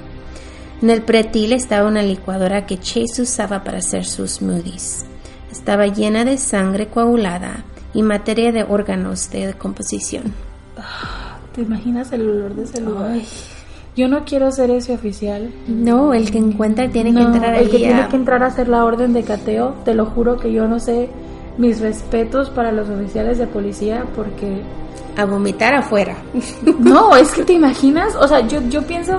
En 0.82 0.90
el 0.90 1.02
pretil 1.02 1.52
estaba 1.52 1.88
una 1.88 2.02
licuadora 2.02 2.66
que 2.66 2.78
Chase 2.78 3.22
usaba 3.22 3.64
para 3.64 3.78
hacer 3.78 4.04
sus 4.04 4.34
smoothies. 4.34 5.04
Estaba 5.50 5.86
llena 5.86 6.24
de 6.24 6.38
sangre 6.38 6.88
coagulada 6.88 7.64
y 7.96 8.02
materia 8.02 8.52
de 8.52 8.62
órganos 8.62 9.30
de 9.30 9.46
decomposición. 9.48 10.24
¿Te 11.54 11.62
imaginas 11.62 12.12
el 12.12 12.28
olor 12.28 12.54
de 12.54 12.64
ese 12.64 12.80
lugar? 12.82 13.18
Yo 13.96 14.08
no 14.08 14.24
quiero 14.26 14.50
ser 14.52 14.70
ese 14.70 14.92
oficial. 14.92 15.50
No, 15.66 16.12
el 16.12 16.30
que 16.30 16.36
encuentra 16.38 16.88
tiene 16.90 17.12
No, 17.12 17.20
que 17.20 17.24
entrar 17.36 17.54
el 17.54 17.70
que 17.70 17.76
ahí 17.76 17.82
tiene 17.84 18.02
a- 18.02 18.08
que 18.08 18.16
entrar 18.16 18.42
a 18.42 18.46
hacer 18.46 18.68
la 18.68 18.84
orden 18.84 19.14
de 19.14 19.22
cateo. 19.22 19.74
Te 19.86 19.94
lo 19.94 20.04
juro 20.06 20.36
que 20.36 20.52
yo 20.52 20.68
no 20.68 20.78
sé 20.78 21.08
mis 21.56 21.80
respetos 21.80 22.50
para 22.50 22.72
los 22.72 22.90
oficiales 22.90 23.38
de 23.38 23.46
policía 23.46 24.04
porque 24.14 24.60
a 25.16 25.24
vomitar 25.24 25.72
afuera. 25.74 26.16
no, 26.78 27.16
es 27.16 27.30
que 27.32 27.42
te 27.44 27.52
imaginas, 27.62 28.14
o 28.16 28.28
sea, 28.28 28.46
yo 28.46 28.60
yo 28.68 28.82
pienso 28.82 29.18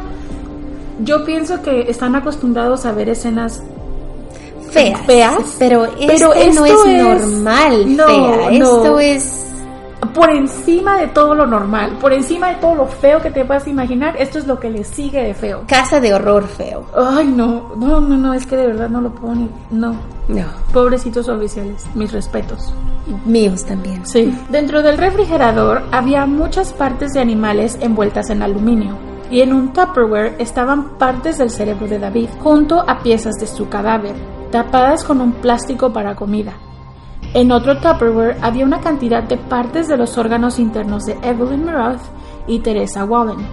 yo 1.03 1.25
pienso 1.25 1.61
que 1.63 1.89
están 1.89 2.15
acostumbrados 2.15 2.85
a 2.85 2.91
ver 2.91 3.09
escenas 3.09 3.63
feas. 4.77 5.01
Feas. 5.05 5.55
Pero 5.59 5.85
esto, 5.85 5.97
Pero 6.07 6.27
no 6.29 6.33
esto 6.33 6.65
es, 6.65 6.85
es- 6.85 7.03
normal, 7.03 7.97
No, 7.97 8.05
fea. 8.07 8.49
no. 8.59 8.75
Esto 8.75 8.99
es 8.99 9.43
por 10.13 10.29
encima 10.31 10.97
de 10.97 11.07
todo 11.07 11.35
lo 11.35 11.45
normal, 11.45 11.97
por 11.99 12.11
encima 12.13 12.49
de 12.49 12.55
todo 12.55 12.73
lo 12.75 12.87
feo 12.87 13.21
que 13.21 13.29
te 13.29 13.45
puedas 13.45 13.67
imaginar, 13.67 14.15
esto 14.17 14.39
es 14.39 14.47
lo 14.47 14.59
que 14.59 14.69
le 14.69 14.83
sigue 14.83 15.21
de 15.21 15.33
feo. 15.33 15.63
casa 15.67 15.99
de 15.99 16.13
horror 16.13 16.47
feo. 16.47 16.85
Ay, 16.95 17.27
no, 17.27 17.71
no, 17.75 17.99
no, 17.99 18.17
no, 18.17 18.33
es 18.33 18.45
que 18.47 18.55
de 18.55 18.67
verdad 18.67 18.89
no 18.89 19.01
lo 19.01 19.11
puedo 19.13 19.35
ni 19.35 19.49
no. 19.69 19.95
No, 20.27 20.43
Pobrecitos 20.73 21.27
oficiales, 21.29 21.85
mis 21.95 22.11
respetos. 22.11 22.73
míos 23.25 23.63
también. 23.65 24.05
Sí. 24.05 24.35
Dentro 24.49 24.81
del 24.81 24.97
refrigerador 24.97 25.83
había 25.91 26.25
muchas 26.25 26.73
partes 26.73 27.13
de 27.13 27.19
animales 27.21 27.77
envueltas 27.81 28.29
en 28.29 28.41
aluminio. 28.41 28.95
Y 29.29 29.41
en 29.41 29.53
un 29.53 29.71
Tupperware 29.73 30.35
estaban 30.39 30.97
partes 30.97 31.37
del 31.37 31.49
cerebro 31.49 31.87
de 31.87 31.99
David, 31.99 32.29
junto 32.39 32.79
a 32.89 32.99
piezas 32.99 33.35
de 33.39 33.47
su 33.47 33.67
cadáver. 33.69 34.15
Tapadas 34.51 35.03
con 35.03 35.21
un 35.21 35.33
plástico 35.33 35.91
para 35.93 36.15
comida. 36.15 36.53
En 37.33 37.51
otro 37.51 37.77
Tupperware 37.77 38.37
había 38.41 38.65
una 38.65 38.79
cantidad 38.79 39.23
de 39.23 39.37
partes 39.37 39.87
de 39.87 39.97
los 39.97 40.17
órganos 40.17 40.59
internos 40.59 41.05
de 41.05 41.17
Evelyn 41.21 41.65
Meroth 41.65 42.01
y 42.47 42.59
Teresa 42.59 43.05
Wallen. 43.05 43.45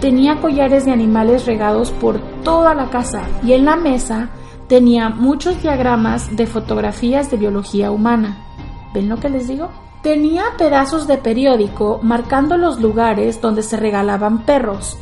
Tenía 0.00 0.40
collares 0.40 0.84
de 0.84 0.92
animales 0.92 1.46
regados 1.46 1.90
por 1.90 2.20
toda 2.42 2.74
la 2.74 2.90
casa 2.90 3.22
y 3.42 3.52
en 3.52 3.64
la 3.64 3.76
mesa 3.76 4.28
tenía 4.68 5.08
muchos 5.08 5.62
diagramas 5.62 6.36
de 6.36 6.46
fotografías 6.46 7.30
de 7.30 7.38
biología 7.38 7.90
humana. 7.90 8.44
¿Ven 8.92 9.08
lo 9.08 9.16
que 9.16 9.30
les 9.30 9.48
digo? 9.48 9.70
Tenía 10.02 10.44
pedazos 10.58 11.06
de 11.06 11.16
periódico 11.16 12.00
marcando 12.02 12.58
los 12.58 12.80
lugares 12.80 13.40
donde 13.40 13.62
se 13.62 13.78
regalaban 13.78 14.44
perros 14.44 14.98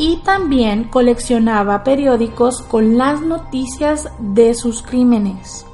y 0.00 0.16
también 0.24 0.84
coleccionaba 0.84 1.84
periódicos 1.84 2.62
con 2.62 2.96
las 2.96 3.20
noticias 3.20 4.08
de 4.18 4.54
sus 4.54 4.80
crímenes. 4.80 5.66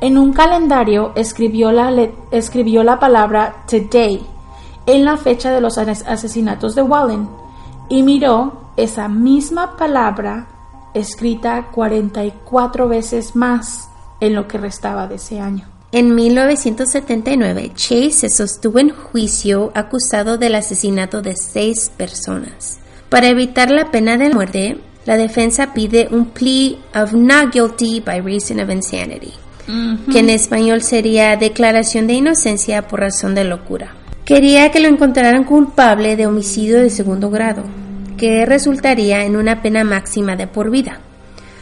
En 0.00 0.18
un 0.18 0.32
calendario 0.32 1.12
escribió 1.14 1.70
la, 1.70 1.94
escribió 2.32 2.82
la 2.82 2.98
palabra 2.98 3.62
Today 3.70 4.20
en 4.86 5.04
la 5.04 5.16
fecha 5.16 5.52
de 5.52 5.60
los 5.60 5.78
asesinatos 5.78 6.74
de 6.74 6.82
Wallen 6.82 7.28
y 7.88 8.02
miró 8.02 8.72
esa 8.76 9.06
misma 9.06 9.76
palabra 9.76 10.48
escrita 10.92 11.68
44 11.70 12.88
veces 12.88 13.36
más 13.36 13.88
en 14.18 14.34
lo 14.34 14.48
que 14.48 14.58
restaba 14.58 15.06
de 15.06 15.14
ese 15.14 15.38
año. 15.38 15.68
En 15.92 16.16
1979, 16.16 17.70
Chase 17.76 18.10
se 18.10 18.28
sostuvo 18.28 18.80
en 18.80 18.90
juicio 18.90 19.70
acusado 19.76 20.36
del 20.36 20.56
asesinato 20.56 21.22
de 21.22 21.36
seis 21.36 21.92
personas. 21.96 22.80
Para 23.08 23.28
evitar 23.28 23.70
la 23.70 23.90
pena 23.90 24.16
de 24.16 24.30
muerte, 24.30 24.78
la 25.04 25.16
defensa 25.16 25.72
pide 25.72 26.08
un 26.10 26.26
plea 26.26 26.76
of 26.94 27.12
not 27.12 27.52
guilty 27.52 28.00
by 28.00 28.20
reason 28.20 28.58
of 28.58 28.70
insanity, 28.70 29.32
que 30.10 30.18
en 30.18 30.30
español 30.30 30.82
sería 30.82 31.36
declaración 31.36 32.08
de 32.08 32.14
inocencia 32.14 32.88
por 32.88 33.00
razón 33.00 33.34
de 33.34 33.44
locura. 33.44 33.94
Quería 34.24 34.72
que 34.72 34.80
lo 34.80 34.88
encontraran 34.88 35.44
culpable 35.44 36.16
de 36.16 36.26
homicidio 36.26 36.80
de 36.80 36.90
segundo 36.90 37.30
grado, 37.30 37.62
que 38.18 38.44
resultaría 38.44 39.24
en 39.24 39.36
una 39.36 39.62
pena 39.62 39.84
máxima 39.84 40.34
de 40.34 40.48
por 40.48 40.70
vida. 40.70 41.00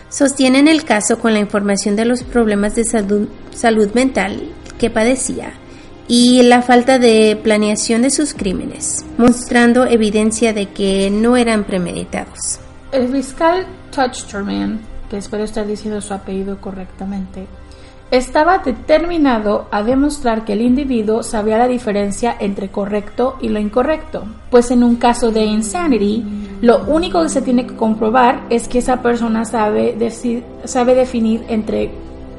Sostienen 0.09 0.69
el 0.69 0.85
caso 0.85 1.19
con 1.19 1.35
la 1.35 1.41
información 1.41 1.97
de 1.97 2.07
los 2.07 2.23
problemas 2.23 2.75
de 2.77 2.85
salud, 2.85 3.29
salud 3.55 3.93
mental 3.93 4.41
que 4.79 4.89
padecía 4.89 5.53
y 6.09 6.43
la 6.43 6.63
falta 6.63 6.99
de 6.99 7.39
planeación 7.43 8.03
de 8.03 8.11
sus 8.11 8.35
crímenes, 8.35 9.05
mostrando 9.17 9.85
evidencia 9.87 10.53
de 10.53 10.67
que 10.67 11.11
no 11.11 11.37
eran 11.37 11.65
premeditados. 11.65 12.59
El 12.93 13.09
fiscal 13.09 13.67
Touchterman, 13.91 14.81
que 15.09 15.19
espero 15.19 15.45
estar 15.45 15.67
diciendo 15.67 16.01
su 16.01 16.13
apellido 16.15 16.61
correctamente, 16.61 17.47
estaba 18.11 18.59
determinado 18.59 19.67
a 19.73 19.83
demostrar 19.83 20.45
que 20.45 20.53
el 20.53 20.61
individuo 20.61 21.23
sabía 21.23 21.59
la 21.59 21.67
diferencia 21.67 22.37
entre 22.39 22.69
correcto 22.69 23.37
y 23.41 23.49
lo 23.49 23.59
incorrecto, 23.59 24.25
pues 24.51 24.71
en 24.71 24.85
un 24.85 24.97
caso 24.97 25.31
de 25.33 25.45
insanity, 25.45 26.23
lo 26.61 26.85
único 26.85 27.23
que 27.23 27.29
se 27.29 27.43
tiene 27.43 27.67
que 27.67 27.75
comprobar 27.75 28.45
es 28.51 28.69
que 28.69 28.79
esa 28.79 29.03
persona 29.03 29.45
sabe, 29.45 29.97
sabe 30.65 30.95
definir 30.95 31.45
entre 31.49 31.91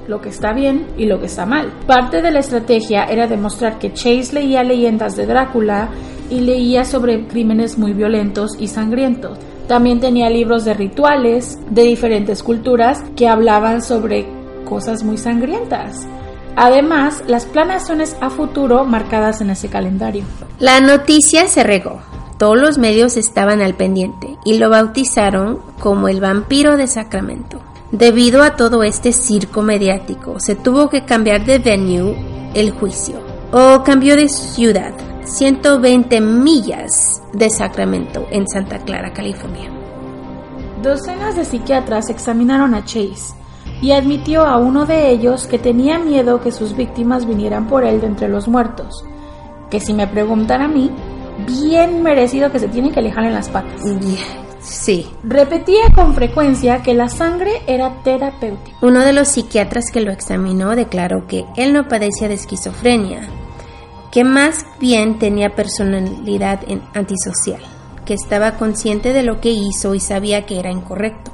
lo 0.08 0.22
que 0.22 0.30
está 0.30 0.54
bien 0.54 0.88
y 0.98 1.06
lo 1.06 1.20
que 1.20 1.26
está 1.26 1.46
mal. 1.46 1.72
Parte 1.88 2.22
de 2.22 2.32
la 2.32 2.40
estrategia 2.40 3.06
era 3.06 3.28
demostrar 3.28 3.80
que 3.80 3.94
Chase 3.94 4.34
leía 4.34 4.64
leyendas 4.64 5.16
de 5.16 5.26
Drácula 5.26 5.90
y 6.30 6.42
leía 6.42 6.86
sobre 6.86 7.28
crímenes 7.28 7.78
muy 7.78 7.94
violentos 7.94 8.52
y 8.60 8.68
sangrientos. 8.68 9.38
También 9.68 10.00
tenía 10.00 10.30
libros 10.30 10.64
de 10.66 10.74
rituales 10.74 11.60
de 11.70 11.84
diferentes 11.84 12.44
culturas 12.44 13.04
que 13.16 13.28
hablaban 13.28 13.82
sobre 13.82 14.28
cosas 14.64 15.04
muy 15.04 15.18
sangrientas. 15.18 16.08
Además, 16.56 17.24
las 17.28 17.46
planeaciones 17.46 18.16
a 18.22 18.30
futuro 18.30 18.86
marcadas 18.86 19.42
en 19.42 19.50
ese 19.50 19.68
calendario. 19.68 20.24
La 20.60 20.80
noticia 20.80 21.48
se 21.48 21.64
regó. 21.64 22.02
Todos 22.38 22.58
los 22.58 22.78
medios 22.78 23.18
estaban 23.18 23.62
al 23.62 23.76
pendiente 23.76 24.28
y 24.46 24.58
lo 24.58 24.70
bautizaron 24.70 25.60
como 25.80 26.08
el 26.08 26.22
vampiro 26.22 26.78
de 26.78 26.88
Sacramento. 26.88 27.62
Debido 27.92 28.42
a 28.42 28.56
todo 28.56 28.82
este 28.84 29.12
circo 29.12 29.62
mediático, 29.62 30.40
se 30.40 30.56
tuvo 30.56 30.90
que 30.90 31.06
cambiar 31.06 31.46
de 31.46 31.60
venue 31.60 32.16
el 32.56 32.72
juicio, 32.72 33.20
o 33.52 33.84
cambió 33.84 34.16
de 34.16 34.28
ciudad, 34.28 34.92
120 35.24 36.20
millas 36.20 37.22
de 37.34 37.50
Sacramento, 37.50 38.26
en 38.32 38.48
Santa 38.48 38.80
Clara, 38.80 39.14
California. 39.14 39.70
Docenas 40.82 41.36
de 41.36 41.46
psiquiatras 41.46 42.10
examinaron 42.10 42.74
a 42.74 42.84
Chase 42.84 43.36
y 43.82 43.92
admitió 43.92 44.44
a 44.44 44.58
uno 44.58 44.88
de 44.88 45.10
ellos 45.10 45.46
que 45.46 45.60
tenía 45.60 46.00
miedo 46.00 46.42
que 46.42 46.52
sus 46.52 46.76
víctimas 46.76 47.28
vinieran 47.28 47.68
por 47.68 47.84
él 47.84 48.02
de 48.02 48.08
entre 48.08 48.30
los 48.30 48.48
muertos, 48.48 49.04
que 49.70 49.80
si 49.80 49.94
me 49.94 50.08
preguntan 50.08 50.62
a 50.62 50.68
mí, 50.68 50.90
bien 51.46 52.02
merecido 52.02 52.52
que 52.52 52.60
se 52.60 52.68
tiene 52.68 52.92
que 52.92 53.00
alejar 53.00 53.26
en 53.26 53.34
las 53.34 53.50
patas. 53.50 53.84
Sí. 54.66 55.08
Repetía 55.24 55.92
con 55.94 56.16
frecuencia 56.16 56.82
que 56.82 56.96
la 56.96 57.08
sangre 57.08 57.62
era 57.68 58.02
terapéutica. 58.04 58.78
Uno 58.82 59.02
de 59.02 59.14
los 59.14 59.28
psiquiatras 59.28 59.92
que 59.92 60.02
lo 60.02 60.12
examinó 60.12 60.76
declaró 60.76 61.28
que 61.28 61.46
él 61.56 61.72
no 61.72 61.88
padecía 61.88 62.28
de 62.28 62.34
esquizofrenia, 62.34 63.30
que 64.12 64.24
más 64.24 64.66
bien 64.80 65.20
tenía 65.20 65.56
personalidad 65.56 66.62
antisocial, 66.96 67.62
que 68.06 68.16
estaba 68.16 68.58
consciente 68.58 69.14
de 69.14 69.22
lo 69.22 69.40
que 69.40 69.52
hizo 69.52 69.94
y 69.94 70.00
sabía 70.00 70.48
que 70.48 70.60
era 70.60 70.72
incorrecto. 70.72 71.32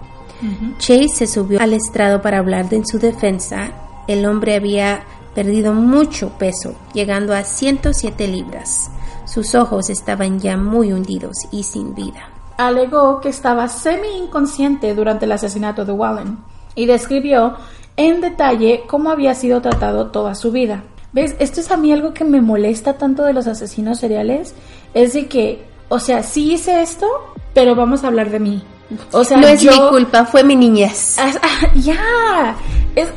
Chase 0.79 1.07
se 1.09 1.27
subió 1.27 1.61
al 1.61 1.73
estrado 1.73 2.21
para 2.21 2.39
hablar 2.39 2.67
de 2.67 2.77
en 2.77 2.85
su 2.85 2.97
defensa. 2.97 3.71
El 4.07 4.25
hombre 4.25 4.55
había 4.55 5.03
perdido 5.35 5.73
mucho 5.73 6.31
peso, 6.37 6.73
llegando 6.93 7.33
a 7.33 7.43
107 7.43 8.27
libras. 8.27 8.89
Sus 9.25 9.55
ojos 9.55 9.89
estaban 9.89 10.39
ya 10.39 10.57
muy 10.57 10.91
hundidos 10.91 11.37
y 11.51 11.63
sin 11.63 11.93
vida 11.93 12.40
alegó 12.57 13.21
que 13.21 13.29
estaba 13.29 13.67
semi-inconsciente 13.67 14.93
durante 14.95 15.25
el 15.25 15.31
asesinato 15.31 15.85
de 15.85 15.91
Wallen 15.91 16.37
y 16.75 16.85
describió 16.85 17.55
en 17.97 18.21
detalle 18.21 18.83
cómo 18.87 19.09
había 19.09 19.33
sido 19.35 19.61
tratado 19.61 20.07
toda 20.07 20.35
su 20.35 20.51
vida. 20.51 20.83
¿Ves? 21.13 21.35
Esto 21.39 21.59
es 21.59 21.71
a 21.71 21.77
mí 21.77 21.91
algo 21.91 22.13
que 22.13 22.23
me 22.23 22.41
molesta 22.41 22.97
tanto 22.97 23.23
de 23.23 23.33
los 23.33 23.47
asesinos 23.47 23.99
seriales. 23.99 24.55
Es 24.93 25.13
de 25.13 25.27
que, 25.27 25.65
o 25.89 25.99
sea, 25.99 26.23
sí 26.23 26.53
hice 26.53 26.81
esto, 26.81 27.07
pero 27.53 27.75
vamos 27.75 28.03
a 28.03 28.07
hablar 28.07 28.29
de 28.29 28.39
mí. 28.39 28.63
O 29.11 29.23
sea, 29.23 29.37
no 29.37 29.47
es 29.47 29.63
mi 29.63 29.77
culpa, 29.89 30.25
fue 30.25 30.43
mi 30.43 30.55
niñez. 30.55 31.17
Ah, 31.19 31.31
ya, 31.75 32.55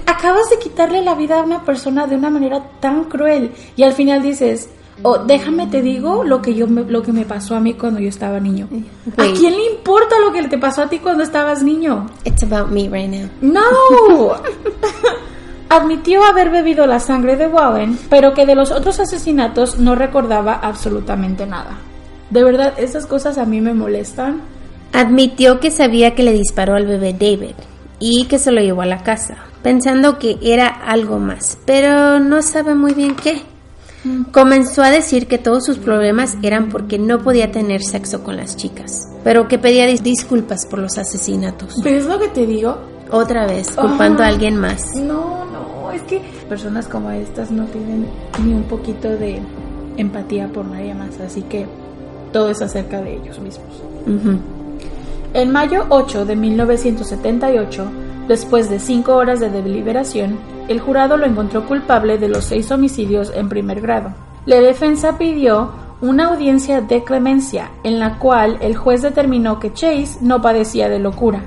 acabas 0.07 0.51
de 0.51 0.59
quitarle 0.59 1.03
la 1.03 1.15
vida 1.15 1.41
a 1.41 1.43
una 1.43 1.65
persona 1.65 2.07
de 2.07 2.17
una 2.17 2.31
manera 2.31 2.63
tan 2.81 3.05
cruel 3.05 3.53
y 3.77 3.83
al 3.83 3.93
final 3.93 4.23
dices, 4.23 4.71
o 5.03 5.19
déjame 5.19 5.67
te 5.67 5.83
digo 5.83 6.25
lo 6.25 6.41
que 6.41 6.55
yo 6.55 6.67
me, 6.67 6.85
lo 6.85 7.03
que 7.03 7.13
me 7.13 7.25
pasó 7.25 7.57
a 7.57 7.61
mí 7.61 7.75
cuando 7.75 8.01
yo 8.01 8.09
estaba 8.09 8.41
niño. 8.41 8.69
¿A 9.17 9.27
quién 9.33 9.55
le 9.55 9.73
importa 9.73 10.17
lo 10.21 10.33
que 10.33 10.47
te 10.49 10.59
pasó 10.59 10.83
a 10.83 10.89
ti 10.89 10.99
cuando 10.99 11.23
estabas 11.23 11.63
niño? 11.63 12.07
It's 12.25 12.43
about 12.43 12.71
me 12.71 12.89
right 12.89 13.11
now. 13.11 13.29
No. 13.41 14.35
Admitió 15.69 16.23
haber 16.23 16.51
bebido 16.51 16.87
la 16.87 17.01
sangre 17.01 17.37
de 17.37 17.49
Wallen, 17.49 17.99
pero 18.09 18.33
que 18.35 18.47
de 18.47 18.55
los 18.55 18.71
otros 18.71 19.01
asesinatos 19.01 19.79
no 19.79 19.95
recordaba 19.95 20.55
absolutamente 20.55 21.47
nada. 21.47 21.79
De 22.31 22.45
verdad, 22.45 22.75
esas 22.77 23.07
cosas 23.07 23.39
a 23.39 23.45
mí 23.45 23.61
me 23.61 23.75
molestan. 23.75 24.43
Admitió 24.93 25.59
que 25.59 25.71
sabía 25.71 26.15
que 26.15 26.23
le 26.23 26.33
disparó 26.33 26.77
al 26.77 26.87
bebé 26.87 27.13
David 27.13 27.57
y 27.99 28.27
que 28.27 28.39
se 28.39 28.53
lo 28.53 28.61
llevó 28.61 28.83
a 28.83 28.87
la 28.87 29.03
casa, 29.03 29.37
pensando 29.63 30.19
que 30.19 30.39
era 30.41 30.69
algo 30.69 31.19
más, 31.19 31.59
pero 31.65 32.21
no 32.21 32.43
sabe 32.43 32.75
muy 32.75 32.95
bien 32.95 33.17
qué. 33.17 33.43
Comenzó 34.33 34.83
a 34.83 34.91
decir 34.91 35.27
que 35.27 35.39
todos 35.39 35.65
sus 35.65 35.79
problemas 35.79 36.37
eran 36.43 36.69
porque 36.69 36.99
no 36.99 37.21
podía 37.21 37.51
tener 37.51 37.83
sexo 37.83 38.23
con 38.23 38.37
las 38.37 38.57
chicas, 38.57 39.09
pero 39.23 39.49
que 39.49 39.59
pedía 39.59 39.87
disculpas 39.87 40.67
por 40.67 40.79
los 40.79 40.99
asesinatos. 40.99 41.83
¿Ves 41.83 42.05
lo 42.07 42.19
que 42.19 42.29
te 42.29 42.47
digo? 42.47 42.77
Otra 43.11 43.47
vez, 43.47 43.71
culpando 43.71 44.23
a 44.23 44.27
alguien 44.27 44.57
más. 44.57 44.95
No, 44.97 45.45
no, 45.47 45.93
es 45.93 46.03
que 46.03 46.21
personas 46.49 46.87
como 46.87 47.11
estas 47.11 47.51
no 47.51 47.65
tienen 47.67 48.07
ni 48.45 48.53
un 48.53 48.65
poquito 48.65 49.09
de 49.09 49.41
empatía 49.97 50.49
por 50.49 50.65
nadie 50.67 50.95
más, 50.95 51.21
así 51.21 51.43
que 51.43 51.67
todo 52.33 52.51
es 52.51 52.61
acerca 52.61 53.01
de 53.01 53.15
ellos 53.15 53.39
mismos. 53.39 53.69
En 55.33 55.51
mayo 55.51 55.87
8 55.89 56.27
de 56.27 56.37
1978, 56.37 57.87
después 58.29 58.69
de 58.69 58.81
cinco 58.81 59.15
horas 59.15 59.41
de 59.41 59.51
deliberación, 59.51 60.39
el 60.69 60.81
jurado 60.81 61.17
lo 61.17 61.27
encontró 61.27 61.67
culpable 61.67 62.19
de 62.19 62.29
los 62.29 62.45
seis 62.45 62.71
homicidios 62.71 63.33
en 63.35 63.49
primer 63.49 63.81
grado. 63.81 64.15
La 64.47 64.61
defensa 64.61 65.19
pidió 65.19 65.73
una 66.01 66.27
audiencia 66.29 66.81
de 66.81 67.03
clemencia 67.03 67.71
en 67.83 67.99
la 67.99 68.19
cual 68.19 68.59
el 68.61 68.77
juez 68.77 69.03
determinó 69.03 69.59
que 69.59 69.73
Chase 69.73 70.19
no 70.21 70.43
padecía 70.43 70.89
de 70.89 70.99
locura 70.99 71.41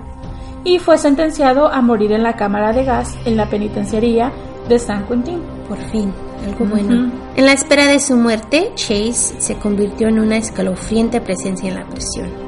y 0.64 0.80
fue 0.80 0.98
sentenciado 0.98 1.68
a 1.72 1.82
morir 1.82 2.12
en 2.12 2.24
la 2.24 2.36
cámara 2.36 2.74
de 2.74 2.84
gas 2.84 3.16
en 3.26 3.38
la 3.38 3.50
penitenciaría 3.50 4.32
de 4.68 4.80
San 4.80 5.06
Quentin. 5.08 5.42
Por 5.70 5.78
fin, 5.78 6.12
algo 6.46 6.66
bueno. 6.66 7.12
En 7.36 7.46
la 7.46 7.54
espera 7.54 7.88
de 7.88 8.00
su 8.00 8.16
muerte, 8.16 8.72
Chase 8.76 9.40
se 9.40 9.56
convirtió 9.56 10.08
en 10.08 10.20
una 10.20 10.38
escalofriante 10.38 11.22
presencia 11.22 11.70
en 11.70 11.76
la 11.76 11.86
prisión. 11.86 12.47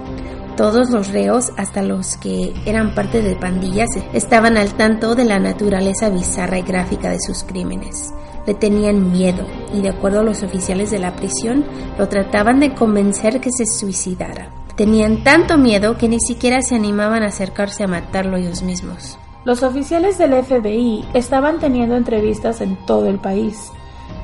Todos 0.60 0.90
los 0.90 1.08
reos, 1.14 1.54
hasta 1.56 1.82
los 1.82 2.18
que 2.18 2.54
eran 2.66 2.94
parte 2.94 3.22
de 3.22 3.38
pandillas, 3.38 3.88
estaban 4.12 4.58
al 4.58 4.74
tanto 4.74 5.16
de 5.16 5.24
la 5.24 5.40
naturaleza 5.40 6.10
bizarra 6.10 6.60
y 6.60 6.64
gráfica 6.64 7.12
de 7.12 7.22
sus 7.22 7.46
crímenes. 7.46 8.14
Le 8.46 8.56
tenían 8.56 9.10
miedo 9.10 9.48
y 9.74 9.80
de 9.82 9.88
acuerdo 9.88 10.20
a 10.20 10.24
los 10.24 10.44
oficiales 10.44 10.92
de 10.92 11.00
la 11.00 11.16
prisión, 11.16 11.64
lo 11.98 12.10
trataban 12.10 12.60
de 12.60 12.74
convencer 12.74 13.40
que 13.40 13.52
se 13.54 13.66
suicidara. 13.66 14.52
Tenían 14.76 15.24
tanto 15.24 15.58
miedo 15.58 15.98
que 15.98 16.10
ni 16.10 16.20
siquiera 16.20 16.62
se 16.62 16.76
animaban 16.76 17.24
a 17.24 17.28
acercarse 17.28 17.86
a 17.86 17.88
matarlo 17.88 18.36
ellos 18.36 18.62
mismos. 18.62 19.18
Los 19.46 19.64
oficiales 19.64 20.18
del 20.18 20.44
FBI 20.44 21.06
estaban 21.14 21.60
teniendo 21.60 21.96
entrevistas 21.96 22.60
en 22.60 22.76
todo 22.86 23.08
el 23.08 23.20
país 23.20 23.72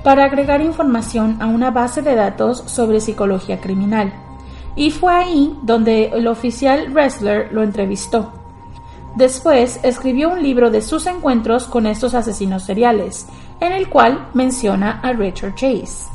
para 0.03 0.25
agregar 0.25 0.59
información 0.59 1.41
a 1.41 1.47
una 1.47 1.71
base 1.71 2.01
de 2.01 2.15
datos 2.15 2.61
sobre 2.65 2.99
psicología 2.99 3.61
criminal. 3.61 4.24
Y 4.75 4.91
fue 4.91 5.13
ahí 5.13 5.57
donde 5.63 6.07
el 6.07 6.27
oficial 6.27 6.91
Wrestler 6.91 7.51
lo 7.53 7.63
entrevistó. 7.63 8.33
Después 9.15 9.79
escribió 9.83 10.29
un 10.29 10.43
libro 10.43 10.69
de 10.69 10.81
sus 10.81 11.05
encuentros 11.05 11.67
con 11.67 11.87
estos 11.87 12.13
asesinos 12.13 12.63
seriales, 12.63 13.27
en 13.61 13.71
el 13.71 13.89
cual 13.89 14.29
menciona 14.33 14.99
a 14.99 15.13
Richard 15.13 15.55
Chase. 15.55 16.09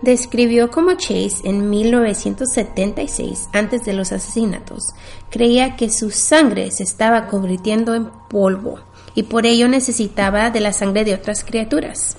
Describió 0.00 0.70
cómo 0.70 0.94
Chase 0.94 1.40
en 1.44 1.68
1976, 1.68 3.48
antes 3.52 3.84
de 3.84 3.92
los 3.92 4.12
asesinatos, 4.12 4.94
creía 5.30 5.76
que 5.76 5.90
su 5.90 6.10
sangre 6.10 6.70
se 6.70 6.84
estaba 6.84 7.26
convirtiendo 7.26 7.94
en 7.94 8.10
polvo 8.28 8.78
y 9.14 9.24
por 9.24 9.46
ello 9.46 9.68
necesitaba 9.68 10.50
de 10.50 10.60
la 10.60 10.72
sangre 10.72 11.04
de 11.04 11.14
otras 11.14 11.44
criaturas 11.44 12.16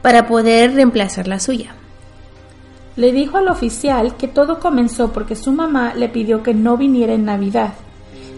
para 0.00 0.26
poder 0.26 0.74
reemplazar 0.74 1.28
la 1.28 1.40
suya. 1.40 1.74
Le 2.98 3.12
dijo 3.12 3.38
al 3.38 3.46
oficial 3.46 4.16
que 4.16 4.26
todo 4.26 4.58
comenzó 4.58 5.12
porque 5.12 5.36
su 5.36 5.52
mamá 5.52 5.94
le 5.94 6.08
pidió 6.08 6.42
que 6.42 6.52
no 6.52 6.76
viniera 6.76 7.12
en 7.12 7.26
Navidad. 7.26 7.74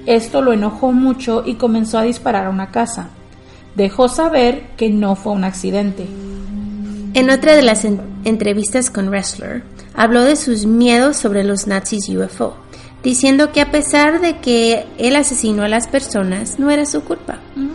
Esto 0.04 0.42
lo 0.42 0.52
enojó 0.52 0.92
mucho 0.92 1.42
y 1.46 1.54
comenzó 1.54 1.96
a 1.96 2.02
disparar 2.02 2.44
a 2.44 2.50
una 2.50 2.70
casa. 2.70 3.08
Dejó 3.74 4.08
saber 4.08 4.66
que 4.76 4.90
no 4.90 5.16
fue 5.16 5.32
un 5.32 5.44
accidente. 5.44 6.06
En 7.14 7.30
otra 7.30 7.56
de 7.56 7.62
las 7.62 7.86
entrevistas 8.24 8.90
con 8.90 9.08
Wrestler, 9.08 9.62
habló 9.94 10.24
de 10.24 10.36
sus 10.36 10.66
miedos 10.66 11.16
sobre 11.16 11.42
los 11.42 11.66
nazis 11.66 12.10
UFO, 12.10 12.54
diciendo 13.02 13.52
que 13.52 13.62
a 13.62 13.70
pesar 13.70 14.20
de 14.20 14.40
que 14.40 14.84
él 14.98 15.16
asesinó 15.16 15.62
a 15.62 15.68
las 15.68 15.88
personas, 15.88 16.58
no 16.58 16.70
era 16.70 16.84
su 16.84 17.02
culpa 17.02 17.38
mm. 17.56 17.68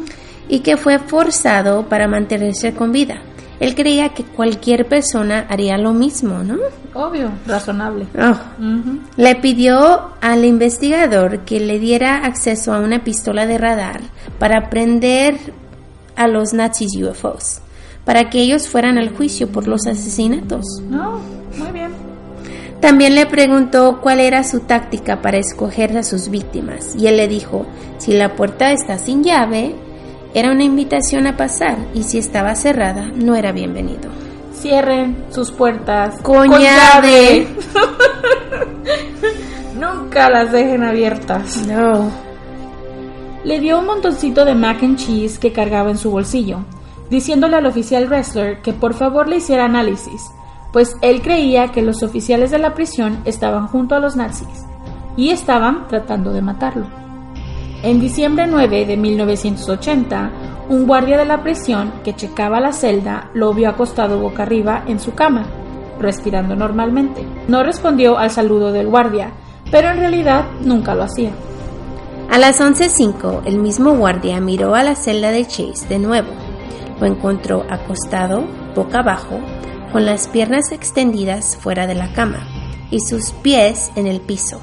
y 0.50 0.60
que 0.60 0.78
fue 0.78 1.00
forzado 1.00 1.90
para 1.90 2.08
mantenerse 2.08 2.76
con 2.76 2.92
vida. 2.92 3.24
Él 3.60 3.76
creía 3.76 4.10
que 4.10 4.24
cualquier 4.24 4.88
persona 4.88 5.46
haría 5.50 5.78
lo 5.78 5.94
mismo, 5.94 6.44
¿no? 6.44 6.58
Obvio, 6.94 7.32
razonable. 7.46 8.08
Oh. 8.18 8.38
Le 9.18 9.36
pidió 9.36 10.12
al 10.22 10.46
investigador 10.46 11.40
que 11.40 11.60
le 11.60 11.80
diera 11.80 12.26
acceso 12.26 12.74
a 12.74 12.80
una 12.80 13.04
pistola 13.04 13.46
de 13.46 13.58
radar 13.58 14.02
para 14.40 14.70
prender 14.70 15.38
a 16.16 16.28
los 16.28 16.54
nazis 16.54 16.96
UFOs, 16.96 17.60
para 18.06 18.30
que 18.30 18.42
ellos 18.42 18.68
fueran 18.68 18.98
al 18.98 19.16
juicio 19.16 19.48
por 19.50 19.68
los 19.68 19.88
asesinatos. 19.88 20.66
No, 20.90 21.20
muy 21.58 21.72
bien. 21.72 21.92
También 22.80 23.16
le 23.16 23.26
preguntó 23.26 24.00
cuál 24.02 24.20
era 24.20 24.44
su 24.44 24.60
táctica 24.60 25.22
para 25.22 25.38
escoger 25.38 25.98
a 25.98 26.04
sus 26.04 26.30
víctimas 26.30 26.96
y 26.96 27.08
él 27.08 27.18
le 27.18 27.28
dijo, 27.28 27.66
si 27.98 28.14
la 28.14 28.36
puerta 28.36 28.72
está 28.72 29.00
sin 29.00 29.24
llave, 29.24 29.76
era 30.36 30.52
una 30.52 30.66
invitación 30.66 31.28
a 31.28 31.38
pasar 31.38 31.78
y 31.94 32.04
si 32.04 32.18
estaba 32.18 32.56
cerrada, 32.56 33.10
no 33.16 33.36
era 33.36 33.54
bienvenido. 33.54 34.10
Cierren 34.54 35.16
sus 35.30 35.50
puertas 35.50 36.22
con, 36.22 36.50
llave. 36.60 37.48
Nunca 39.80 40.30
las 40.30 40.52
dejen 40.52 40.84
abiertas. 40.84 41.66
No. 41.66 42.12
Le 43.46 43.62
dio 43.62 43.80
un 43.80 43.86
montoncito 43.86 44.44
de 44.44 44.56
mac 44.56 44.84
and 44.84 44.98
cheese 44.98 45.40
que 45.40 45.54
cargaba 45.54 45.90
en 45.90 45.98
su 45.98 46.12
bolsillo, 46.12 46.66
diciéndole 47.10 47.56
al 47.56 47.66
oficial 47.66 48.10
wrestler 48.10 48.62
que 48.62 48.74
por 48.74 48.94
favor 48.94 49.30
le 49.30 49.38
hiciera 49.38 49.64
análisis, 49.64 50.22
pues 50.74 50.98
él 51.02 51.22
creía 51.22 51.72
que 51.72 51.82
los 51.82 52.04
oficiales 52.04 52.52
de 52.52 52.60
la 52.60 52.74
prisión 52.74 53.22
estaban 53.24 53.68
junto 53.68 53.96
a 53.96 54.02
los 54.02 54.18
nazis 54.18 54.66
y 55.16 55.30
estaban 55.30 55.88
tratando 55.88 56.34
de 56.34 56.42
matarlo. 56.42 57.05
En 57.86 58.00
diciembre 58.00 58.48
9 58.48 58.88
de 58.88 58.98
1980, 58.98 60.32
un 60.70 60.88
guardia 60.88 61.20
de 61.20 61.26
la 61.26 61.44
prisión 61.44 61.94
que 62.04 62.16
checaba 62.16 62.60
la 62.60 62.74
celda 62.74 63.30
lo 63.36 63.54
vio 63.54 63.70
acostado 63.70 64.20
boca 64.20 64.42
arriba 64.42 64.84
en 64.88 65.00
su 65.00 65.14
cama, 65.14 65.46
respirando 66.00 66.56
normalmente. 66.56 67.24
No 67.48 67.62
respondió 67.62 68.18
al 68.18 68.32
saludo 68.32 68.72
del 68.72 68.88
guardia, 68.88 69.34
pero 69.70 69.90
en 69.90 69.98
realidad 69.98 70.46
nunca 70.62 70.96
lo 70.96 71.04
hacía. 71.04 71.30
A 72.32 72.40
las 72.40 72.60
11.05, 72.60 73.44
el 73.46 73.60
mismo 73.60 73.96
guardia 73.96 74.42
miró 74.42 74.74
a 74.74 74.82
la 74.82 74.96
celda 74.96 75.30
de 75.30 75.46
Chase 75.46 75.88
de 75.88 76.00
nuevo. 76.00 76.30
Lo 77.00 77.06
encontró 77.06 77.68
acostado, 77.70 78.46
boca 78.76 79.02
abajo, 79.02 79.40
con 79.92 80.08
las 80.08 80.28
piernas 80.28 80.72
extendidas 80.72 81.56
fuera 81.56 81.86
de 81.86 81.94
la 81.94 82.12
cama 82.14 82.48
y 82.90 83.00
sus 83.02 83.30
pies 83.44 83.92
en 83.96 84.08
el 84.08 84.22
piso. 84.22 84.60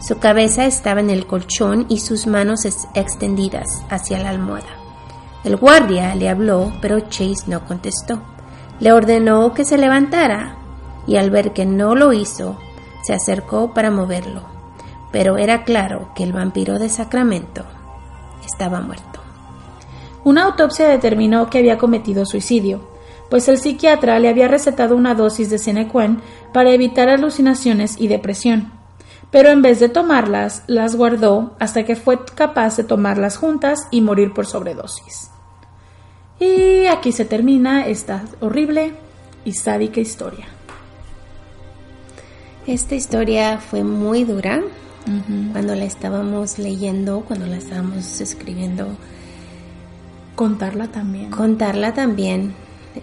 Su 0.00 0.20
cabeza 0.20 0.64
estaba 0.64 1.00
en 1.00 1.10
el 1.10 1.26
colchón 1.26 1.86
y 1.88 1.98
sus 1.98 2.28
manos 2.28 2.64
extendidas 2.94 3.82
hacia 3.90 4.18
la 4.20 4.30
almohada. 4.30 4.78
El 5.42 5.56
guardia 5.56 6.14
le 6.14 6.28
habló, 6.28 6.72
pero 6.80 7.00
Chase 7.00 7.44
no 7.48 7.66
contestó. 7.66 8.22
Le 8.78 8.92
ordenó 8.92 9.54
que 9.54 9.64
se 9.64 9.76
levantara 9.76 10.56
y 11.06 11.16
al 11.16 11.30
ver 11.30 11.52
que 11.52 11.66
no 11.66 11.96
lo 11.96 12.12
hizo, 12.12 12.56
se 13.02 13.12
acercó 13.12 13.74
para 13.74 13.90
moverlo. 13.90 14.42
Pero 15.10 15.36
era 15.36 15.64
claro 15.64 16.10
que 16.14 16.22
el 16.22 16.32
vampiro 16.32 16.78
de 16.78 16.88
Sacramento 16.88 17.64
estaba 18.46 18.80
muerto. 18.80 19.20
Una 20.22 20.44
autopsia 20.44 20.86
determinó 20.86 21.50
que 21.50 21.58
había 21.58 21.78
cometido 21.78 22.24
suicidio, 22.24 22.88
pues 23.30 23.48
el 23.48 23.58
psiquiatra 23.58 24.20
le 24.20 24.28
había 24.28 24.46
recetado 24.46 24.94
una 24.94 25.14
dosis 25.14 25.50
de 25.50 25.58
Cinequen 25.58 26.20
para 26.52 26.70
evitar 26.70 27.08
alucinaciones 27.08 27.96
y 27.98 28.06
depresión 28.06 28.77
pero 29.30 29.50
en 29.50 29.62
vez 29.62 29.80
de 29.80 29.88
tomarlas, 29.88 30.62
las 30.66 30.96
guardó 30.96 31.54
hasta 31.58 31.84
que 31.84 31.96
fue 31.96 32.24
capaz 32.24 32.76
de 32.76 32.84
tomarlas 32.84 33.36
juntas 33.36 33.86
y 33.90 34.00
morir 34.00 34.32
por 34.32 34.46
sobredosis. 34.46 35.30
Y 36.40 36.86
aquí 36.86 37.12
se 37.12 37.24
termina 37.24 37.86
esta 37.86 38.22
horrible 38.40 38.94
y 39.44 39.52
sádica 39.52 40.00
historia. 40.00 40.46
Esta 42.66 42.94
historia 42.94 43.58
fue 43.58 43.82
muy 43.82 44.24
dura 44.24 44.62
cuando 45.52 45.74
la 45.74 45.84
estábamos 45.84 46.58
leyendo, 46.58 47.22
cuando 47.26 47.46
la 47.46 47.56
estábamos 47.56 48.20
escribiendo. 48.20 48.88
Contarla 50.34 50.88
también. 50.88 51.30
Contarla 51.30 51.94
también 51.94 52.54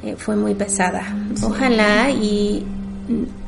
eh, 0.03 0.15
fue 0.17 0.35
muy 0.35 0.53
pesada. 0.53 1.15
Ojalá 1.43 2.11
y 2.11 2.65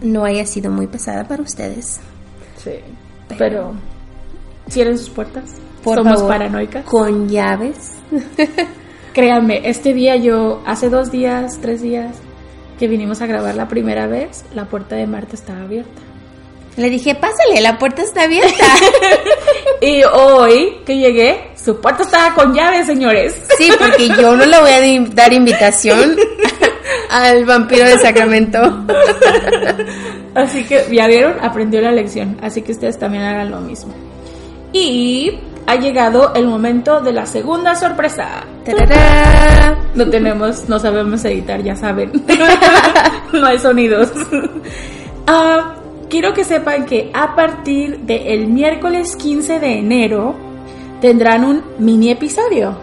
no 0.02 0.26
haya 0.26 0.46
sido 0.46 0.72
muy 0.72 0.88
pesada 0.88 1.28
para 1.28 1.44
ustedes. 1.44 2.00
Sí. 2.68 3.36
Pero, 3.38 3.74
cierren 4.70 4.98
sus 4.98 5.10
puertas. 5.10 5.56
Somos 5.84 6.24
paranoicas. 6.24 6.86
Con 6.86 7.30
llaves. 7.30 7.94
Créanme, 9.14 9.62
este 9.68 9.94
día 9.94 10.16
yo, 10.16 10.62
hace 10.66 10.90
dos 10.90 11.12
días, 11.12 11.60
tres 11.62 11.82
días, 11.82 12.18
que 12.78 12.88
vinimos 12.88 13.22
a 13.22 13.26
grabar 13.26 13.56
la 13.56 13.68
primera 13.68 14.08
vez, 14.08 14.46
la 14.54 14.66
puerta 14.66 14.96
de 14.96 15.08
Marta 15.08 15.36
estaba 15.36 15.64
abierta. 15.64 16.02
Le 16.76 16.92
dije, 16.92 17.16
pásale, 17.16 17.60
la 17.60 17.80
puerta 17.80 18.04
está 18.04 18.24
abierta. 18.24 18.66
y 19.82 20.04
hoy 20.04 20.78
que 20.86 20.98
llegué, 20.98 21.50
su 21.56 21.82
puerta 21.82 22.04
estaba 22.04 22.36
con 22.36 22.54
llave, 22.54 22.86
señores. 22.86 23.36
sí, 23.58 23.72
porque 23.80 24.10
yo 24.10 24.36
no 24.36 24.46
le 24.46 24.60
voy 24.60 24.70
a 24.70 25.16
dar 25.16 25.34
invitación 25.34 26.16
al 27.10 27.46
vampiro 27.46 27.86
de 27.86 27.98
Sacramento. 27.98 28.86
Así 30.36 30.64
que, 30.64 30.86
ya 30.92 31.08
vieron, 31.08 31.34
aprendió 31.42 31.82
la 31.82 31.92
lección. 31.92 32.38
Así 32.42 32.62
que 32.62 32.72
ustedes 32.72 32.98
también 32.98 33.24
hagan 33.24 33.52
lo 33.52 33.60
mismo. 33.62 33.94
Y 34.74 35.40
ha 35.66 35.76
llegado 35.76 36.34
el 36.34 36.48
momento 36.48 37.02
de 37.02 37.12
la 37.12 37.26
segunda 37.26 37.76
sorpresa. 37.76 38.46
No 39.96 40.10
tenemos, 40.10 40.70
no 40.70 40.80
sabemos 40.80 41.26
editar, 41.26 41.62
ya 41.62 41.76
saben. 41.76 42.12
no 43.34 43.46
hay 43.46 43.60
sonidos. 43.60 44.12
Ah, 45.30 45.76
quiero 46.10 46.34
que 46.34 46.46
sepan 46.46 46.86
que 46.86 47.12
a 47.14 47.36
partir 47.36 48.00
del 48.00 48.48
miércoles 48.48 49.18
15 49.18 49.60
de 49.60 49.80
enero 49.80 50.36
tendrán 51.02 51.44
un 51.44 51.64
mini 51.80 52.12
episodio. 52.12 52.78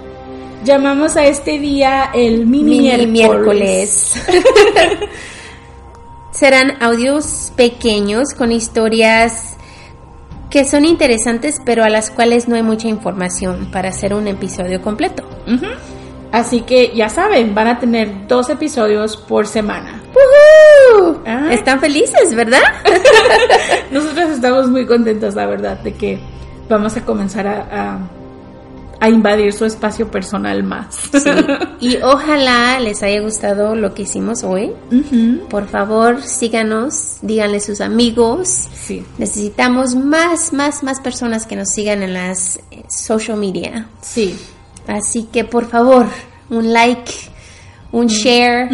Llamamos 0.62 1.16
a 1.16 1.24
este 1.24 1.58
día 1.58 2.10
el 2.12 2.44
mini, 2.44 3.06
miércoles. 3.06 4.22
Serán 6.34 6.82
audios 6.82 7.52
pequeños 7.54 8.34
con 8.36 8.50
historias 8.50 9.56
que 10.50 10.64
son 10.64 10.84
interesantes, 10.84 11.60
pero 11.64 11.84
a 11.84 11.88
las 11.88 12.10
cuales 12.10 12.48
no 12.48 12.56
hay 12.56 12.64
mucha 12.64 12.88
información 12.88 13.70
para 13.70 13.90
hacer 13.90 14.12
un 14.14 14.26
episodio 14.26 14.82
completo. 14.82 15.22
Así 16.32 16.62
que 16.62 16.92
ya 16.92 17.08
saben, 17.08 17.54
van 17.54 17.68
a 17.68 17.78
tener 17.78 18.26
dos 18.26 18.50
episodios 18.50 19.16
por 19.16 19.46
semana. 19.46 20.02
Ah. 21.24 21.50
Están 21.52 21.78
felices, 21.78 22.34
¿verdad? 22.34 22.62
Nosotros 23.92 24.30
estamos 24.30 24.68
muy 24.68 24.86
contentos, 24.86 25.36
la 25.36 25.46
verdad, 25.46 25.78
de 25.78 25.94
que 25.94 26.18
vamos 26.68 26.96
a 26.96 27.04
comenzar 27.04 27.46
a, 27.46 27.68
a, 27.70 27.98
a 29.04 29.08
invadir 29.10 29.52
su 29.52 29.64
espacio 29.64 30.10
personal 30.10 30.62
más. 30.62 30.96
Sí. 31.12 31.30
Y 31.80 31.98
ojalá 32.02 32.80
les 32.80 33.02
haya 33.02 33.20
gustado 33.20 33.74
lo 33.76 33.92
que 33.92 34.02
hicimos 34.02 34.42
hoy. 34.42 34.72
Por 35.50 35.68
favor, 35.68 36.22
síganos, 36.22 37.18
díganle 37.20 37.58
a 37.58 37.60
sus 37.60 37.80
amigos. 37.82 38.68
Sí, 38.74 39.04
Necesitamos 39.18 39.94
más, 39.94 40.52
más, 40.54 40.82
más 40.82 41.00
personas 41.00 41.46
que 41.46 41.56
nos 41.56 41.68
sigan 41.68 42.02
en 42.02 42.14
las 42.14 42.56
eh, 42.70 42.84
social 42.88 43.36
media. 43.38 43.88
sí. 44.00 44.36
Así 44.86 45.24
que 45.32 45.44
por 45.44 45.66
favor, 45.68 46.06
un 46.50 46.72
like, 46.74 47.10
un 47.90 48.06
share, 48.06 48.68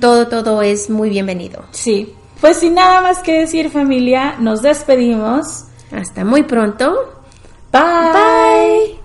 todo, 0.00 0.28
todo 0.28 0.62
es 0.62 0.88
muy 0.88 1.10
bienvenido. 1.10 1.64
Sí. 1.72 2.12
Pues 2.40 2.58
sin 2.58 2.74
nada 2.74 3.00
más 3.00 3.18
que 3.18 3.40
decir, 3.40 3.68
familia, 3.70 4.36
nos 4.38 4.62
despedimos. 4.62 5.64
Hasta 5.92 6.24
muy 6.24 6.44
pronto. 6.44 6.94
Bye. 7.72 7.82
Bye. 8.12 8.99